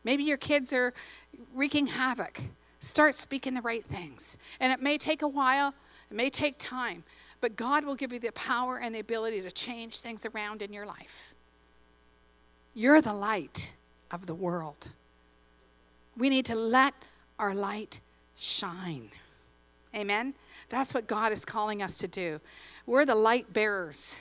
Maybe 0.05 0.25
your 0.25 0.37
kids 0.37 0.73
are 0.73 0.93
wreaking 1.55 1.87
havoc. 1.87 2.41
Start 2.81 3.15
speaking 3.15 3.55
the 3.55 3.63
right 3.63 3.85
things. 3.85 4.37
And 4.59 4.73
it 4.73 4.83
may 4.83 4.99
take 4.99 5.23
a 5.23 5.29
while, 5.29 5.75
it 6.11 6.17
may 6.17 6.31
take 6.31 6.57
time, 6.59 7.05
but 7.41 7.57
God 7.57 7.85
will 7.85 7.95
give 7.95 8.13
you 8.13 8.19
the 8.19 8.33
power 8.33 8.79
and 8.79 8.95
the 8.95 9.01
ability 9.01 9.43
to 9.43 9.51
change 9.51 10.01
things 10.01 10.27
around 10.27 10.63
in 10.63 10.73
your 10.73 10.87
life. 10.87 11.35
You're 12.75 13.01
the 13.01 13.15
light 13.15 13.73
of 14.11 14.27
the 14.27 14.35
world. 14.35 14.93
We 16.17 16.29
need 16.31 16.47
to 16.47 16.55
let 16.55 16.95
our 17.39 17.55
light 17.55 18.01
shine. 18.37 19.11
Amen? 19.95 20.35
That's 20.69 20.95
what 20.95 21.07
God 21.07 21.33
is 21.33 21.45
calling 21.45 21.83
us 21.83 21.99
to 21.99 22.09
do. 22.09 22.41
We're 22.87 23.05
the 23.05 23.15
light 23.15 23.53
bearers 23.53 24.17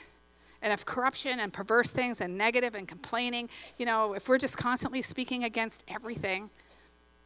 and 0.62 0.72
if 0.72 0.84
corruption 0.84 1.40
and 1.40 1.52
perverse 1.52 1.90
things 1.90 2.20
and 2.20 2.36
negative 2.36 2.74
and 2.74 2.86
complaining, 2.86 3.48
you 3.78 3.86
know, 3.86 4.14
if 4.14 4.28
we're 4.28 4.38
just 4.38 4.58
constantly 4.58 5.02
speaking 5.02 5.44
against 5.44 5.84
everything, 5.88 6.50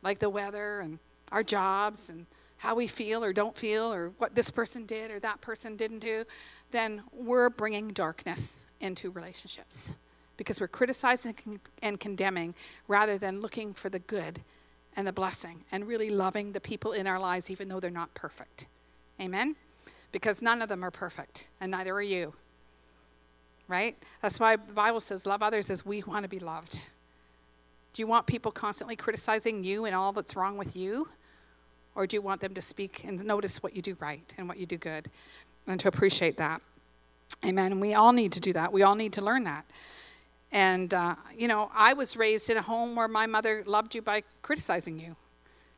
like 0.03 0.18
the 0.18 0.30
weather 0.30 0.80
and 0.80 0.99
our 1.32 1.43
jobs 1.43 2.11
and 2.11 2.26
how 2.59 2.74
we 2.74 2.87
feel 2.87 3.24
or 3.24 3.32
don't 3.32 3.57
feel 3.57 3.93
or 3.93 4.11
what 4.18 4.35
this 4.35 4.51
person 4.51 4.87
did 4.87 5.11
or 5.11 5.18
that 5.20 5.41
person 5.41 5.76
didn't 5.76 5.99
do, 5.99 6.24
then 6.70 7.03
we're 7.12 7.51
bringing 7.51 7.89
darkness 7.89 8.66
into 8.80 9.11
relationships 9.11 9.97
because 10.37 10.61
we're 10.61 10.68
criticizing 10.68 11.61
and 11.82 11.99
condemning 11.99 12.55
rather 12.87 13.18
than 13.18 13.41
looking 13.41 13.72
for 13.74 13.89
the 13.89 13.99
good 13.99 14.41
and 14.97 15.07
the 15.07 15.12
blessing 15.12 15.64
and 15.72 15.89
really 15.89 16.11
loving 16.11 16.53
the 16.53 16.61
people 16.61 16.93
in 16.93 17.07
our 17.07 17.18
lives 17.18 17.51
even 17.51 17.68
though 17.68 17.80
they're 17.80 17.91
not 17.91 18.14
perfect. 18.14 18.66
Amen? 19.20 19.57
Because 20.12 20.41
none 20.41 20.62
of 20.62 20.68
them 20.68 20.85
are 20.85 20.91
perfect, 20.93 21.49
and 21.61 21.72
neither 21.72 21.93
are 21.93 22.03
you 22.03 22.35
right? 23.69 23.97
That's 24.23 24.39
why 24.39 24.57
the 24.57 24.73
Bible 24.73 25.01
says, 25.01 25.27
love 25.27 25.43
others 25.43 25.71
as 25.71 25.85
we 25.85 26.03
want 26.03 26.25
to 26.25 26.29
be 26.29 26.39
loved. 26.39 26.85
Do 27.93 28.03
you 28.03 28.07
want 28.07 28.27
people 28.27 28.51
constantly 28.51 28.97
criticizing 28.97 29.62
you 29.65 29.85
and 29.85 29.95
all 29.95 30.12
that's 30.12 30.37
wrong 30.37 30.57
with 30.57 30.75
you? 30.77 31.09
Or 31.95 32.07
do 32.07 32.17
you 32.17 32.23
want 32.23 32.41
them 32.41 32.55
to 32.55 32.61
speak 32.61 33.05
and 33.05 33.25
notice 33.25 33.62
what 33.62 33.77
you 33.77 33.83
do 33.83 33.97
right 34.01 34.35
and 34.37 34.49
what 34.49 34.59
you 34.59 34.67
do 34.67 34.77
good 34.77 35.09
and 35.67 35.79
to 35.81 35.89
appreciate 35.89 36.37
that? 36.39 36.61
Amen. 37.45 37.73
And 37.73 37.81
we 37.81 37.95
all 37.95 38.12
need 38.12 38.33
to 38.33 38.41
do 38.41 38.53
that. 38.53 38.73
We 38.73 38.83
all 38.83 38.97
need 38.97 39.12
to 39.15 39.25
learn 39.25 39.45
that. 39.45 39.65
And, 40.51 40.93
uh, 40.93 41.15
you 41.37 41.49
know, 41.49 41.71
I 41.75 41.95
was 41.95 42.17
raised 42.17 42.51
in 42.51 42.57
a 42.57 42.62
home 42.62 42.97
where 42.97 43.09
my 43.09 43.27
mother 43.27 43.62
loved 43.67 43.95
you 43.95 44.03
by 44.03 44.23
criticizing 44.43 44.99
you. 44.99 45.17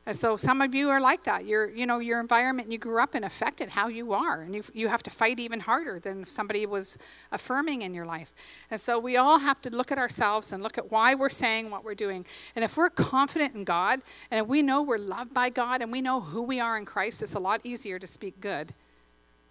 And 0.06 0.14
so 0.14 0.36
some 0.36 0.62
of 0.62 0.72
you 0.72 0.88
are 0.90 1.00
like 1.00 1.24
that. 1.24 1.46
Your, 1.46 1.68
you 1.68 1.84
know, 1.84 1.98
your 1.98 2.20
environment 2.20 2.70
you 2.70 2.78
grew 2.78 3.02
up 3.02 3.16
in 3.16 3.24
affected 3.24 3.70
how 3.70 3.88
you 3.88 4.12
are, 4.12 4.42
and 4.42 4.54
you, 4.54 4.62
you 4.72 4.86
have 4.86 5.02
to 5.02 5.10
fight 5.10 5.40
even 5.40 5.58
harder 5.58 5.98
than 5.98 6.22
if 6.22 6.30
somebody 6.30 6.64
was 6.64 6.96
affirming 7.32 7.82
in 7.82 7.92
your 7.92 8.06
life. 8.06 8.32
And 8.70 8.80
so 8.80 9.00
we 9.00 9.16
all 9.16 9.40
have 9.40 9.60
to 9.62 9.70
look 9.70 9.90
at 9.90 9.98
ourselves 9.98 10.52
and 10.52 10.62
look 10.62 10.78
at 10.78 10.92
why 10.92 11.16
we're 11.16 11.28
saying 11.28 11.72
what 11.72 11.82
we're 11.82 11.96
doing. 11.96 12.24
And 12.54 12.64
if 12.64 12.76
we're 12.76 12.88
confident 12.88 13.56
in 13.56 13.64
God, 13.64 14.00
and 14.30 14.46
we 14.48 14.62
know 14.62 14.80
we're 14.80 14.96
loved 14.96 15.34
by 15.34 15.50
God, 15.50 15.82
and 15.82 15.90
we 15.90 16.00
know 16.00 16.20
who 16.20 16.40
we 16.40 16.60
are 16.60 16.78
in 16.78 16.84
Christ, 16.84 17.20
it's 17.20 17.34
a 17.34 17.40
lot 17.40 17.60
easier 17.64 17.98
to 17.98 18.06
speak 18.06 18.40
good 18.40 18.74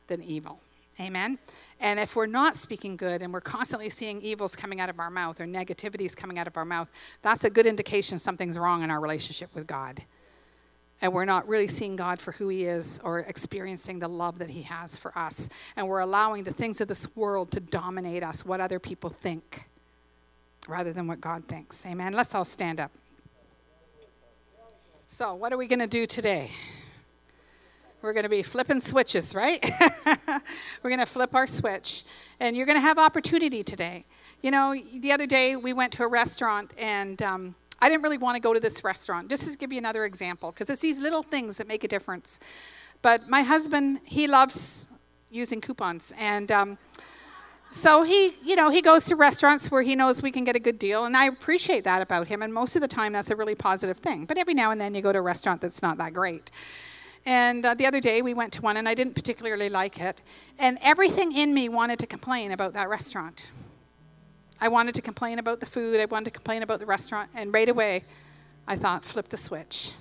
than 0.08 0.24
evil. 0.24 0.62
Amen. 1.02 1.38
And 1.82 2.00
if 2.00 2.16
we're 2.16 2.28
not 2.28 2.56
speaking 2.56 2.96
good 2.96 3.22
and 3.22 3.34
we're 3.34 3.42
constantly 3.42 3.90
seeing 3.90 4.22
evils 4.22 4.56
coming 4.56 4.80
out 4.80 4.90
of 4.90 5.02
our 5.02 5.10
mouth 5.10 5.42
or 5.42 5.46
negativities 5.46 6.16
coming 6.16 6.40
out 6.40 6.48
of 6.48 6.56
our 6.56 6.64
mouth, 6.64 6.90
that's 7.22 7.44
a 7.44 7.50
good 7.50 7.66
indication 7.66 8.18
something's 8.18 8.58
wrong 8.58 8.82
in 8.82 8.90
our 8.90 9.02
relationship 9.02 9.54
with 9.54 9.68
God 9.68 10.02
and 11.02 11.14
we're 11.14 11.26
not 11.26 11.48
really 11.48 11.68
seeing 11.68 11.96
God 11.96 12.20
for 12.20 12.32
who 12.34 12.48
He 12.48 12.66
is 12.66 13.00
or 13.04 13.20
experiencing 13.20 14.00
the 14.00 14.08
love 14.08 14.40
that 14.40 14.50
He 14.50 14.64
has 14.64 14.98
for 14.98 15.18
us. 15.18 15.50
And 15.76 15.88
we're 15.88 16.00
allowing 16.00 16.44
the 16.44 16.54
things 16.54 16.80
of 16.82 16.88
this 16.88 17.14
world 17.16 17.52
to 17.52 17.60
dominate 17.60 18.24
us, 18.24 18.46
what 18.46 18.62
other 18.62 18.80
people 18.80 19.10
think, 19.10 19.68
rather 20.68 20.94
than 20.94 21.08
what 21.08 21.20
God 21.20 21.48
thinks. 21.48 21.86
Amen. 21.86 22.14
Let's 22.14 22.34
all 22.34 22.46
stand 22.46 22.80
up. 22.80 22.92
So, 25.08 25.36
what 25.36 25.54
are 25.54 25.58
we 25.58 25.68
going 25.68 25.80
to 25.80 25.88
do 25.88 26.06
today? 26.06 26.50
We're 28.02 28.14
going 28.14 28.24
to 28.24 28.30
be 28.30 28.44
flipping 28.44 28.82
switches, 28.82 29.36
right? 29.36 29.64
we're 30.84 30.90
going 30.90 31.00
to 31.00 31.06
flip 31.06 31.36
our 31.36 31.48
switch. 31.48 32.04
And 32.40 32.56
you're 32.56 32.66
going 32.66 32.78
to 32.78 32.82
have 32.82 32.98
opportunity 32.98 33.64
today. 33.64 34.06
You 34.42 34.52
know, 34.52 34.76
the 35.00 35.12
other 35.12 35.26
day 35.26 35.56
we 35.56 35.74
went 35.74 35.92
to 35.94 36.04
a 36.04 36.08
restaurant 36.08 36.74
and. 36.78 37.22
Um, 37.22 37.56
I 37.86 37.90
didn't 37.90 38.02
really 38.02 38.18
want 38.18 38.36
to 38.36 38.40
go 38.40 38.52
to 38.52 38.60
this 38.60 38.84
restaurant. 38.84 39.30
Just 39.30 39.52
to 39.52 39.56
give 39.56 39.72
you 39.72 39.78
another 39.78 40.06
example, 40.06 40.50
because 40.50 40.72
it's 40.72 40.82
these 40.82 41.04
little 41.04 41.22
things 41.22 41.60
that 41.60 41.68
make 41.68 41.84
a 41.84 41.88
difference. 41.88 42.40
But 43.04 43.30
my 43.30 43.44
husband, 43.44 44.00
he 44.06 44.26
loves 44.26 44.88
using 45.30 45.62
coupons. 45.62 46.12
And 46.18 46.52
um, 46.52 46.80
so 47.70 48.02
he, 48.02 48.34
you 48.44 48.56
know, 48.56 48.72
he 48.72 48.82
goes 48.82 49.06
to 49.06 49.16
restaurants 49.16 49.70
where 49.70 49.84
he 49.84 49.96
knows 49.96 50.24
we 50.24 50.32
can 50.32 50.44
get 50.44 50.56
a 50.56 50.60
good 50.60 50.80
deal. 50.80 51.06
And 51.06 51.16
I 51.16 51.26
appreciate 51.26 51.84
that 51.84 52.02
about 52.02 52.26
him. 52.26 52.42
And 52.42 52.52
most 52.52 52.76
of 52.76 52.82
the 52.82 52.88
time, 52.88 53.14
that's 53.14 53.30
a 53.30 53.36
really 53.36 53.54
positive 53.54 53.98
thing. 53.98 54.26
But 54.26 54.40
every 54.40 54.56
now 54.56 54.72
and 54.72 54.82
then, 54.82 54.96
you 54.96 55.04
go 55.04 55.14
to 55.14 55.20
a 55.20 55.22
restaurant 55.22 55.62
that's 55.62 55.84
not 55.84 56.00
that 56.00 56.12
great. 56.16 56.50
And 57.24 57.64
uh, 57.64 57.76
the 57.76 57.86
other 57.86 58.02
day, 58.02 58.24
we 58.24 58.34
went 58.34 58.52
to 58.54 58.64
one, 58.64 58.78
and 58.78 58.90
I 58.90 58.96
didn't 58.96 59.14
particularly 59.14 59.70
like 59.70 60.02
it. 60.02 60.24
And 60.58 60.80
everything 60.82 61.38
in 61.38 61.54
me 61.54 61.70
wanted 61.70 62.00
to 62.00 62.08
complain 62.08 62.52
about 62.52 62.74
that 62.74 62.90
restaurant. 62.90 63.52
I 64.60 64.68
wanted 64.70 64.96
to 64.96 65.02
complain 65.02 65.40
about 65.40 65.60
the 65.60 65.66
food, 65.66 66.00
I 66.00 66.06
wanted 66.06 66.26
to 66.26 66.32
complain 66.32 66.64
about 66.64 66.80
the 66.80 66.86
restaurant, 66.86 67.30
and 67.36 67.54
right 67.54 67.70
away 67.70 68.04
I 68.68 68.76
thought, 68.78 69.04
flip 69.04 69.30
the 69.30 69.38
switch. 69.38 69.94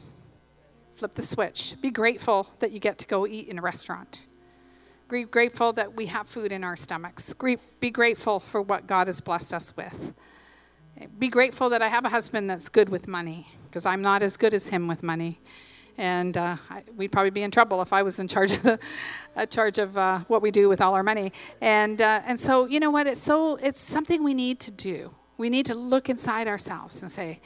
Flip 0.97 1.15
the 1.15 1.23
switch. 1.23 1.75
Be 1.83 1.91
grateful 1.91 2.49
that 2.61 2.71
you 2.71 2.79
get 2.79 2.99
to 2.99 3.07
go 3.07 3.27
eat 3.27 3.49
in 3.49 3.59
a 3.59 3.63
restaurant. 3.63 4.27
Be 5.09 5.25
grateful 5.25 5.73
that 5.75 5.95
we 5.95 6.07
have 6.07 6.29
food 6.29 6.51
in 6.53 6.65
our 6.65 6.77
stomachs. 6.77 7.35
Be 7.81 7.91
grateful 7.91 8.41
for 8.41 8.63
what 8.63 8.87
God 8.87 9.07
has 9.09 9.21
blessed 9.21 9.53
us 9.53 9.77
with. 9.77 10.15
Be 11.19 11.29
grateful 11.29 11.69
that 11.71 11.83
I 11.83 11.89
have 11.89 12.05
a 12.05 12.09
husband 12.09 12.49
that's 12.49 12.69
good 12.69 12.89
with 12.89 13.09
money, 13.09 13.49
because 13.67 13.85
I'm 13.85 14.01
not 14.01 14.23
as 14.23 14.37
good 14.37 14.55
as 14.55 14.69
him 14.69 14.87
with 14.87 15.03
money. 15.03 15.41
And 15.97 16.37
uh, 16.37 16.57
I, 16.71 16.83
we'd 16.97 17.13
probably 17.13 17.31
be 17.31 17.43
in 17.43 17.51
trouble 17.51 17.81
if 17.83 17.93
I 17.93 18.03
was 18.03 18.19
in 18.19 18.27
charge 18.29 18.53
of, 18.53 18.63
the, 18.63 18.79
charge 19.49 19.79
of 19.79 19.97
uh, 19.97 20.21
what 20.21 20.43
we 20.43 20.51
do 20.51 20.69
with 20.69 20.81
all 20.81 20.95
our 20.95 21.03
money. 21.03 21.33
And, 21.61 22.01
uh, 22.01 22.23
and 22.27 22.39
so, 22.39 22.67
you 22.67 22.81
know 22.81 22.91
what? 22.91 23.07
It's, 23.07 23.21
so, 23.21 23.57
it's 23.57 23.81
something 23.81 24.25
we 24.25 24.35
need 24.35 24.61
to 24.61 24.71
do. 24.71 25.15
We 25.37 25.51
need 25.51 25.67
to 25.67 25.75
look 25.75 26.09
inside 26.09 26.49
ourselves 26.49 27.03
and 27.03 27.11
say, 27.11 27.41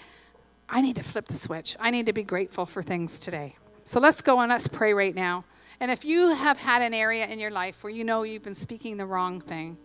I 0.69 0.83
need 0.83 0.97
to 0.97 1.03
flip 1.03 1.27
the 1.27 1.35
switch. 1.35 1.77
I 1.81 1.91
need 1.91 2.07
to 2.07 2.13
be 2.13 2.23
grateful 2.23 2.67
for 2.67 2.83
things 2.83 3.19
today. 3.19 3.57
So 3.85 4.01
let's 4.01 4.21
go 4.21 4.41
and 4.41 4.51
let's 4.51 4.69
pray 4.69 4.93
right 4.93 5.15
now. 5.15 5.45
And 5.81 5.91
if 5.91 6.05
you 6.05 6.35
have 6.35 6.59
had 6.59 6.83
an 6.83 6.93
area 6.93 7.27
in 7.27 7.39
your 7.39 7.51
life 7.51 7.83
where 7.83 7.93
you 7.93 8.05
know 8.05 8.23
you've 8.23 8.43
been 8.43 8.55
speaking 8.55 8.97
the 8.97 9.07
wrong 9.07 9.41
thing, 9.41 9.79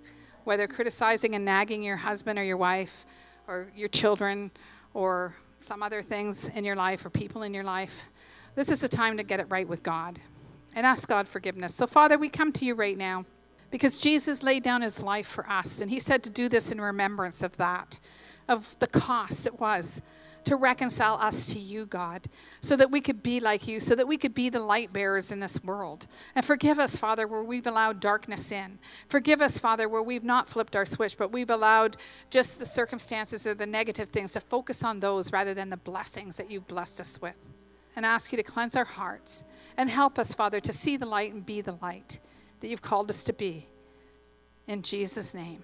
whether 0.44 0.68
criticizing 0.68 1.36
and 1.36 1.46
nagging 1.46 1.84
your 1.84 1.98
husband 1.98 2.38
or 2.38 2.44
your 2.44 2.58
wife 2.58 3.06
or 3.48 3.68
your 3.76 3.88
children 3.88 4.52
or 4.94 5.36
some 5.62 5.82
other 5.82 6.02
things 6.02 6.50
in 6.50 6.66
your 6.66 6.76
life 6.76 7.06
or 7.06 7.10
people 7.10 7.44
in 7.44 7.54
your 7.54 7.64
life, 7.64 8.10
this 8.56 8.70
is 8.70 8.82
the 8.82 8.88
time 8.88 9.18
to 9.18 9.24
get 9.24 9.40
it 9.40 9.48
right 9.50 9.68
with 9.68 9.84
God 9.84 10.20
and 10.76 10.86
ask 10.86 11.08
God 11.08 11.28
forgiveness. 11.28 11.74
So, 11.76 11.88
Father, 11.88 12.18
we 12.18 12.30
come 12.30 12.52
to 12.54 12.66
you 12.66 12.76
right 12.76 12.98
now 12.98 13.26
because 13.72 14.00
Jesus 14.00 14.44
laid 14.44 14.64
down 14.64 14.82
his 14.82 15.02
life 15.02 15.28
for 15.28 15.50
us, 15.50 15.82
and 15.82 15.90
he 15.90 16.00
said 16.00 16.24
to 16.24 16.30
do 16.30 16.48
this 16.48 16.72
in 16.72 16.80
remembrance 16.80 17.42
of 17.42 17.58
that, 17.58 18.00
of 18.48 18.76
the 18.80 18.88
cost 18.88 19.48
it 19.48 19.60
was 19.60 20.02
to 20.46 20.56
reconcile 20.56 21.16
us 21.16 21.48
to 21.54 21.60
you, 21.60 21.86
God, 21.86 22.28
so 22.62 22.76
that 22.76 22.92
we 22.92 23.02
could 23.02 23.24
be 23.24 23.40
like 23.40 23.68
you, 23.68 23.80
so 23.80 23.96
that 23.96 24.08
we 24.08 24.18
could 24.18 24.34
be 24.34 24.50
the 24.50 24.60
light 24.60 24.92
bearers 24.92 25.32
in 25.32 25.40
this 25.40 25.64
world. 25.64 26.08
And 26.36 26.46
forgive 26.46 26.80
us, 26.80 26.98
Father, 26.98 27.28
where 27.28 27.44
we've 27.44 27.68
allowed 27.68 28.00
darkness 28.00 28.52
in. 28.52 28.80
Forgive 29.08 29.42
us, 29.42 29.60
Father, 29.60 29.88
where 29.88 30.04
we've 30.04 30.24
not 30.24 30.50
flipped 30.50 30.76
our 30.76 30.86
switch, 30.86 31.18
but 31.18 31.32
we've 31.32 31.50
allowed 31.50 31.98
just 32.30 32.60
the 32.60 32.66
circumstances 32.66 33.48
or 33.48 33.54
the 33.54 33.66
negative 33.66 34.10
things 34.10 34.34
to 34.34 34.40
focus 34.40 34.84
on 34.84 35.00
those 35.00 35.32
rather 35.32 35.54
than 35.54 35.70
the 35.70 35.78
blessings 35.78 36.38
that 36.38 36.52
you've 36.52 36.68
blessed 36.68 37.00
us 37.00 37.22
with. 37.22 37.38
And 37.96 38.06
ask 38.06 38.32
you 38.32 38.38
to 38.38 38.44
cleanse 38.44 38.76
our 38.76 38.86
hearts 38.86 39.44
and 39.78 39.90
help 39.90 40.18
us, 40.18 40.34
Father, 40.34 40.60
to 40.60 40.74
see 40.74 40.98
the 40.98 41.06
light 41.06 41.34
and 41.34 41.46
be 41.46 41.62
the 41.62 41.78
light 41.82 42.20
that 42.60 42.68
you've 42.68 42.82
called 42.82 43.10
us 43.10 43.24
to 43.26 43.34
be. 43.34 43.68
In 44.68 44.82
Jesus' 44.82 45.34
name. 45.34 45.64